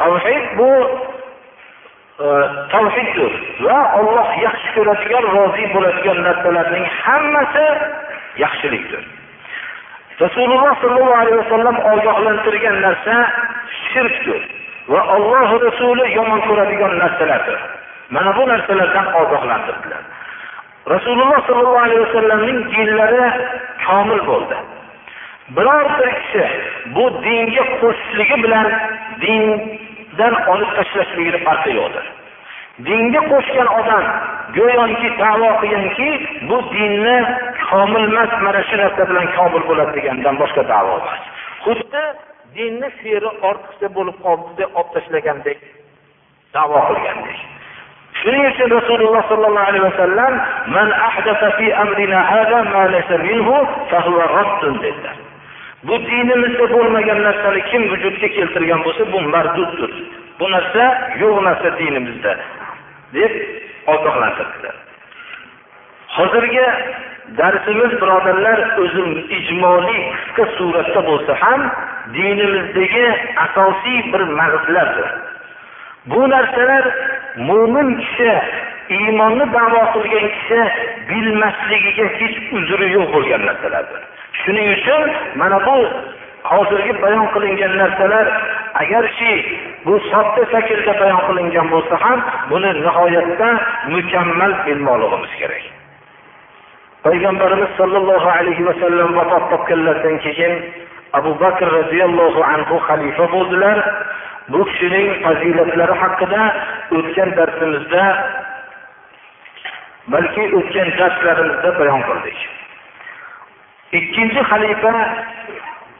Tavhid 0.00 0.44
bu 0.58 0.70
Э, 2.14 2.24
tavhiddir 2.70 3.32
va 3.66 3.78
olloh 3.98 4.28
yaxshi 4.38 4.68
ko'radigan 4.76 5.24
rozi 5.34 5.64
bo'ladigan 5.74 6.18
narsalarning 6.26 6.84
hammasi 7.02 7.64
yaxshilikdir. 8.42 9.02
Rasululloh 10.20 10.72
sollallohu 10.82 11.16
alayhi 11.22 11.38
vasallam 11.42 11.76
ogohlantirgan 11.92 12.76
narsa 12.86 13.16
shirkdir 13.88 14.42
va 14.92 15.00
olloh 15.16 15.48
rasuli 15.66 16.04
yomon 16.18 16.40
ko'radigan 16.48 16.92
narsalardir. 17.02 17.58
Mana 18.10 18.36
bu 18.36 18.48
narsalardan 18.52 19.06
ogohlantirdilar. 19.22 20.02
Rasululloh 20.94 21.40
sollallohu 21.48 21.82
alayhi 21.86 22.02
vasallamning 22.06 22.60
dinlari 22.76 23.24
komil 23.86 24.20
bo'ldi. 24.30 24.56
Biror 25.56 25.86
bir 25.98 26.10
kishi 26.20 26.46
bu 26.94 27.04
dinga 27.24 27.64
qo'shishligi 27.80 28.36
bilan 28.44 28.68
din 29.22 29.44
dindan 30.18 30.34
olib 30.52 30.70
tashlashligini 30.76 31.38
farqi 31.46 31.70
yo'qdir. 31.78 32.04
Dinga 32.86 33.20
qo'shgan 33.30 33.68
odam 33.78 34.04
go'yoki 34.56 35.08
davo 35.22 35.48
qilganki 35.60 36.10
bu 36.48 36.58
dinni 36.74 37.16
komilmas 37.70 38.30
mana 38.46 38.60
shu 38.68 38.76
narsa 38.82 39.02
bilan 39.10 39.26
komil 39.36 39.62
bo'ladi 39.68 39.92
degandan 39.96 40.34
boshqa 40.42 40.62
davo 40.72 40.92
emas. 41.00 41.22
Xuddi 41.64 42.04
dinni 42.56 42.88
feri 43.00 43.30
ortiqcha 43.48 43.88
bo'lib 43.96 44.16
qoldi 44.24 44.50
deb 44.60 44.70
olib 44.78 44.90
tashlagandek 44.94 45.58
davo 46.56 46.78
qilgandek. 46.88 47.38
Shuning 48.20 48.44
uchun 48.52 48.68
rasululloh 48.78 49.22
sollallohu 49.30 49.68
alayhi 49.70 49.86
vasallam 49.90 50.32
man 50.76 50.88
fi 51.58 51.66
amrina 51.84 52.18
dedilar. 54.84 55.16
Bu 55.88 55.94
dinimizda 56.10 56.66
bo'lmagan 56.74 57.22
narsani 57.26 57.60
kim 57.70 57.82
vujudga 57.92 58.28
keltirgan 58.36 58.80
bo'lsa 58.86 59.02
bu 59.12 59.20
marduddir 59.34 59.92
bu 60.40 60.46
narsa 60.54 60.84
yo'q 61.22 61.36
narsa 61.48 61.68
dinimizda 61.78 62.32
deb 63.14 63.32
ogohlantirdi 63.94 64.70
hozirgi 66.16 66.66
darsimiz 67.38 67.92
birodarlar 68.00 68.58
o'zim 68.82 69.10
ijmoliy 69.38 70.02
qisqa 70.14 70.44
suratda 70.56 71.00
bo'lsa 71.10 71.32
ham 71.42 71.60
dinimizdagi 72.16 73.06
asosiy 73.46 73.98
bir 74.12 74.22
mag'zlardir 74.40 75.08
bu 76.06 76.30
narsalar 76.30 76.84
mo'min 77.48 77.88
kishi 78.02 78.32
iymonni 78.96 79.46
davo 79.56 79.82
qilgan 79.94 80.26
kishi 80.36 80.60
bilmasligiga 81.08 82.06
hech 82.18 82.36
uzri 82.58 82.86
yo'q 82.96 83.06
bo'lgan 83.14 83.42
narsalardir. 83.48 84.02
Shuning 84.42 84.68
uchun 84.76 85.02
mana 85.40 85.58
bu 85.66 85.76
hozirgi 86.50 86.92
bayon 87.02 87.26
qilingan 87.34 87.72
narsalar 87.80 88.26
agarchi 88.82 89.32
bu 89.86 89.94
sodda 90.10 90.42
shaklda 90.52 90.92
bayon 91.00 91.20
qilingan 91.28 91.66
bo'lsa 91.74 91.94
ham 92.04 92.18
buni 92.50 92.70
nihoyatda 92.84 93.48
mukammal 93.94 94.52
bilmoqligimiz 94.66 95.32
kerak. 95.40 95.64
Payg'ambarimiz 97.04 97.70
sollallohu 97.80 98.28
alayhi 98.38 98.66
vasallam 98.68 99.10
vafot 99.18 99.44
topganlaridan 99.52 100.16
keyin 100.24 100.52
abu 101.18 101.30
bakr 101.42 101.66
roziyallohu 101.78 102.40
anhu 102.54 102.74
xalifa 102.88 103.24
bo'ldilar. 103.34 103.78
Bu 104.52 104.60
kishining 104.68 105.08
fazilatlari 105.24 105.94
haqida 106.02 106.42
o'tgan 106.96 107.30
darsimizda 107.38 108.04
balki 110.12 110.44
o'tgan 110.58 110.88
darslarimizda 111.00 111.70
bayon 111.80 112.02
qildik. 112.08 112.38
Ikkinchi 113.98 114.42
xalifa 114.50 114.92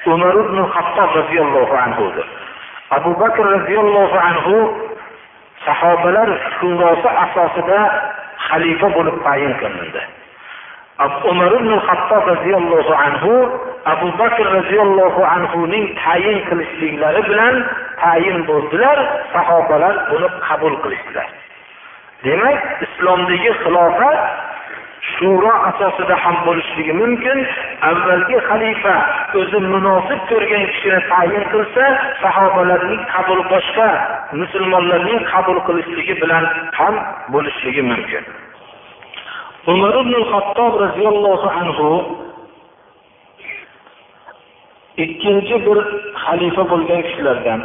umar 0.07 0.35
ibn 0.43 0.59
hattob 0.75 1.11
roziyallohu 1.21 1.75
anhudir. 1.85 2.27
Abu 2.91 3.11
bakr 3.21 3.45
roziyallohu 3.57 4.17
anhu 4.29 4.57
sahobalar 5.65 6.29
hukmrosi 6.45 7.09
asosida 7.25 7.79
xalifa 8.49 8.89
bo'lib 8.97 9.17
tayin 9.27 9.53
qilindi. 9.61 10.03
Umar 11.31 11.51
ibn 11.61 11.73
hattob 11.87 12.23
roziyallohu 12.33 12.93
anhu 13.07 13.33
abu 13.93 14.09
bakr 14.21 14.45
roziyallohu 14.59 15.21
anhuning 15.37 15.87
tayin 16.05 16.39
qilishliklari 16.49 17.23
bilan 17.31 17.55
tayin 18.03 18.39
bo'ldilar 18.49 18.99
sahobalar 19.33 19.95
buni 20.11 20.29
qabul 20.49 20.75
qilishdilar. 20.85 21.29
Demak 22.25 22.59
islomdagi 22.87 23.51
xilofat 23.63 24.19
shuro 25.13 25.53
asosida 25.69 26.17
ham 26.25 26.37
bo'lishligi 26.47 26.93
mumkin. 27.03 27.39
Avvalgi 27.91 28.39
xalifa 28.49 28.95
o'zi 29.41 29.59
munosib 29.73 30.21
ko'rgan 30.31 30.65
kishini 30.71 31.01
tayin 31.11 31.45
qilsa 31.53 31.85
sahobalarning 32.23 33.03
qabul 33.15 33.41
boshqa 33.53 33.89
musulmonlarning 34.41 35.21
qabul 35.33 35.59
qilishligi 35.67 36.15
bilan 36.23 36.45
ham 36.79 36.95
bo'lishligi 37.35 37.83
mumkin. 37.91 38.25
Umar 39.73 39.95
ibn 40.03 40.15
hattob 40.33 40.73
roziyallohu 40.85 41.49
anhu 41.61 41.89
ikkinchi 45.05 45.57
bir 45.67 45.79
xalifa 46.25 46.63
bo'lgan 46.73 47.01
kishilardan. 47.07 47.61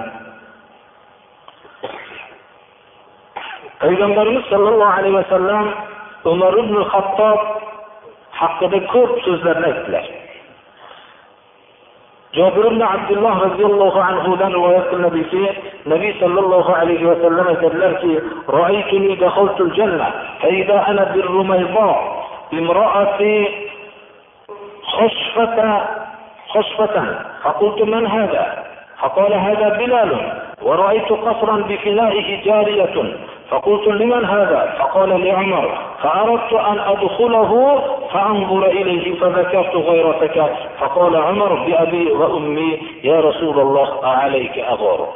Payg'ambarimiz 3.81 4.43
sollallohu 4.51 4.93
alayhi 4.99 5.15
vasallam 5.21 5.65
umar 6.25 6.53
ibn 6.63 6.75
hattob 6.91 7.39
haqida 8.39 8.79
ko'p 8.93 9.11
so'zlarni 9.25 9.65
aytdilar 9.71 10.05
jobir 12.37 12.65
ibn 12.71 12.81
abdulloh 12.81 13.35
roziyallohu 13.45 13.99
anhudan 14.09 14.51
rivoyat 14.57 14.85
qilinadiki 14.91 15.43
nabiy 15.91 16.13
sollallohu 16.21 16.71
alayhi 16.81 17.05
vasallam 17.11 17.47
aytadilarki 17.53 18.13
خشفة 24.99 25.81
خشفة 26.49 26.95
فقلت 27.43 27.81
من 27.81 28.07
هذا 28.07 28.65
فقال 29.01 29.33
هذا 29.33 29.69
بلال 29.69 30.11
ورأيت 30.61 31.09
قصرا 31.11 31.57
بفنائه 31.57 32.43
جارية 32.45 33.13
فقلت 33.50 33.88
لمن 33.88 34.24
هذا 34.24 34.74
فقال 34.78 35.24
لعمر 35.24 35.78
فأردت 36.02 36.52
أن 36.52 36.78
أدخله 36.78 37.82
فأنظر 38.12 38.66
إليه 38.66 39.20
فذكرت 39.20 39.74
غيرتك 39.76 40.56
فقال 40.80 41.16
عمر 41.16 41.54
بأبي 41.54 42.12
وأمي 42.12 42.78
يا 43.04 43.20
رسول 43.20 43.60
الله 43.60 44.04
أعليك 44.04 44.58
أغار 44.58 45.08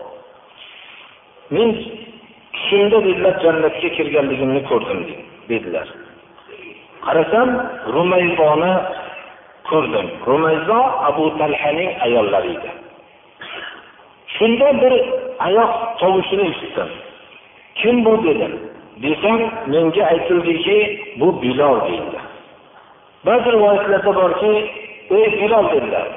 من 1.50 1.84
shunda 2.70 2.98
dedilar 3.04 3.34
jannatga 3.44 3.88
kirganligimni 3.96 4.60
ko'rdim 4.70 5.00
dedilar 5.50 5.88
qarasam 7.06 7.48
rumayzoni 7.94 8.72
ko'rdim 9.70 10.06
rumayzo 10.28 10.78
abu 11.08 11.24
talhaning 11.40 11.90
ayollari 12.06 12.50
edi 12.56 12.70
shunda 14.36 14.68
bir 14.80 14.94
oyoq 15.46 15.72
tovushini 16.00 16.44
eshitdim 16.52 16.90
kim 17.75 18.05
bu 18.05 18.23
dedim 18.23 18.53
desam 19.03 19.41
menga 19.67 20.03
aytildiki 20.05 20.77
bu 21.19 21.41
bilol 21.41 21.81
deyildi 21.87 22.19
ba'zi 23.25 23.51
rivoyatlarda 23.51 24.15
borki 24.15 24.53
ey 25.09 25.31
bilol 25.41 25.65
dedilar. 25.71 26.07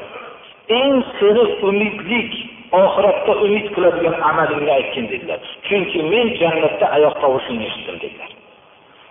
Eng 0.68 1.04
seni 1.18 1.44
umidlik 1.68 2.32
oxiratda 2.72 3.32
umid 3.44 3.66
qiladigan 3.74 4.16
amalingni 4.30 4.72
aytgin 4.78 5.06
dedilar. 5.12 5.40
Chunki 5.66 6.02
men 6.12 6.26
jannatda 6.40 6.86
oyoq 6.96 7.14
tovushingni 7.22 7.64
eshitdim 7.70 7.96
dedilar. 8.04 8.30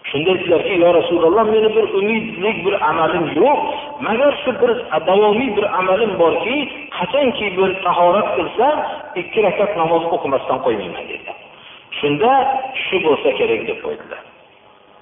Shunda 0.09 0.29
aytdilarki 0.33 0.73
yo 0.83 0.89
rasululloh 0.99 1.45
meni 1.53 1.69
bir 1.75 1.85
umidlik 1.99 2.57
bir 2.65 2.75
amalim 2.89 3.25
yo'q. 3.41 3.59
Magar 4.07 4.33
shu 4.43 4.51
bir 4.61 4.71
davomiy 5.07 5.49
bir 5.57 5.65
amalim 5.79 6.11
borki 6.21 6.57
qachonki 6.97 7.47
bir 7.57 7.69
tahorat 7.85 8.27
qilsam 8.37 8.75
ikki 9.21 9.39
rakat 9.47 9.71
namoz 9.81 10.03
o'qimasdan 10.15 10.57
qo'ymayman 10.65 11.05
dedilar. 11.11 11.34
Shunda 11.99 12.31
shu 12.85 12.97
bo'lsa 13.05 13.29
kerak 13.39 13.61
deb 13.69 13.79
qo'ydilar. 13.85 14.21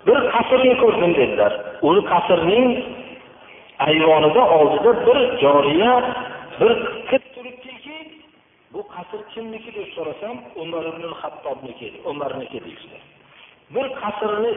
Bir 0.08 0.18
qasrni 0.34 0.74
ko'rdim 0.84 1.12
dedilar. 1.20 1.54
U 1.88 1.90
qasrning 2.12 2.70
ayvonida 3.88 4.44
oldida 4.58 4.92
bir 5.06 5.20
joriya 5.44 5.94
bir 6.60 6.74
qiz 7.10 7.24
turibdiki 7.36 7.98
bu 8.74 8.82
qasr 8.94 9.20
kimniki? 9.34 9.70
deb 9.78 9.90
so'rasam 9.96 10.36
umar 10.64 10.84
ibn 10.92 11.04
hattobniki 11.22 11.88
umarniki 12.12 12.58
deyishdi. 12.66 12.98
Bir 13.76 13.86
qasrni 14.02 14.52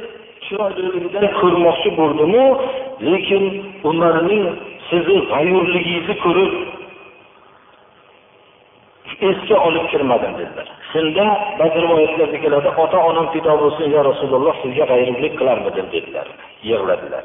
chiroyliligidan 0.44 1.26
ko'rmoqchi 1.40 1.90
bo'ldimu 2.00 2.44
lekin 3.12 3.44
umarning 3.90 4.44
sizni 4.88 5.18
g'ayurligingizni 5.30 6.16
ko'rib 6.24 6.52
esga 9.28 9.56
olib 9.66 9.84
kirmadim 9.92 10.32
dedilar. 10.38 10.68
Shunda 10.96 11.26
ba'zi 11.58 11.78
rivoyatlarda 11.84 12.38
keladi 12.44 12.68
ota 12.84 12.98
onam 13.10 13.26
fido 13.32 13.52
bo'lsin 13.62 13.86
yo 13.96 14.00
rasululloh 14.10 14.54
sizga 14.62 14.84
g'ayurlik 14.90 15.32
qilarmidim 15.40 15.86
dedilar 15.94 16.26
yig'ladilar 16.68 17.24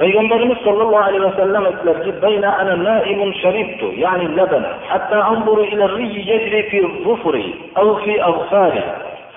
payg'ambarimiz 0.00 0.58
sollallohu 0.66 1.04
alayhi 1.08 1.24
vasallam 1.30 1.62
aytdilarki 1.70 2.10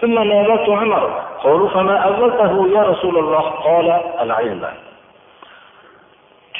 ثم 0.04 0.20
نادت 0.20 0.70
عمر 0.70 1.04
قالوا 1.44 1.70
فما 1.70 1.96
أولته 2.10 2.54
يا 2.78 2.84
رسول 2.92 3.16
الله 3.18 3.46
قال 3.68 3.88
العلم 4.24 4.64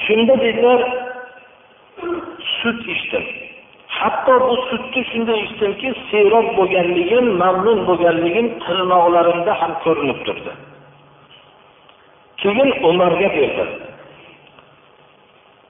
shunda 0.08 0.36
dedilar 0.40 0.82
sut 2.60 2.80
ichdim 2.96 3.43
hatto 4.00 4.34
bu 4.48 4.56
sutni 4.70 5.02
shunday 5.12 5.40
ichdimki 5.46 5.90
serob 6.10 6.48
bo'lganligim 6.58 7.26
mamnun 7.42 7.80
bo'lganligim 7.88 8.48
tirnoqlarimda 8.64 9.54
ham 9.62 9.72
ko'rinib 9.84 10.20
turdi. 10.26 10.54
Keyin 12.42 12.70
umarga 12.90 13.30
berdim. 13.38 13.70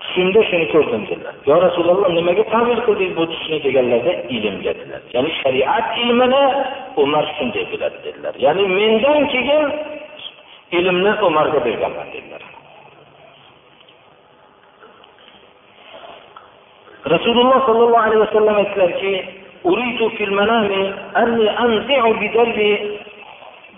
Tushimda 0.02 0.42
shuni 0.50 0.66
ko'rdim 0.74 1.04
dedilar. 1.10 1.36
Yo 1.50 1.56
rasululloh 1.66 2.10
nimaga 2.18 2.44
tavil 2.54 2.80
qildingiz 2.86 3.16
bu 3.20 3.26
tushni? 3.32 3.58
deganlarda 3.66 4.14
ilmga 4.36 4.72
dedilar. 4.78 5.02
Ya'ni 5.16 5.32
shariat 5.42 5.88
ilmini 6.04 6.44
umar 7.04 7.26
shunday 7.36 7.66
biladi 7.72 7.98
dedilar. 8.06 8.34
Ya'ni 8.46 8.64
mendan 8.78 9.20
keyin 9.34 9.64
ilmni 10.78 11.12
umarga 11.28 11.60
berganman 11.66 12.08
dedilar. 12.16 12.42
Rasululloh 17.06 17.66
sollallohu 17.66 18.04
alayhi 18.06 18.24
vasallam 18.26 18.56
aytdilarki 18.56 19.44
أريد 19.66 20.08
في 20.08 20.24
المنام 20.24 20.94
أني 21.18 21.60
أنزع 21.60 22.12
بدلي 22.12 23.00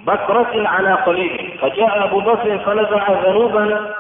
بكرة 0.08 0.68
على 0.68 0.94
قليل 0.94 1.50
فجاء 1.62 2.04
أبو 2.04 2.20
بكر 2.20 2.58
فنزع 2.58 3.12
ذنوبا 3.26 3.94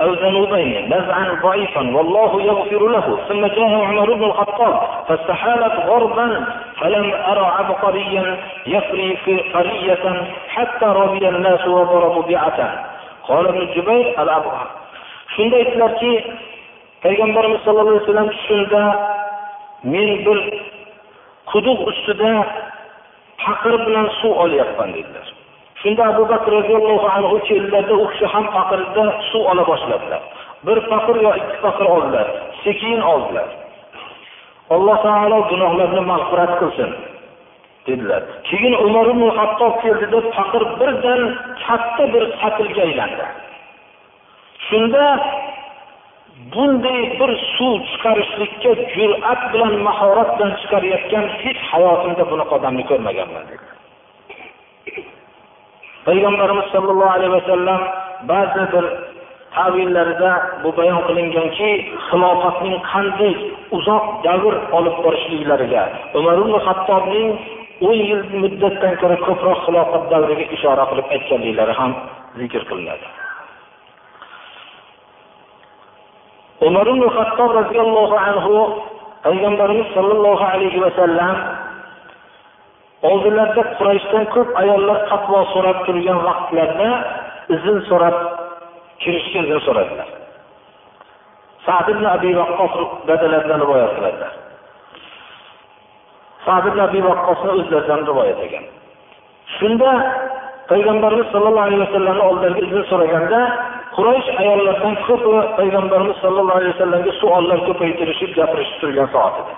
أو 0.00 0.12
ذنوبين 0.12 0.86
نزعا 0.86 1.38
ضعيفا 1.42 1.96
والله 1.96 2.42
يغفر 2.42 2.88
له 2.88 3.18
ثم 3.28 3.46
جاء 3.46 3.84
عمر 3.84 4.14
بن 4.14 4.24
الخطاب 4.24 4.80
فاستحالت 5.08 5.74
غربا 5.86 6.46
فلم 6.80 7.10
أرى 7.14 7.46
عبقريا 7.58 8.36
يفري 8.66 9.16
في 9.24 9.40
قرية 9.40 10.22
حتى 10.48 10.86
رضي 10.86 11.28
الناس 11.28 11.66
وضربوا 11.66 12.22
بيعة 12.22 12.84
قال 13.28 13.46
ابن 13.46 13.58
الجبير 13.58 14.22
الأبرع 14.22 14.66
shunda 15.36 15.56
aytdilarki 15.56 16.12
payg'ambarimiz 17.04 17.60
sallallohu 17.64 17.94
alayhi 17.94 18.06
vasallam 18.06 18.28
tushimda 18.36 18.82
men 19.92 20.08
bir 20.26 20.38
quduq 21.50 21.78
ustida 21.90 22.32
paqir 23.44 23.74
bilan 23.86 24.06
suv 24.20 24.32
olyapman 24.44 24.90
dedilar. 24.96 25.26
Shunda 25.80 26.02
abu 26.12 26.22
bakr 26.32 26.50
roziyallohu 26.58 27.06
anhu 27.16 27.36
keldilarda 27.48 27.94
u 28.02 28.06
kishi 28.10 28.26
ham 28.34 28.44
paqirda 28.56 29.04
suv 29.30 29.42
ola 29.50 29.62
boshladilar. 29.70 30.22
Bir 30.66 30.78
paqir 30.92 31.16
yo 31.26 31.30
ikki 31.40 31.56
paqir 31.66 31.86
oldilar 31.94 32.26
sekin 32.64 33.00
oldilar. 33.12 33.48
Alloh 34.74 34.96
taolo 35.06 35.38
gunohlarni 35.50 36.02
mag'firat 36.12 36.52
qilsin 36.60 36.90
dedilar. 37.86 38.22
Keyin 38.48 38.74
umar 38.86 39.06
ibn 39.12 39.24
hattob 39.38 39.74
keldida 39.82 40.18
paqir 40.36 40.62
birdan 40.80 41.20
katta 41.64 42.04
bir 42.14 42.24
qatlga 42.40 42.82
aylandi. 42.88 43.26
Shunda 44.66 45.04
bunday 46.52 47.02
bir 47.20 47.30
suv 47.56 47.74
chiqarishlikka 47.90 48.70
jur'at 48.96 49.42
bilan 49.52 49.74
mahorat 49.86 50.30
bilan 50.36 50.52
chiqarayotgan 50.60 51.24
hech 51.42 51.60
hayotimda 51.72 52.24
bunaqa 52.32 52.52
odamni 52.58 52.84
ko'rmaganman. 52.90 53.44
Dedi 53.50 53.74
payg'ambarimiz 56.06 56.66
sollallohu 56.74 57.14
alayhi 57.16 57.32
vasallam 57.38 57.80
ba'zi 58.32 58.64
bir 58.72 58.84
tavillarida 59.56 60.32
bu 60.62 60.70
bayon 60.78 61.00
qilinganki 61.08 61.70
xilofatning 62.08 62.76
qanday 62.92 63.32
uzoq 63.76 64.04
davr 64.26 64.54
olib 64.78 64.96
borishliklariga 65.04 65.84
umar 66.18 66.36
ibn 66.42 66.54
hattobning 66.66 67.28
o'n 67.88 67.98
yil 68.08 68.22
muddatdan 68.42 68.94
ko'ra 69.00 69.16
ko'proq 69.26 69.58
xilofat 69.66 70.04
davriga 70.12 70.44
ishora 70.56 70.84
qilib 70.90 71.06
aytganliklari 71.14 71.74
ham 71.80 71.92
zikr 72.40 72.62
qilinadi. 72.70 73.06
Umar 76.60 76.86
ibn 76.86 77.02
hattob 77.16 77.50
roziyallohu 77.60 78.16
anhu 78.28 78.54
payg'ambarimiz 79.24 79.88
sollallohu 79.96 80.44
alayhi 80.52 80.82
vasallam 80.86 81.36
oldilarida 83.10 83.62
qurayshdan 83.78 84.24
ko'p 84.34 84.48
ayollar 84.62 84.98
fatvo 85.10 85.38
so'rab 85.54 85.78
turgan 85.86 86.18
vaqtlarda 86.28 86.90
izn 87.56 87.76
so'rab 87.88 88.16
kirishga 89.02 89.40
izn 89.46 89.58
so'radilar. 89.66 90.08
Sad 91.66 91.88
ibn 91.94 92.04
abi 92.14 92.30
vaqqos 92.40 92.74
dadalaridan 93.08 93.60
rivoyat 93.64 93.92
qiladilar. 93.96 94.32
Sad 96.46 96.64
ibn 96.70 96.78
abi 96.86 97.00
vaqqosni 97.08 97.50
o'zlaridan 97.58 98.00
rivoyat 98.10 98.38
qilgan. 98.42 98.64
Shunda 99.56 99.90
payg'ambarimiz 100.70 101.28
sollallohu 101.34 101.66
alayhi 101.68 101.82
vasallamni 101.86 102.24
oldilariga 102.28 102.66
izn 102.70 102.82
so'raganda 102.92 103.40
quraysh 103.96 104.28
ayollaridan 104.42 104.96
ko'pi 105.06 105.32
payg'ambarimiz 105.58 106.16
sollallohu 106.24 106.58
alayhi 106.58 106.74
vasallamga 106.74 107.12
savollar 107.20 107.58
ko'paytirishib 107.68 108.30
gapirishib 108.38 108.76
turgan 108.82 109.08
soat 109.14 109.34
edi. 109.42 109.54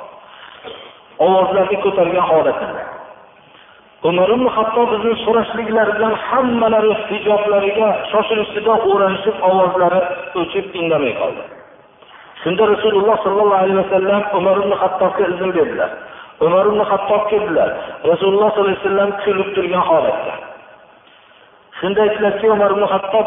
Ovozlarni 1.27 1.77
ko'targan 1.85 2.25
holatida 2.31 2.85
umar 4.09 4.29
ibn 4.31 4.47
hattob 4.57 4.89
bizni 4.93 5.13
so'rashliklari 5.25 5.93
bilan 5.97 6.15
hammalari 6.29 6.93
hijoblariga 7.11 7.89
shoshilishida 8.11 8.75
o'ranishib 8.91 9.37
ovozlari 9.49 10.01
o'chib 10.41 10.67
indamay 10.81 11.13
qoldi. 11.21 11.43
Shunda 12.43 12.65
rasululloh 12.75 13.17
sollallohu 13.25 13.61
alayhi 13.63 13.79
vasallam 13.83 14.23
umar 14.39 14.57
ibn 14.63 14.73
hattobga 14.83 15.25
izn 15.33 15.51
berdilar. 15.57 15.91
Umar 16.47 16.65
ibn 16.71 16.81
hattob 16.91 17.23
keldilar. 17.31 17.71
Rasululloh 18.11 18.49
sollallohu 18.55 18.71
alayhi 18.71 18.83
vasallam 18.85 19.11
kulib 19.25 19.49
turgan 19.57 19.83
holatda. 19.91 20.33
Shunda 21.81 22.03
aytdilarki 22.03 22.47
umar 22.51 22.71
ibn 22.71 22.85
hattob 22.93 23.27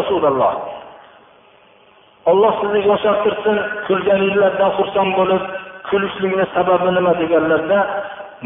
rasululloh 0.00 0.52
olloh 2.30 2.52
sizni 2.60 2.80
yoshartirsin 2.90 3.56
kulganinglardan 3.86 4.70
xursand 4.78 5.12
bo'lib 5.18 5.42
kulishlikni 5.88 6.46
sababi 6.54 6.88
nima 6.96 7.12
deganlarda 7.20 7.78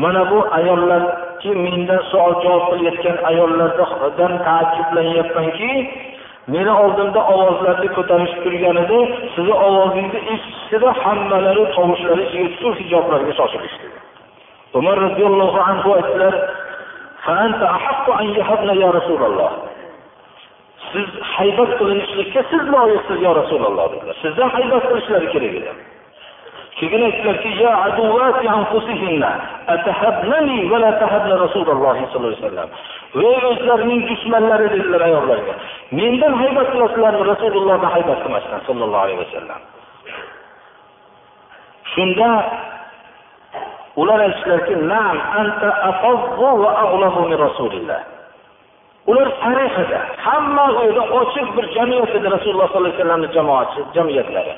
mana 0.03 0.23
bu 0.31 0.39
ayollarki 0.59 1.51
mendan 1.65 2.01
savol 2.11 2.35
javob 2.45 2.65
qilayotgan 2.71 3.17
ayollardan 3.31 4.33
taajjublanyapmanki 4.47 5.71
meni 6.55 6.73
oldimda 6.83 7.21
ovozlarni 7.35 7.89
ko'tarishib 7.97 8.41
turgan 8.45 8.77
edi 8.85 8.99
sizni 9.35 9.55
ovozingizni 9.67 10.21
eshitishdi 10.35 10.89
hammalari 11.03 11.65
tovushlari 11.77 12.25
ichiga 12.33 12.71
hijoblarga 12.81 13.33
shoshilishdi. 13.39 13.87
Umar 14.79 14.97
roziyallohu 15.07 15.59
anhu 15.71 15.89
aytdilar 15.99 16.35
siz 20.93 21.09
haybat 21.37 21.71
qilinishlikka 21.79 22.41
siz 22.51 22.63
loyiqsiz 22.75 23.19
yo 23.27 23.33
rasululloh 23.41 23.87
dedilar 23.93 24.17
sizdan 24.23 24.49
haybat 24.57 24.83
qilishlari 24.89 25.29
kerak 25.35 25.55
edi 25.61 25.71
keyin 26.79 27.03
aytdilarki 27.09 27.51
ya 27.63 27.73
atahabnani 30.93 31.37
rasululloh 31.45 31.95
sollallohu 32.13 32.33
alayhi 32.33 32.43
vasallam 32.43 32.69
o'zlarining 33.51 34.01
dushmanlari 34.11 34.67
dedilar 34.75 35.03
ayollarga 35.09 35.55
mendan 35.99 36.33
haybat 36.43 36.67
qilasizlarmi 36.75 37.25
rasulullohdan 37.33 37.91
haybat 37.97 38.19
qilmasdan 38.25 38.61
sollallohu 38.69 39.05
alayhi 39.07 39.21
vasallam 39.25 39.61
shunda 41.95 42.29
ular 43.96 44.20
aytishdilarki 44.20 44.76
nam 44.76 45.18
anta 45.42 45.70
afazzu 45.92 46.50
va 46.64 46.72
ag'labu 46.84 47.22
min 47.30 47.38
rasulillah 47.48 48.00
ular 49.08 49.28
sarih 49.44 49.74
edi 49.84 49.98
hamma 50.26 50.66
uyda 50.82 51.02
ochiq 51.20 51.48
bir 51.56 51.66
jamiyat 51.78 52.12
edi 52.18 52.28
rasululloh 52.38 52.68
sollallohu 52.72 52.88
alayhi 52.88 52.98
vasallamni 52.98 53.30
jamoati 53.38 53.80
jamiyatlari 53.96 54.54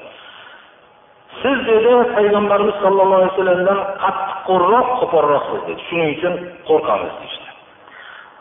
siz 1.41 1.57
dedi 1.67 1.93
payg'ambarimiz 2.15 2.75
sollallohu 2.83 3.19
alayhi 3.19 3.33
vasallamdan 3.33 3.79
qattiqqo'rroq 4.03 4.87
qo'polroqsiz 5.01 5.61
dedi 5.67 5.81
shuning 5.89 6.09
uchun 6.17 6.33
qo'rqamiz 6.69 7.13
deyishdi 7.19 7.49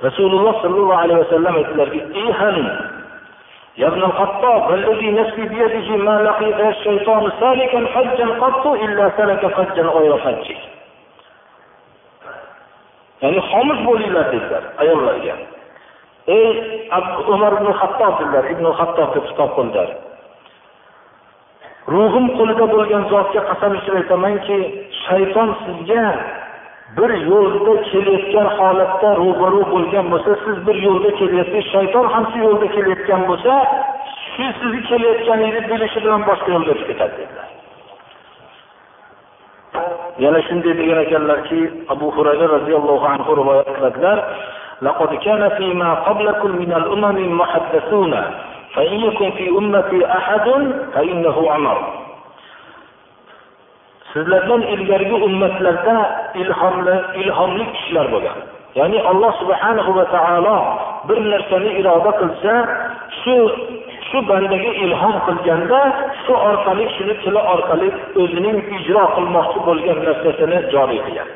rasululloh 0.07 0.55
sollallohu 0.63 1.01
alayhi 1.05 1.21
vasallam 1.25 1.55
aytdilarki 1.61 2.01
ihan 2.25 2.59
يا 3.77 3.87
ابن 3.89 4.03
الخطاب 4.03 4.71
والذي 4.71 5.11
نفسي 5.11 5.43
بيده 5.43 5.97
ما 5.97 6.17
لقيت 6.23 6.61
الشيطان 6.61 7.33
سالكا 7.41 7.81
فجا 7.95 8.27
قط 8.41 8.67
إلا 8.67 9.05
سلك 9.17 9.47
فجا 9.47 9.83
غير 9.83 10.17
فجه 10.17 10.57
ya'ni 13.22 13.42
xomush 13.50 13.82
bo'linglar 13.88 14.26
dedilar 14.34 14.64
ayollarga. 14.84 15.36
Ey 16.38 16.48
umar 17.34 17.54
ibn 17.58 17.68
hattob 17.80 18.14
dedilar 18.20 18.46
ibn 18.54 18.66
deb 19.16 19.26
xitob 19.30 19.52
qildilar. 19.58 19.90
Ruhim 21.94 22.26
qo'lida 22.38 22.66
bo'lgan 22.76 23.04
zotga 23.12 23.42
qasam 23.50 23.72
ichib 23.80 23.96
aytamanki 24.00 24.58
shayton 25.04 25.50
sizga 25.64 26.06
bir 26.98 27.12
yo'lda 27.30 27.74
kelayotgan 27.90 28.48
holatda 28.58 29.10
ro'baru 29.22 29.62
bo'lgan 29.74 30.06
bo'lsa 30.14 30.32
siz 30.44 30.58
bir 30.68 30.78
yo'lda 30.88 31.10
kelyapsiz 31.20 31.64
shayton 31.74 32.06
ham 32.14 32.24
shu 32.32 32.38
yo'lda 32.48 32.68
kelayotgan 32.76 33.22
bo'lsa 33.30 33.54
shu 34.34 34.46
sizni 34.60 34.82
kelayotganingizni 34.90 35.64
bilishi 35.72 36.00
bilan 36.06 36.22
boshqa 36.30 36.50
yo'lga 36.56 36.72
o'tib 36.76 36.88
ketadi 36.92 37.16
dedilar. 37.20 37.48
yana 40.19 40.43
shunday 40.49 40.75
degan 40.75 40.99
ekanlarki 41.05 41.61
abu 41.89 42.11
hurayra 42.17 42.47
roziyallohu 42.57 43.05
anhu 43.15 43.31
rivoyat 43.41 43.69
qiladilar 43.77 44.19
لقد 44.83 45.15
كان 45.15 45.49
فيما 45.49 45.95
قبلكم 45.95 46.51
من 46.51 46.73
الأمم 46.73 47.39
محدثون 47.39 48.13
فإن 48.75 48.95
يكن 49.01 49.31
في 49.31 49.49
أمتي 49.49 50.07
أحد 50.07 50.47
فإنه 50.95 51.37
عمر 51.51 51.79
sizlardan 54.13 54.63
ilgarigi 54.63 55.15
ummatlarda 55.15 55.97
ilhomli 56.35 56.97
ilhomli 57.23 57.65
kishilar 57.73 58.07
bo'lgan 58.13 58.37
ya'ni 58.79 58.99
alloh 59.11 59.33
subhanahu 59.41 59.91
va 59.99 60.05
taolo 60.15 60.57
bir 61.09 61.19
narsani 61.33 61.71
iroda 61.81 62.13
qilsa 62.21 62.55
shu 63.25 63.37
shu 64.10 64.20
bandaga 64.30 64.72
ilhom 64.86 65.16
qilganda 65.28 65.82
shu 66.24 66.34
orqali 66.50 66.86
shuni 66.96 67.16
tili 67.24 67.42
orqali 67.54 67.90
o'zining 68.22 68.58
ijro 68.78 69.04
qilmoqchi 69.16 69.60
bo'lgan 69.68 69.98
narsasini 70.08 70.58
joriy 70.74 71.02
qilgan. 71.06 71.30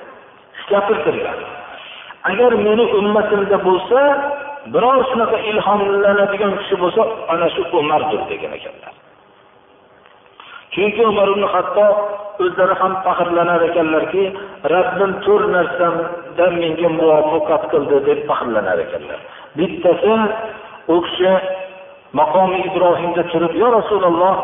Gapirtirgan. 0.72 1.40
Agar 2.30 2.52
meni 2.68 2.86
ummatimda 3.00 3.58
bo'lsa 3.68 4.00
biror 4.74 5.00
shunaqa 5.12 5.38
ilhomlanadigan 5.52 6.54
kishi 6.60 6.76
bo'lsa 6.84 7.02
ana 7.34 7.48
shu 7.56 7.62
umardir 7.80 8.22
degan 8.32 8.52
ekanlar. 8.60 8.94
Chunki 10.74 11.02
umar 11.12 11.28
ibn 11.34 11.44
hattob 11.54 11.96
o'zlari 12.44 12.76
ham 12.82 12.94
faxrlanar 13.06 13.62
ekanlarki 13.70 14.24
rabbim 14.74 15.12
to'rt 15.26 15.48
narsadan 15.56 16.54
menga 16.62 16.90
muvaffaqat 17.00 17.64
qildi 17.72 17.98
deb 18.08 18.20
faxrlanar 18.30 18.78
ekanlar. 18.86 19.20
Bittasi 19.58 20.14
u 20.94 20.96
kishi 21.06 21.34
maqomi 22.20 22.58
ibrohimda 22.70 23.24
turib 23.32 23.54
yo 23.62 23.68
rasululloh 23.80 24.36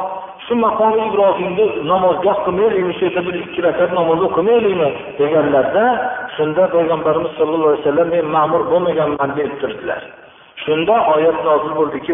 shu 0.46 0.56
maqomi 0.56 1.02
ibrohimda 1.10 1.66
namozgoh 1.92 2.38
qilmaylikmi? 2.46 2.94
Shu 2.98 3.04
yerda 3.06 3.22
bir 3.28 3.36
ikki 3.44 3.60
rakat 3.68 3.92
namoz 4.00 4.20
o'qimaylikmi? 4.28 4.90
deganlarda 5.20 5.86
shunda 6.36 6.64
payg'ambarimiz 6.76 7.32
sollallohu 7.40 7.72
alayhi 7.72 7.84
vasallam 7.84 8.08
men 8.16 8.26
ma'mur 8.36 8.62
bo'lmaganman 8.72 9.30
deb 9.38 9.52
turdilar. 9.62 10.02
Shunda 10.64 10.96
oyat 11.14 11.38
nozil 11.48 11.74
bo'ldiki 11.80 12.12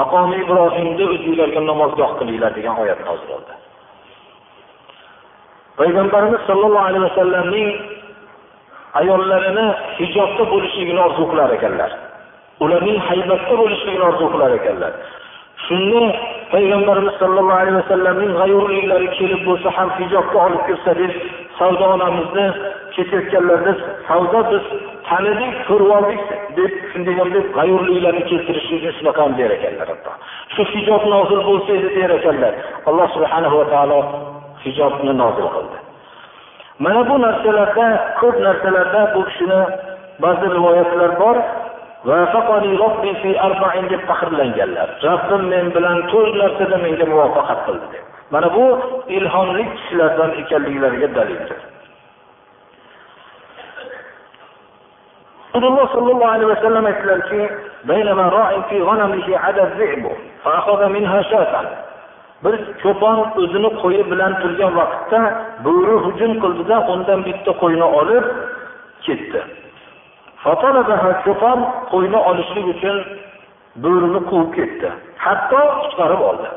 maqomi 0.00 0.34
ibrohimni 0.44 1.04
o'zinglarga 1.14 1.60
namozgoh 1.70 2.10
qilinglar 2.18 2.50
degan 2.58 2.74
oyat 2.82 3.00
nozil 3.08 3.26
bo'ldi. 3.32 3.52
Payg'ambarimiz 5.78 6.40
sollallohu 6.48 6.86
alayhi 6.90 7.04
vasallamning 7.08 7.68
ayollarini 9.00 9.66
hijobda 9.98 10.44
bo'lishligini 10.52 11.00
orzu 11.06 11.24
qilar 11.30 11.50
ekanlar. 11.58 11.90
Ularning 12.64 12.98
haybatda 13.08 13.54
bo'lishligini 13.60 14.04
orzu 14.10 14.26
qilar 14.32 14.50
ekanlar. 14.58 14.92
Shunda 15.66 16.02
payg'ambarimiz 16.52 17.14
sollallohu 17.22 17.60
alayhi 17.62 17.78
vasallamning 17.82 18.32
g'ayurliklari 18.40 19.08
kelib 19.18 19.40
bo'lsa 19.48 19.68
ham 19.76 19.88
hijobga 19.98 20.38
olib 20.46 20.62
kirsa 20.68 20.92
deb 21.00 21.12
savdo 21.58 21.84
onamizni 21.94 22.46
ketayotganlarida 22.94 23.72
savdo 24.08 24.40
biz 24.50 24.64
tanidik 25.08 25.54
ko'rib 25.68 25.90
oldik 25.96 26.20
deb 26.58 26.72
shundaygam 26.92 27.28
deb 27.36 27.46
g'ayurliklarni 27.56 28.22
keltirishlikni 28.30 28.92
shunaqa 28.98 29.20
ham 29.24 29.34
der 29.40 29.50
ekanlar 29.56 29.88
hatto. 29.92 30.12
Shu 30.54 30.62
hijob 30.74 31.02
nozil 31.14 31.40
bo'lsa 31.48 31.70
edi 31.78 31.90
der 31.98 32.10
ekanlar. 32.18 32.54
Alloh 32.88 33.08
subhanahu 33.16 33.56
va 33.60 33.66
taolo 33.74 33.98
hijobni 34.64 35.12
nozil 35.22 35.48
qildi. 35.56 35.78
Mana 36.84 37.00
bu 37.08 37.14
narsalarda 37.26 37.86
ko'p 38.20 38.36
narsalarda 38.46 39.00
bu 39.14 39.20
kishini 39.28 39.60
ba'zi 40.24 40.46
rivoyatlar 40.56 41.12
bor. 41.22 41.36
Deb 43.92 44.02
faxrlanganlar. 44.10 44.88
Robbim 45.04 45.42
men 45.52 45.66
bilan 45.76 45.98
to'rt 46.10 46.34
narsada 46.42 46.76
menga 46.84 47.06
muvaffaqat 47.12 47.60
qildi 47.66 47.86
deb. 47.94 48.04
Mana 48.32 48.48
bu 48.56 48.64
ilhomli 49.16 49.64
kishilardan 49.74 50.30
ekanliklariga 50.42 51.08
dalildir. 51.18 51.60
Rasululloh 55.54 55.88
sollallohu 55.96 56.32
alayhi 56.36 56.50
vasallam 56.54 56.84
aytdilarki 56.90 57.42
bir 62.44 62.54
cho'pon 62.82 63.18
o'zini 63.40 63.70
qo'yi 63.82 64.02
bilan 64.10 64.32
turgan 64.42 64.72
vaqtda 64.80 65.20
bo'ri 65.66 65.96
hujum 66.04 66.32
qildida 66.42 66.76
undan 66.92 67.20
bitta 67.28 67.52
qo'yni 67.62 67.86
olib 68.00 68.24
ketdi. 69.06 69.40
Cho'pon 71.24 71.58
qo'yni 71.92 72.18
olishlik 72.30 72.66
uchun 72.74 72.96
bo'rini 73.84 74.20
quvib 74.30 74.50
ketdi. 74.56 74.88
Hatto 75.24 75.60
qutqarib 75.82 76.20
oldi. 76.30 76.48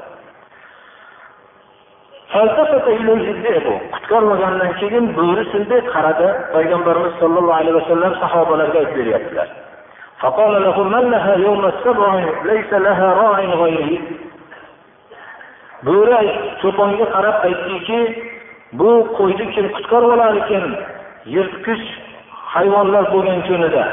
Qutqarmagandan 3.94 4.72
keyin 4.80 5.06
bo'ri 5.18 5.44
shunday 5.52 5.82
qaradi. 5.94 6.28
Payg'ambarimiz 6.54 7.14
sollallohu 7.22 7.60
alayhi 7.62 7.78
vasallam 7.80 8.14
sahobalarga 8.24 8.78
aytib 8.82 8.98
beryaptilar. 9.00 9.48
Bo'ri 15.88 16.14
cho'ponga 16.62 17.06
qarab 17.16 17.38
aytdiki 17.48 18.00
bu 18.80 18.92
qo'yni 19.18 19.46
kim 19.54 19.66
qutqarib 19.76 20.10
olar 20.16 20.34
ekan? 20.42 20.66
Yirtqich 21.36 21.86
hayvonlar 22.55 23.05
bo'lgan 23.15 23.41
kunida 23.49 23.85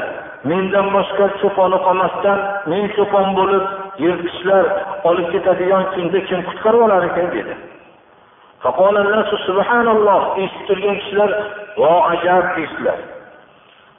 mendan 0.50 0.86
boshqa 0.96 1.26
cho'poni 1.40 1.78
qolmasdan 1.86 2.38
men 2.70 2.84
cho'pon 2.96 3.26
bo'lib 3.38 3.64
yirtqichlar 4.04 4.64
olib 5.08 5.26
ketadigan 5.34 5.84
kunda 5.94 6.18
kim 6.28 6.40
qutqarib 6.48 6.80
olar 6.86 7.02
ekan 7.10 7.28
dedi 7.36 7.54
subhanalloh 9.46 10.20
eshitib 10.42 10.66
turgan 10.68 10.96
kishilar 11.00 11.30
vo 11.80 11.94
ajab 12.12 12.44
deyishdilar 12.56 13.00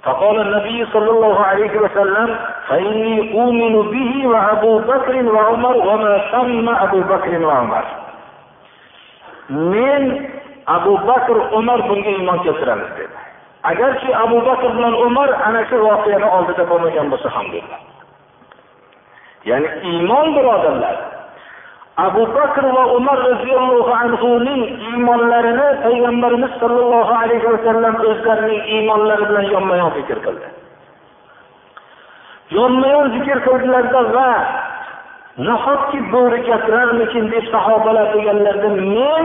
فقال 0.04 0.38
النبي 0.42 0.86
صلى 0.94 1.10
الله 1.16 1.38
عليه 1.50 1.74
وسلم 1.84 2.30
فإني 2.68 3.16
أؤمن 3.40 3.76
به 3.94 4.12
وأبو 4.32 4.74
بكر 4.80 5.16
وعمر 5.36 5.76
وما 5.90 6.14
سمى 6.32 6.74
أبو 6.86 7.00
بكر 7.12 7.32
وعمر 7.46 7.86
men 9.50 10.04
abu 10.66 10.98
bakr 11.08 11.36
umar 11.52 11.80
bunga 11.90 12.10
iymon 12.10 12.40
keltiramiz 12.44 12.88
dedi 12.98 13.16
Agarki 13.63 14.17
abu 14.17 14.39
bakr 14.47 14.71
bilan 14.77 14.95
umar 15.07 15.31
ana 15.47 15.65
shu 15.69 15.77
voqeani 15.89 16.27
oldida 16.37 16.65
bo'lmagan 16.71 17.07
bo'lsa 17.13 17.29
ham 17.37 17.47
dedilar 17.53 17.81
ya'ni 19.45 19.69
iymon 19.91 20.27
birodarlar 20.37 20.97
abu 21.99 22.23
bakr 22.35 22.65
va 22.77 22.85
umar 22.97 23.19
roziyallohu 23.31 23.93
anhuning 24.03 24.63
iymonlarini 24.89 25.69
payg'ambarimiz 25.85 26.53
sollallohu 26.61 27.13
alayhi 27.23 27.47
vasallam 27.55 27.95
o'zlarining 28.11 28.63
iymonlari 28.75 29.25
bilan 29.31 29.47
yonma 29.55 29.77
yon 29.83 29.91
zikr 29.99 30.19
qildi. 30.27 30.49
Yonma 32.59 32.87
yon 32.95 33.07
zikr 33.17 33.39
qildilarda 33.47 34.03
va 34.17 34.31
nahotki 35.49 35.99
bo'ri 36.15 36.39
gapirarmikin? 36.51 37.25
deb 37.35 37.45
sahobalar 37.55 38.07
deganlarida 38.15 38.71
men 38.99 39.25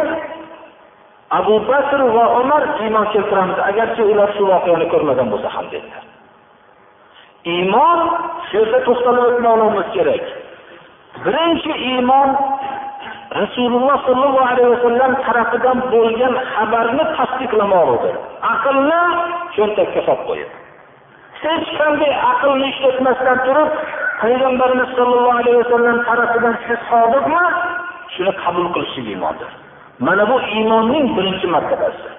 abu 1.40 1.56
bakr 1.70 2.00
va 2.16 2.26
umar 2.42 2.64
iymon 2.84 3.06
keltiramiz. 3.14 3.58
Agarchi 3.70 4.04
ular 4.12 4.30
shu 4.38 4.44
voqeani 4.52 4.86
ko'rmagan 4.94 5.28
bo'lsa 5.34 5.50
ham 5.56 5.66
dedilar. 5.74 6.04
Iymon 7.56 8.00
shu 8.48 8.54
yerda 8.60 8.80
to'xtalib 8.88 9.24
o'tmoqligimiz 9.30 9.88
kerak. 9.96 10.24
Birinchi 11.26 11.72
iymon 11.92 12.30
rasululloh 13.42 13.98
sollallohu 14.08 14.50
alayhi 14.52 14.70
vasallam 14.76 15.12
tarafidan 15.26 15.78
bo'lgan 15.94 16.34
xabarni 16.54 17.06
tasdiqlamoqdir 17.18 18.16
aqlni 18.54 19.02
cho'ntakka 19.56 20.02
solib 20.08 20.24
qo'yib. 20.30 20.52
Hech 21.44 21.68
qanday 21.80 22.14
aqlni 22.32 22.66
ishlatmasdan 22.74 23.38
turib 23.48 23.70
payg'ambarimiz 24.22 24.90
sollallohu 24.98 25.40
alayhi 25.42 25.60
vasallam 25.64 25.98
tarafidan 26.10 26.56
shu 26.66 26.76
sodiqmi 26.90 27.44
shuni 28.14 28.32
qabul 28.44 28.66
qilishlik 28.76 29.08
iymondir. 29.14 29.52
Mana 30.00 30.30
bu 30.30 30.42
iymonning 30.42 31.18
birinchi 31.18 31.48
martabasi 31.48 32.10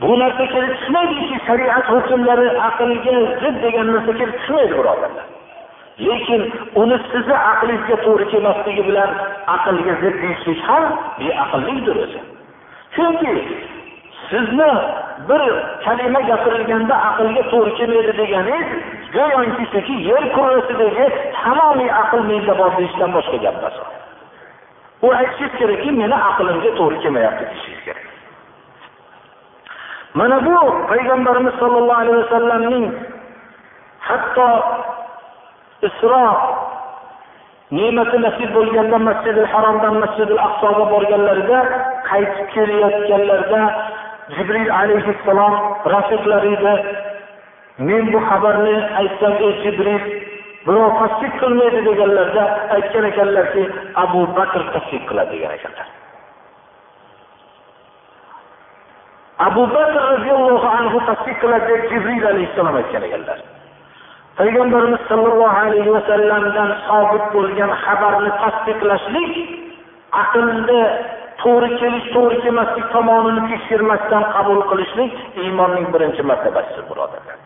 bu 0.00 0.18
narsa 0.18 0.46
kelib 0.46 0.74
chiqmaydiki 0.80 1.36
shariat 1.46 1.86
hukmlari 1.92 2.48
aqlga 2.68 3.16
zid 3.42 3.56
degan 3.64 3.86
narsa 3.94 4.12
kelib 4.20 4.36
chiqmaydi 4.42 4.72
birodarlar. 4.72 5.26
Lekin 6.06 6.42
uni 6.80 6.96
sizni 7.12 7.36
aqlingizga 7.52 7.96
to'g'ri 8.04 8.26
kelmasligi 8.32 8.82
bilan 8.88 9.10
aqlga 9.56 9.94
zid 10.02 10.14
deyishlik 10.22 10.60
ham 10.68 10.84
beaqllikdir 11.20 11.96
o'zi 12.04 12.20
chunki 12.94 13.34
sizni 14.30 14.72
bir 15.28 15.42
kalima 15.84 16.20
gapirilganda 16.30 16.94
aqlga 17.10 17.42
to'g'ri 17.52 17.72
kelmaydi 17.78 18.12
deganingiz 18.20 18.68
go'yoki 19.16 19.64
shuki 19.72 19.96
yer 20.10 20.24
kurrasidagi 20.34 21.06
tamomiy 21.42 21.90
aql 22.02 22.20
menda 22.30 22.54
bor 22.60 22.70
deyishdan 22.78 23.10
boshqa 23.16 23.36
gap 23.44 23.56
emas. 23.60 23.76
U 25.02 25.12
aytishingiz 25.20 25.58
kerakki 25.60 25.90
meni 26.00 26.16
aqlimga 26.30 26.70
to'g'ri 26.78 26.96
kelmayapti 27.02 27.44
deyishingiz 27.50 27.82
kerak. 27.84 28.06
Mana 30.14 30.36
bu 30.46 30.56
payg'ambarimiz 30.90 31.54
sollallohu 31.62 32.00
alayhi 32.02 32.18
vasallamning 32.24 32.86
hatto 34.08 34.48
isro 35.88 36.24
ne'mati 37.78 38.16
nasib 38.26 38.50
bo'lganda 38.56 38.98
masjidi 39.08 39.42
haromdan 39.52 39.94
masjidi 40.02 40.34
aqsoga 40.46 40.84
borganlarida 40.92 41.60
qaytib 42.10 42.46
kelayotganlarida 42.54 43.62
jibril 44.36 44.70
alayhissalom 44.80 45.54
rafiqlari 45.94 46.50
edi 46.56 46.74
men 47.88 48.02
bu 48.12 48.18
xabarni 48.28 48.76
aytsam 49.00 49.34
ey 49.46 49.52
jibril 49.62 50.02
birov 50.66 50.92
tasdiq 51.00 51.32
qilmaydi 51.42 51.80
deganlarda 51.88 52.44
aytgan 52.76 53.04
ekanlarki 53.12 53.62
abu 54.04 54.20
bakr 54.38 54.62
tasdiq 54.74 55.02
qiladi 55.08 55.32
degan 55.36 55.52
ekanlar. 55.58 55.88
Abu 59.48 59.62
bakr 59.76 60.02
roziyallohu 60.12 60.68
anhu 60.78 60.98
tasdiq 61.10 61.36
qiladi 61.42 61.66
deb 61.72 61.82
jibril 61.92 62.26
alayhissalom 62.32 62.76
aytgan 62.82 63.08
ekanlar. 63.08 63.38
Payg'ambarimiz 64.40 65.02
sollallohu 65.10 65.56
alayhi 65.64 65.90
vasallamdan 65.96 66.70
sobit 66.88 67.24
bo'lgan 67.34 67.70
xabarni 67.84 68.30
tasdiqlashlik 68.42 69.34
aqlni 70.22 70.82
to'g'ri 71.42 71.68
kelish 71.80 72.06
to'g'ri 72.14 72.36
kelmaslik 72.44 72.86
tomonini 72.94 73.42
tekshirmasdan 73.50 74.24
qabul 74.34 74.60
qilishlik 74.70 75.12
iymonning 75.44 75.86
birinchi 75.94 76.22
martabasidir 76.30 76.84
birodarlar. 76.90 77.39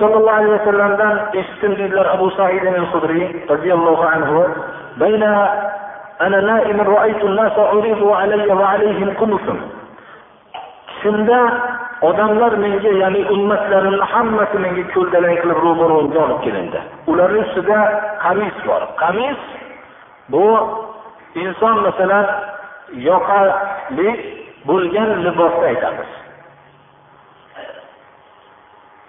sollallohu 0.00 0.36
alayhi 0.38 0.52
vasallamdan 0.58 1.14
eshitdim 1.40 1.72
deydilar 1.78 2.06
abu 2.16 2.30
said 2.38 2.64
hudriy 2.92 3.26
roziyallohu 3.48 4.04
anhu 4.14 4.38
أنا 6.20 6.40
نائم 6.40 6.80
رأيت 6.80 7.24
الناس 7.24 7.52
عرضوا 7.58 8.16
علي 8.16 8.52
وعليهم 8.52 9.14
قمص 9.20 9.46
shunda 11.04 11.40
odamlar 12.00 12.56
menga 12.56 12.92
ya'ni 13.02 13.22
ummatlarimni 13.34 14.06
hammasi 14.12 14.56
menga 14.64 14.84
ko'ldalang 14.94 15.36
qilib 15.42 15.58
ro'baro'mga 15.66 16.18
olib 16.24 16.38
kelindi 16.44 16.80
ularni 17.12 17.40
ustida 17.44 17.78
qamis 18.24 18.56
bor 18.68 18.82
qamis 19.02 19.40
bu 20.32 20.46
inson 21.42 21.76
masalan 21.86 22.26
yoqali 23.08 24.10
bo'lgan 24.68 25.10
libosni 25.26 25.64
aytamiz 25.72 26.10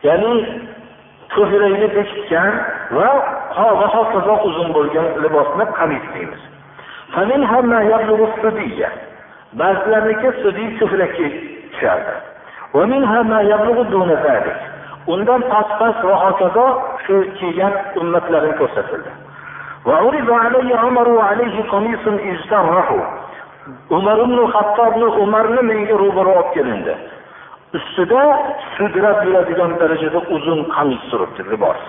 Ya'ni 0.02 0.32
ko'kragini 1.34 1.88
bekitgan 1.96 2.52
va 2.96 3.08
va 3.80 3.86
hokazo 3.96 4.34
uzun 4.48 4.68
bo'lgan 4.76 5.06
libosni 5.22 5.64
qamis 5.78 6.04
deymiz 6.14 6.42
ba'zilarniki 9.60 10.28
sudiy 10.42 10.68
ko'krakka 10.80 11.26
tushardi 11.72 12.14
undan 15.14 15.40
past 15.50 15.72
past 15.80 16.00
va 16.08 16.16
hokazo 16.24 16.66
shu 17.04 17.14
kiygan 17.38 17.72
ummatlarim 18.00 18.52
ko'rsatildi 18.60 19.10
umar 23.90 24.18
ibn 24.26 24.38
hattobni 24.54 25.08
umarni 25.24 25.62
menga 25.70 25.94
ro'baro 26.02 26.30
olib 26.40 26.52
kelindi 26.54 26.94
ustida 27.76 28.22
sudrab 28.76 29.18
yuradigan 29.26 29.72
darajada 29.80 30.20
uzun 30.36 30.60
qamis 30.74 31.02
turibdi 31.10 31.42
libos 31.50 31.80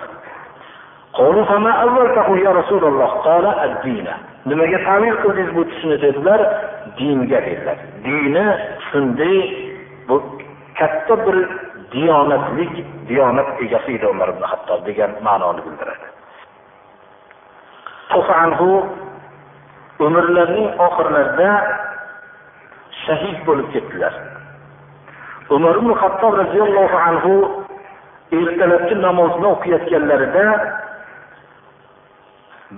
nimaga 4.46 4.78
tavil 4.86 5.16
qildingiz 5.22 5.50
bu 5.56 5.62
tushni 5.70 5.96
dedilar. 6.04 6.40
Dinga 6.98 7.40
dedilar. 7.46 7.78
Dini 8.04 8.46
shunday 8.88 9.36
bu 10.08 10.16
katta 10.78 11.14
bir 11.26 11.36
diyonatlik 11.92 12.72
diyonat 13.08 13.48
egasi 13.64 13.90
edi 13.96 14.06
umar 14.06 14.28
ibn 14.28 14.42
hattob 14.52 14.80
degan 14.86 15.10
ma'noni 15.26 15.60
bildiradi. 15.66 16.06
Umrlarining 20.06 20.68
oxirlarida 20.86 21.50
shahid 23.04 23.38
bo'lib 23.46 23.68
ketdilar. 23.74 24.14
Umar 25.56 25.76
ibn 25.80 25.90
hattob 26.02 26.32
roziyallohu 26.42 26.96
anhu 27.08 27.32
ertalabki 28.38 28.94
namozni 29.06 29.46
o'qiyotganlarida 29.54 30.46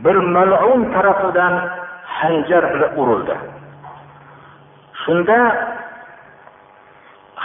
bir 0.05 0.16
mal'un 0.37 0.81
tarafidan 0.95 1.55
hanjar 2.18 2.64
bilan 2.75 2.93
urildi. 3.01 3.35
Shunda 5.03 5.39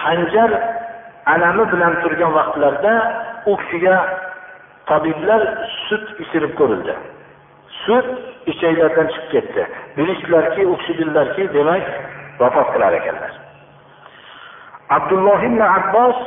hanjar 0.03 0.51
alami 1.34 1.63
bilan 1.71 1.93
turgan 2.01 2.32
vaqtlarda 2.38 2.93
u 3.51 3.53
kishiga 3.61 3.95
tabiblar 4.89 5.41
sut 5.88 6.05
ichirib 6.23 6.53
ko'rildi. 6.59 6.93
Sut 7.84 8.07
ichaklardan 8.51 9.07
chiqib 9.13 9.30
ketdi. 9.34 9.61
Bilishdilarki 9.97 10.61
u 10.71 10.73
kishi 10.80 10.93
bildilarki 10.99 11.43
demak 11.57 11.86
vafot 12.39 12.67
qilar 12.73 12.93
ekanlar. 13.01 13.32
abdulloh 14.88 15.40
ibn 15.45 15.61
abbos 15.61 16.18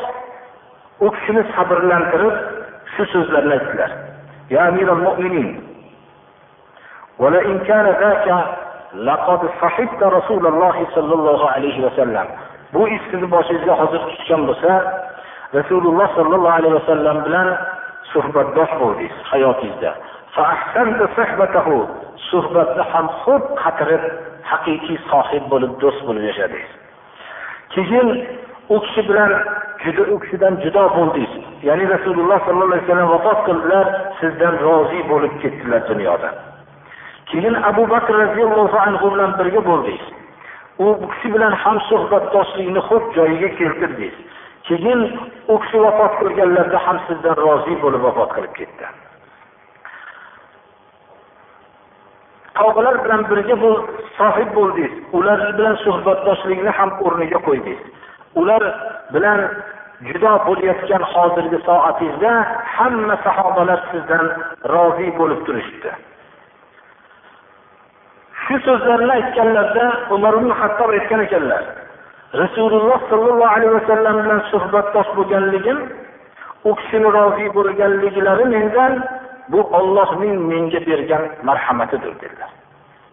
u 0.99 1.11
kishini 1.11 1.43
sabrlantirib 1.55 2.35
shu 2.95 3.05
so'zlarni 3.13 3.53
aytdilar 3.57 3.91
ya 4.49 4.67
amiral 4.69 5.01
mo'minin 5.07 5.49
ولئن 7.17 7.59
كان 7.65 7.85
ذاك 7.85 8.27
laqad 8.93 9.41
sahibta 9.59 10.11
rasululloh 10.11 10.75
sollallohu 10.95 11.45
alayhi 11.55 11.83
vasallam 11.83 12.27
bu 12.73 12.87
ish 12.87 13.03
sizni 13.11 13.27
boshingizga 13.27 13.73
hozir 13.81 13.99
tushgan 14.09 14.47
bo'lsa 14.47 14.71
rasululloh 15.53 16.07
sollallohu 16.15 16.57
alayhi 16.59 16.75
vasallam 16.79 17.17
bilan 17.25 17.47
suhbatdosh 18.13 18.71
bo'ldingiz 18.79 19.15
hayotingizda 19.31 19.91
suhbatni 22.31 22.83
ham 22.91 23.05
xo'p 23.23 23.43
qatirib 23.63 24.03
haqiqiy 24.51 24.97
sohib 25.11 25.43
bo'lib 25.51 25.71
do'st 25.83 26.01
bo'lib 26.07 26.23
yashadingiz 26.29 26.71
keyin 27.73 28.07
u 28.74 28.80
kishi 28.84 29.02
bilan 29.08 29.30
juda 29.84 30.02
u 30.14 30.16
kishidan 30.22 30.54
judo 30.64 30.82
bo'ldingiz 30.96 31.32
ya'ni 31.68 31.84
rasululloh 31.94 32.38
sollallohu 32.46 32.72
alayhi 32.72 32.84
vasallam 32.86 33.10
vafot 33.14 33.38
qildilar 33.46 33.86
sizdan 34.20 34.54
rozi 34.66 35.00
bo'lib 35.10 35.34
ketdilar 35.42 35.80
dunyodan 35.90 36.34
keyin 37.30 37.54
abu 37.70 37.82
bakr 37.94 38.14
roziyallohu 38.24 38.78
anhu 38.86 39.06
bilan 39.14 39.30
birga 39.38 39.60
bo'ldingiz 39.70 40.06
u 40.84 40.86
kishi 41.12 41.28
bilan 41.34 41.52
ham 41.62 41.80
suhbatdoshlikni 41.90 42.80
xo'p 42.88 43.04
joyiga 43.16 43.48
keltirdingiz 43.58 44.16
keyin 44.68 45.00
u 45.52 45.58
kishi 45.62 45.78
vafot 45.86 46.12
qilganlarda 46.20 46.78
ham 46.86 46.98
sizdan 47.06 47.36
rozi 47.44 47.74
bo'lib 47.82 48.02
vafot 48.08 48.30
qilib 48.36 48.52
ketdi. 48.58 48.86
Tog'lar 52.58 52.96
bilan 53.04 53.22
birga 53.30 53.56
bu 53.62 53.70
sohib 54.18 54.50
bo'ldingiz 54.56 54.92
ular 55.18 55.40
bilan 55.58 55.76
suhbatdoshlikni 55.84 56.70
ham 56.78 56.90
o'rniga 57.06 57.38
qo'ydingiz 57.48 57.82
ular 58.40 58.62
bilan 59.14 59.40
judo 60.08 60.32
bo'layotgan 60.46 61.02
hozirgi 61.12 61.58
soatingizda 61.68 62.32
hamma 62.76 63.16
sahobalar 63.26 63.80
sizdan 63.90 64.26
rozi 64.74 65.08
bo'lib 65.18 65.40
turishibdi. 65.46 65.90
Shu 68.42 68.56
so'zlarni 68.66 69.12
aytganlarida 69.18 69.86
umar 70.14 70.34
ibn 70.40 70.50
hattob 70.60 70.90
aytgan 70.96 71.20
ekanlar 71.26 71.62
rasululloh 72.42 72.98
sollallohu 73.10 73.54
alayhi 73.56 73.74
vasallam 73.78 74.16
bilan 74.24 74.40
suhbatdosh 74.52 75.10
bo'lganligim 75.16 75.78
u 76.68 76.70
kishini 76.78 77.08
rozi 77.18 77.46
bo'lganliklari 77.56 78.44
mendan 78.54 78.92
bu 79.52 79.60
ollohning 79.78 80.34
menga 80.50 80.80
bergan 80.88 81.22
marhamatidir 81.48 82.14
dedilar. 82.22 82.50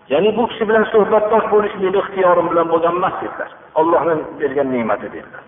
Ya'ni 0.10 0.30
bu 0.38 0.44
kishi 0.52 0.64
bilan 0.70 0.86
suhbatdosh 0.94 1.46
bo'lish 1.54 1.76
meni 1.84 1.98
ixtiyorim 2.04 2.48
bilan 2.52 2.68
bo'lgan 2.74 2.94
emas 3.00 3.16
dedilar. 3.22 3.50
Ollohning 3.80 4.22
bergan 4.40 4.68
ne'mati 4.74 5.08
dedilar. 5.16 5.44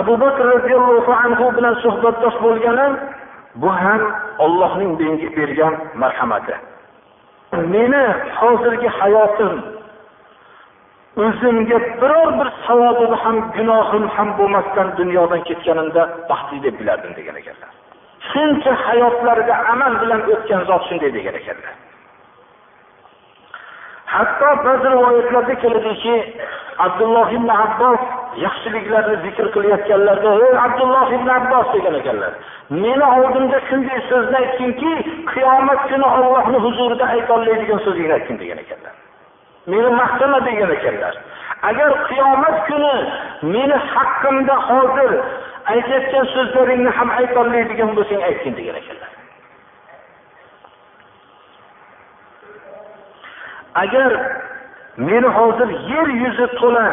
Abu 0.00 0.12
bakr 0.22 0.44
roziyallohu 0.54 1.12
anhu 1.24 1.46
bilan 1.56 1.74
suhbatdosh 1.84 2.36
bo'lganim 2.44 2.92
bu 3.62 3.70
ham 3.82 4.02
ollohning 4.44 4.90
menga 5.00 5.28
bergan 5.38 5.74
marhamati. 6.02 6.54
Meni 7.74 8.04
hozirgi 8.40 8.88
hayotim 8.98 9.52
o'zimga 11.24 11.78
biror 12.00 12.30
bir 12.38 12.48
savobim 12.66 13.12
ham 13.22 13.36
gunohim 13.56 14.04
ham 14.14 14.28
bo'lmasdan 14.38 14.88
dunyodan 14.98 15.40
ketganimda 15.48 16.02
baxtli 16.30 16.58
deb 16.66 16.74
bilardim 16.80 17.12
degan 17.18 17.36
ekanlar. 17.40 17.70
Shuncha 18.30 18.72
hayotlarida 18.86 19.54
amal 19.72 19.92
bilan 20.02 20.20
o'tgan 20.32 20.62
zot 20.68 20.82
shunday 20.88 21.10
degan 21.18 21.34
ekanlar. 21.40 21.74
Hatto 24.14 24.48
ba'zi 24.64 24.88
rivoyatlarda 24.94 25.54
keladiki 25.62 26.16
abdulloh 26.86 27.28
ibn 27.38 27.48
abbos 27.64 28.00
yaxshiliklarni 28.44 29.16
zikr 29.24 29.46
qilayotganlarida 29.54 30.32
ey 30.46 30.54
abdulloh 30.66 31.06
ibn 31.16 31.28
abbos 31.38 31.66
degan 31.74 31.94
ekanlar. 32.00 32.32
Meni 32.70 33.06
oldimda 33.16 33.58
shunday 33.68 34.00
so'zni 34.10 34.36
aytginki 34.42 34.92
qiyomat 35.32 35.80
kuni 35.90 36.06
ollohni 36.18 36.58
huzurida 36.66 37.04
aytolmaydigan 37.14 37.80
so'zingni 37.86 38.14
aytgin 38.18 38.38
degan 38.42 38.58
ekanlar. 38.64 38.94
Meni 39.72 39.88
maqtama 40.00 40.38
degan 40.48 40.70
ekanlar. 40.78 41.14
Agar 41.70 41.90
qiyomat 42.08 42.56
kuni 42.68 42.94
meni 43.54 43.76
haqqimda 43.94 44.54
hozir 44.68 45.12
aytayotgan 45.74 46.26
so'zlaringni 46.34 46.90
ham 46.98 47.10
aytolmaydigan 47.20 47.90
bo'lsang 47.96 48.22
aytgin 48.30 48.54
degan 48.60 48.76
ekanlar. 48.82 49.15
Agar 53.82 54.10
meni 55.08 55.28
hozir 55.38 55.68
yer 55.92 56.08
yuzi 56.22 56.46
to'la 56.60 56.86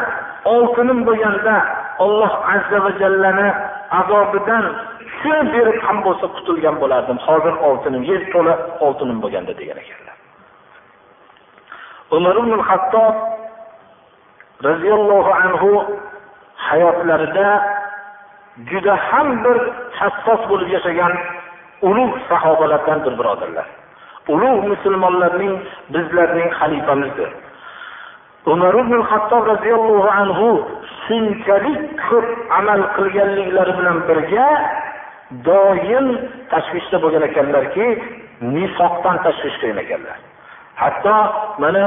oltinim 0.54 0.98
bo'lganda 1.08 1.56
olloh 2.04 2.32
azza 2.54 2.78
va 2.84 2.90
jallani 3.00 3.48
azobidan 4.00 4.64
shuni 5.16 5.42
berib 5.54 5.78
ham 5.86 5.98
bo'lsa 6.06 6.26
qutulgan 6.36 6.76
bo'lardim. 6.82 7.18
Hozir 7.26 7.54
oltinim 7.68 8.02
yer 8.10 8.22
to'la 8.32 8.54
oltinim 8.86 9.18
bo'lganda 9.24 9.52
degan 9.60 9.78
ekanlar. 9.82 10.16
Umar 12.16 12.34
ibn 12.42 12.52
hattob 12.68 13.14
roziyallohu 14.68 15.30
anhu 15.44 15.70
hayotlarida 16.68 17.48
juda 18.70 18.94
ham 19.08 19.28
bir 19.44 19.56
hassos 19.98 20.40
bo'lib 20.50 20.68
yashagan 20.76 21.12
ulug' 21.88 22.14
sahobalardandir 22.28 23.12
birodarlar 23.20 23.66
ulug' 24.32 24.64
musulmonlarning 24.72 25.54
bizlarning 25.94 26.50
xalifamizdir. 26.58 27.30
Umar 28.46 28.74
ibn 28.74 29.00
hattob 29.10 29.42
roziyallohu 29.52 30.08
anhu 30.22 30.48
shunchalik 31.04 31.80
ko'p 32.08 32.26
amal 32.58 32.80
qilganliklari 32.96 33.72
bilan 33.78 33.98
birga 34.08 34.48
doim 35.48 36.06
tashvishda 36.52 36.96
bo'lgan 37.04 37.24
ekanlarki 37.30 37.86
nifoqdan 38.54 39.16
tashvish 39.26 39.56
qilgan 39.60 39.80
ekanlar. 39.84 40.18
Hatto 40.82 41.16
mana 41.62 41.82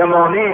yamoniy 0.00 0.52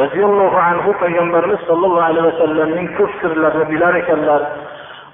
roziyallohu 0.00 0.58
anhu 0.70 0.90
payg'ambarimiz 1.02 1.60
sollallohu 1.68 2.06
alayhi 2.10 2.26
vasallamning 2.30 2.88
ko'p 2.98 3.12
sirlarini 3.20 3.66
bilar 3.72 3.94
ekanlar. 4.02 4.42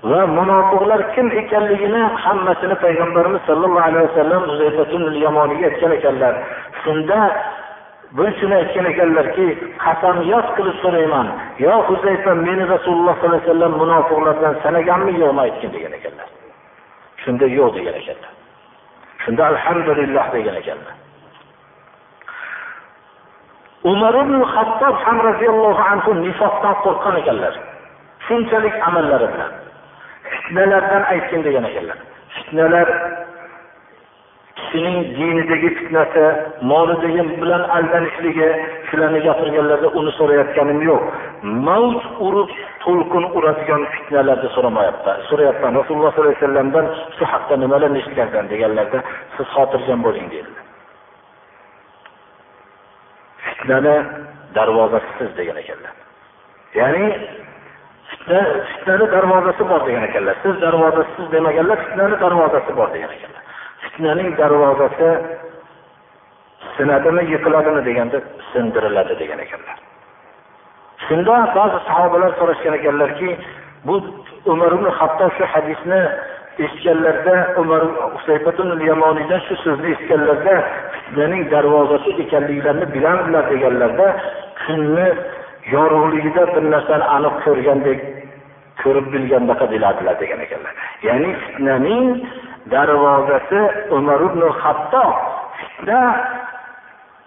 Va 0.02 0.26
munofiqlar 0.26 1.14
kim 1.14 1.30
ekanligini 1.42 2.02
hammasini 2.24 2.74
payg'ambarimiz 2.84 3.40
sollallohu 3.46 3.86
alayhi 3.88 4.06
vasallam 4.08 4.42
yamoniyga 5.26 5.66
aytgan 5.70 5.92
ekanlar. 5.98 6.34
Shunda 6.84 7.18
bu 8.16 8.24
shuni 8.38 8.54
aytgan 8.62 8.86
ekanlarki 8.92 9.46
qasamyod 9.84 10.46
qilib 10.56 10.76
so'rayman. 10.82 11.26
Yo 11.58 11.74
huzayfa 11.88 12.34
meni 12.46 12.64
rasululloh 12.74 13.14
sollallohu 13.20 13.36
alayhi 13.36 13.50
vasallam 13.50 13.72
munofiqlardan 13.82 14.54
sanaganmi 14.64 15.12
yo'qmi 15.22 15.40
aytgin 15.46 15.70
degan 15.76 15.92
ekanlar. 15.98 16.28
Shunda 17.22 17.46
yo'q 17.58 17.70
degan 17.78 17.94
ekanlar. 18.00 18.32
Shunda 19.24 19.42
alhamdulillah 19.52 20.24
degan 20.36 20.56
ekanlar. 20.62 20.94
Umar 23.90 24.14
ibn 24.24 24.36
hattob 24.54 24.94
ham 25.04 25.18
roziyallohu 25.28 25.82
anhu 25.92 26.10
nifoqdan 26.26 26.74
qo'rqqan 26.84 27.14
ekanlar. 27.22 27.54
Shunchalik 28.26 28.74
amallari 28.88 29.28
bilan. 29.34 29.52
Fitnalardan 30.32 31.02
aytgin 31.12 31.42
degan 31.46 31.64
ekanlar 31.70 31.98
fitnalar 32.36 32.88
kishining 34.58 34.98
dinidagi 35.16 35.68
fitnasi 35.78 36.24
molidagi 36.70 37.22
bilan 37.40 37.62
aldanishligi 37.76 38.48
shularni 38.88 39.20
gapirganlarda 39.26 39.88
uni 39.98 40.12
so'rayotganim 40.18 40.80
yo'q. 40.88 41.02
Mavj 41.68 42.02
urib 42.26 42.50
to'lqin 42.84 43.24
uradigan 43.38 43.82
fitnalarni 43.94 44.48
so'ramayapman 44.56 45.18
so'rayapman 45.30 45.72
rasululloh 45.80 46.10
sollallohu 46.12 46.34
alayhi 46.34 46.42
vasallamdan 46.42 46.86
shu 47.16 47.24
haqda 47.32 47.54
nimalarni 47.64 47.98
eshitgansan 48.02 48.44
deganlarda 48.52 48.98
siz 49.36 49.46
xotirjam 49.54 50.00
bo'ling 50.06 50.26
dedilar. 50.34 50.64
Fitnani 53.46 53.96
darvozasisiz 54.56 55.30
degan 55.38 55.56
ekanlar. 55.62 55.94
Ya'ni 56.78 57.04
fitna 58.28 58.62
fitnani 58.68 59.06
darvozasi 59.12 59.64
bor 59.68 59.80
degan 59.86 60.04
ekanlar. 60.08 60.36
Siz 60.42 60.60
darvozasiz 60.60 61.32
demaganlar 61.32 61.78
fitnani 61.84 62.16
darvozasi 62.20 62.76
bor 62.76 62.88
degan 62.94 63.10
ekanlar. 63.16 63.42
Fitnaning 63.82 64.36
darvozasi 64.38 65.08
sinadimi 66.76 67.22
yiqiladimi 67.32 67.84
deganda 67.84 68.18
sindiriladi 68.52 69.18
degan 69.18 69.38
ekanlar. 69.38 69.76
Shunda 71.08 71.36
ba'zi 71.56 71.78
sahobalar 71.88 72.32
so'rashgan 72.38 72.74
ekanlarki 72.80 73.38
bu 73.86 73.94
umar 74.52 74.72
ibn 74.72 74.86
hattob 74.98 75.30
shu 75.38 75.44
hadisni 75.52 76.00
eshitganlarida 76.58 77.36
umar 77.60 77.82
yamoniydan 78.90 79.40
shu 79.48 79.54
so'zni 79.64 79.88
eshitganlarida 79.94 80.54
fitnaning 80.92 81.50
darvozasi 81.50 82.10
ekanliklarini 82.24 82.86
bilardilar 82.94 83.44
deganlarda 83.52 84.06
kunni 84.66 85.08
yorug'ligida 85.74 86.42
bir 86.54 86.64
narsani 86.74 87.04
aniq 87.16 87.34
ko'rgandek 87.44 88.17
ko'rib 88.82 89.06
bilgandaqa 89.14 89.64
biladilar 89.72 90.16
degan 90.22 90.40
ekanlar. 90.46 90.74
Ya'ni 91.06 91.30
fitnaning 91.44 92.06
darvozasi 92.72 93.60
umar 93.96 94.20
ibn 94.28 94.42
hattob 94.62 95.12
fitna 95.58 96.00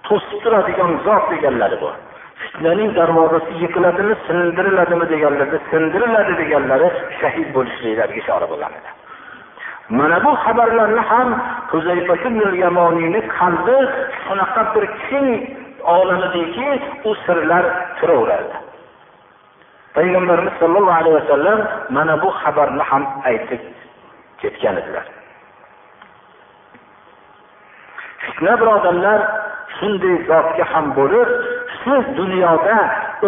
to'sib 0.08 0.40
turadigan 0.44 0.92
zot 1.06 1.24
deganlari 1.34 1.78
bu 1.84 1.90
fitnaning 2.42 2.90
darvozasi 3.00 3.52
yiqiladimi 3.64 4.16
sindiriladimi 4.28 5.06
deganlarda 5.14 5.58
sindiriladi 5.72 6.34
deganlari 6.42 6.88
shahid 7.22 7.48
bo'lishliklariga 7.56 8.20
ishora 8.24 8.48
bo'lgan 8.52 8.74
edi 8.80 8.90
mana 10.00 10.18
bu 10.26 10.32
xabarlarni 10.44 11.04
ham 11.12 11.30
yamoniyni 12.64 13.22
qalbi 13.38 13.78
shunaqa 14.26 14.62
bir 14.74 14.86
keng 15.08 15.30
olamidiki 15.96 16.68
u 17.10 17.12
sirlar 17.26 17.66
turaveradi 18.00 18.71
payg'ambarimiz 19.96 20.54
sollallohu 20.62 20.98
alayhi 21.02 21.16
vasallam 21.22 21.60
mana 21.96 22.14
bu 22.24 22.30
xabarni 22.42 22.84
ham 22.92 23.04
aytib 23.30 23.62
ketgan 24.42 24.76
edilar. 24.82 25.06
Fitna 28.24 28.54
birodarlar 28.62 29.20
shunday 29.78 30.16
zotga 30.30 30.66
ham 30.74 30.86
bo'lib 31.00 31.30
siz 31.84 32.04
dunyoda 32.20 32.78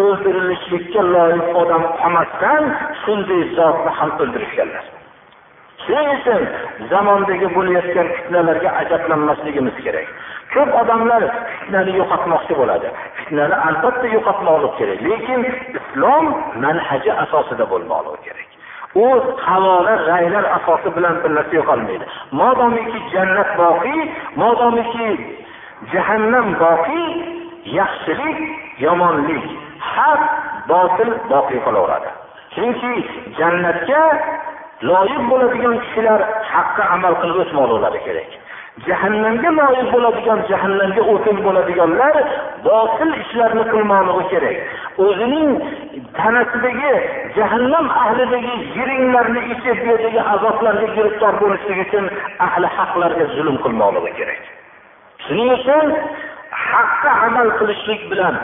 o'ldirilishlikka 0.02 1.02
loyiq 1.14 1.46
odam 1.62 1.84
qolmasdan 2.00 2.62
shunday 3.02 3.42
zotni 3.58 3.90
ham 3.98 4.10
o'ldirishganlar. 4.22 4.84
Shuning 5.86 6.08
uchun 6.16 6.42
zamondagi 6.90 7.48
bo'layotgan 7.56 8.08
fitnalarga 8.16 8.70
ajablanmasligimiz 8.82 9.76
kerak. 9.84 10.08
Ko'p 10.54 10.70
odamlar 10.80 11.22
fitnani 11.58 11.92
yo'qotmoqchi 12.00 12.54
bo'ladi. 12.60 12.88
Fitnani 13.18 13.56
albatta 13.68 14.06
yo'qotmoqlik 14.16 14.74
kerak 14.80 15.00
lekin 15.10 15.40
islom 15.78 16.24
manhaji 16.64 17.10
asosida 17.24 17.64
bo'lmoqligi 17.72 18.20
kerak. 18.26 18.48
U 19.04 19.06
havolar 19.46 19.98
raylar 20.12 20.44
asosi 20.58 20.88
bilan 20.96 21.14
bir 21.22 21.30
narsa 21.36 21.54
yo'qolmaydi. 21.60 22.04
Modomiki 22.40 22.98
jannat 23.14 23.50
boqiy 23.62 24.00
modomiki 24.42 25.08
jahannam 25.92 26.46
boqiy 26.64 27.06
yaxshilik 27.78 28.38
yomonlik 28.86 29.44
haq 29.94 30.22
botil 30.70 31.10
boqiy 31.32 31.60
qolaveradi. 31.66 32.10
Chunki 32.54 32.92
jannatga 33.38 34.02
loyiq 34.82 35.22
bo'ladigan 35.30 35.76
kishilar 35.84 36.20
haqqa 36.52 36.84
amal 36.94 37.14
qilib 37.22 37.38
o'tmoqlari 37.44 38.00
kerak. 38.06 38.30
Jahannamga 38.86 39.50
loyiq 39.60 39.88
bo'ladigan 39.94 40.40
jahannamga 40.50 41.02
o'tin 41.12 41.36
bo'ladiganlar 41.46 42.16
botil 42.66 43.10
ishlarni 43.22 43.64
qilmoqligi 43.72 44.24
kerak. 44.32 44.56
O'zining 45.04 45.48
tanasidagi 46.18 46.92
jahannam 47.38 47.86
ahlidagi 48.02 48.54
yiringlarni 48.76 49.40
ichib 49.54 49.76
bu 49.82 49.86
yerdagi 49.92 50.20
azoblarga 50.34 50.88
giriftor 50.96 51.34
bo'lishlik 51.42 51.78
uchun 51.86 52.04
ahli 52.46 52.66
haqlarga 52.76 53.24
zulm 53.36 53.56
qilmoqligi 53.64 54.12
kerak. 54.18 54.42
Shuning 55.24 55.50
uchun 55.58 55.86
haqqa 56.70 57.10
amal 57.26 57.48
qilishlik 57.58 58.00
bilan 58.10 58.34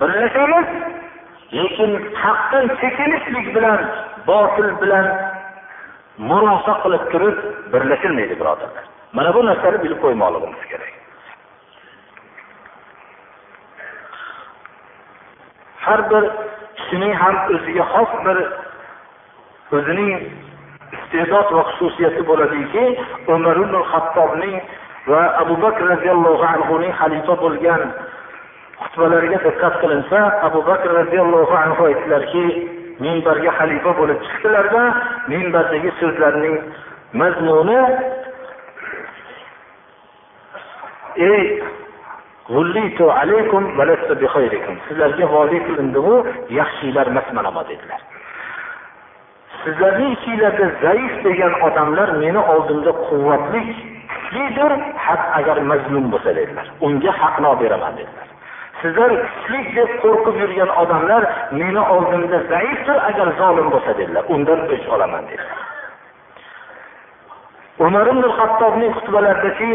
birlashamiz 0.00 0.66
lekin 1.58 1.90
haqdan 2.22 2.66
chekinishlik 2.80 3.46
bilan 3.56 3.80
botil 4.28 4.70
bilan 4.82 5.06
murosa 6.18 6.72
qilib 6.82 7.04
turib 7.12 7.36
birlashilmaydi 7.72 8.34
birodarlar. 8.40 8.84
Mana 9.12 9.34
bu 9.34 9.46
narsani 9.46 9.78
bilib 9.84 9.98
qo'ymoqligimiz 10.04 10.62
kerak. 10.70 10.92
Har 15.86 16.00
bir 16.10 16.24
kishining 16.76 17.14
ham 17.22 17.36
o'ziga 17.54 17.84
xos 17.92 18.10
bir 18.26 18.38
o'zining 19.76 20.12
iste'dod 20.96 21.48
va 21.56 21.62
xususiyati 21.70 22.22
bo'ladiki 22.30 22.84
umar 23.34 23.56
ibn 23.64 23.76
hattobning 23.92 24.56
va 25.10 25.22
abu 25.42 25.54
bakr 25.64 25.82
roziyallohu 25.92 26.44
anhuning 26.54 26.92
xalifa 27.00 27.34
bo'lgan 27.44 27.82
xutbalariga 28.82 29.38
diqqat 29.46 29.74
qilinsa 29.82 30.18
abu 30.48 30.60
bakr 30.70 30.88
roziyallohu 31.00 31.54
anhu 31.64 31.82
aytdilarki 31.90 32.44
minbarga 33.04 33.50
xalifa 33.58 33.90
bo'lib 34.00 34.18
chiqdilarda 34.26 34.82
minbardagi 35.32 35.90
so'zlarning 36.00 36.56
mazmuni 37.20 37.80
ey 41.28 41.42
sizlarga 44.86 45.26
voliy 45.34 45.60
qilindimu? 45.68 46.14
Yaxshilar 46.60 47.06
emas 47.12 47.28
manama 47.38 47.62
dedilar. 47.70 48.00
Sizlarning 49.64 50.10
ichinglarda 50.16 50.66
zaif 50.84 51.14
degan 51.26 51.52
odamlar 51.66 52.08
meni 52.22 52.40
oldimda 52.52 52.92
quvvatli 53.06 53.60
kuchlidir 54.12 54.72
haq 55.06 55.22
agar 55.38 55.56
mazlum 55.70 56.04
bo'lsa 56.12 56.30
dedilar. 56.38 56.66
Unga 56.86 57.12
haqni 57.22 57.46
olib 57.52 57.60
beraman 57.64 57.92
dedilar. 58.00 58.25
sizlar 58.80 59.10
kuchlik 59.26 59.66
deb 59.76 59.90
qo'rqib 60.02 60.36
yurgan 60.42 60.70
odamlar 60.82 61.22
meni 61.60 61.82
oldimda 61.94 62.38
zaifdir 62.52 62.98
agar 63.10 63.28
zolim 63.40 63.70
bo'lsa 63.74 63.92
dedilar. 63.98 64.24
Undan 64.34 64.60
o'ch 64.74 64.86
olaman 64.94 65.24
dedilar. 65.30 65.60
Umar 67.86 68.06
ibn 68.12 68.24
hattobning 68.38 68.92
xutbalaridaki 68.98 69.72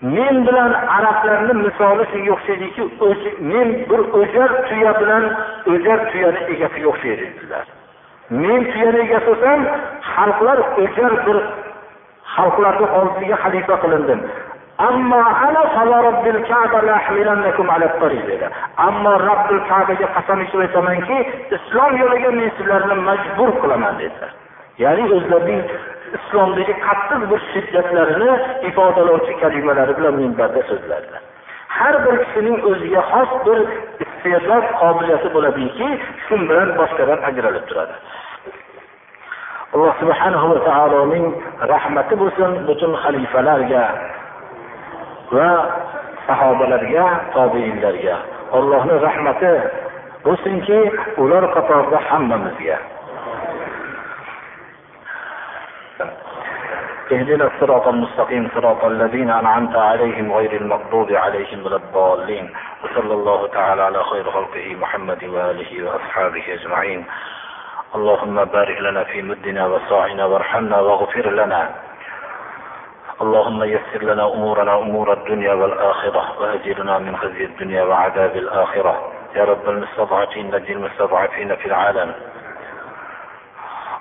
men 0.00 0.46
bilan 0.46 0.72
arablarni 0.96 1.54
misoli 1.64 2.04
shunga 2.12 2.32
o'xshaydiki 2.36 2.82
men 3.52 3.68
bir 3.90 4.00
o'jar 4.20 4.50
tuya 4.68 4.92
bilan 5.00 5.24
o'jar 5.72 5.98
tuyani 6.10 6.40
egasiga 6.54 6.88
o'xshaydi 6.92 7.24
dedilar. 7.34 7.66
Men 8.30 8.60
tuyani 8.72 8.98
egasi 9.06 9.32
xalqlar 10.14 10.58
o'jar 10.82 11.12
bir 11.26 11.38
xalqlarni 12.34 12.86
oldiga 13.00 13.36
xalifa 13.44 13.74
qilindim. 13.82 14.20
Ammo 14.78 15.20
ana 15.46 15.62
ammo 18.86 19.12
robbil 19.28 19.60
kabaga 19.70 20.06
qasam 20.16 20.38
ichib 20.44 20.60
aytamanki 20.66 21.16
islom 21.56 21.92
yo'liga 22.02 22.30
men 22.38 22.50
sizlarni 22.58 22.94
majbur 23.08 23.50
qilaman 23.62 23.94
dedilar 24.02 24.30
ya'ni 24.82 25.04
o'zlarining 25.16 25.62
islomdagi 26.18 26.74
qattiq 26.86 27.22
bir 27.30 27.40
shiddatlarini 27.52 28.30
ifodalovchi 28.68 29.32
kalimalari 29.42 29.92
bilan 29.98 30.14
minbarda 30.22 30.62
so'zladilar 30.70 31.22
har 31.78 31.94
bir 32.04 32.14
kishining 32.22 32.58
o'ziga 32.70 33.02
xos 33.10 33.30
bir 33.46 33.58
iste'dod 34.04 34.64
qobiliyati 34.80 35.28
bo'ladiki 35.34 35.88
shu 36.26 36.34
bilan 36.48 36.70
boshqadan 36.80 37.18
ajralib 37.28 37.64
turadi. 37.70 37.96
Alloh 39.74 39.92
subhanahu 40.00 40.46
va 40.52 40.60
taoloning 40.68 41.26
rahmati 41.72 42.14
bo'lsin 42.22 42.50
butun 42.68 42.92
xalifalarga 43.02 43.84
va 45.36 45.50
sahobalarga 46.26 47.06
tobeinlarga 47.34 48.16
allohni 48.58 48.94
rahmati 49.06 49.52
bo'lsinki 50.26 50.78
ular 51.22 51.44
qatorida 51.56 51.98
hammamizga. 52.08 52.78
اهدنا 57.12 57.44
الصراط 57.46 57.88
المستقيم 57.88 58.50
صراط 58.54 58.84
الذين 58.84 59.30
أنعمت 59.30 59.76
عليهم 59.76 60.32
غير 60.32 60.52
المغضوب 60.52 61.12
عليهم 61.12 61.66
ولا 61.66 61.76
الضالين. 61.76 62.54
وصلى 62.84 63.14
الله 63.14 63.46
تعالى 63.46 63.82
على 63.82 64.04
خير 64.04 64.30
خلقه 64.30 64.76
محمد 64.80 65.24
وآله 65.24 65.84
وأصحابه 65.86 66.44
أجمعين. 66.48 67.06
اللهم 67.94 68.44
بارك 68.44 68.80
لنا 68.80 69.04
في 69.04 69.22
مدنا 69.22 69.66
وصاعنا 69.66 70.24
وارحمنا 70.24 70.80
واغفر 70.80 71.30
لنا. 71.30 71.70
اللهم 73.22 73.64
يسر 73.64 74.02
لنا 74.02 74.24
أمورنا 74.34 74.78
أمور 74.78 75.12
الدنيا 75.12 75.52
والآخرة 75.52 76.40
وأجرنا 76.40 76.98
من 76.98 77.16
خزي 77.16 77.44
الدنيا 77.44 77.82
وعذاب 77.84 78.36
الآخرة. 78.36 79.12
يا 79.34 79.44
رب 79.44 79.68
المستضعفين 79.68 80.54
نجي 80.54 80.72
المستضعفين 80.72 81.56
في 81.56 81.66
العالم. 81.66 82.14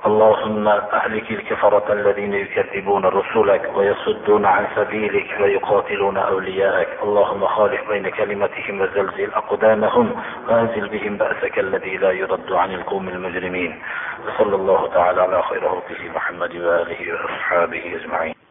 اللهم 0.05 0.67
أهلك 0.67 1.31
الكفرة 1.31 1.93
الذين 1.93 2.33
يكذبون 2.33 3.05
رسلك 3.05 3.71
ويصدون 3.75 4.45
عن 4.45 4.67
سبيلك 4.75 5.37
ويقاتلون 5.41 6.17
أولياءك. 6.17 6.87
اللهم 7.03 7.45
خالف 7.45 7.89
بين 7.89 8.09
كلمتهم 8.09 8.81
وزلزل 8.81 9.33
أقدامهم 9.33 10.11
وأنزل 10.47 10.89
بهم 10.89 11.17
بأسك 11.17 11.59
الذي 11.59 11.97
لا 11.97 12.11
يرد 12.11 12.51
عن 12.51 12.73
القوم 12.73 13.09
المجرمين. 13.09 13.81
وصلى 14.27 14.55
الله 14.55 14.87
تعالى 14.87 15.21
على 15.21 15.43
خير 15.43 15.69
خلقه 15.69 16.09
محمد 16.15 16.55
وآله 16.55 17.13
وأصحابه 17.13 17.95
أجمعين. 17.95 18.46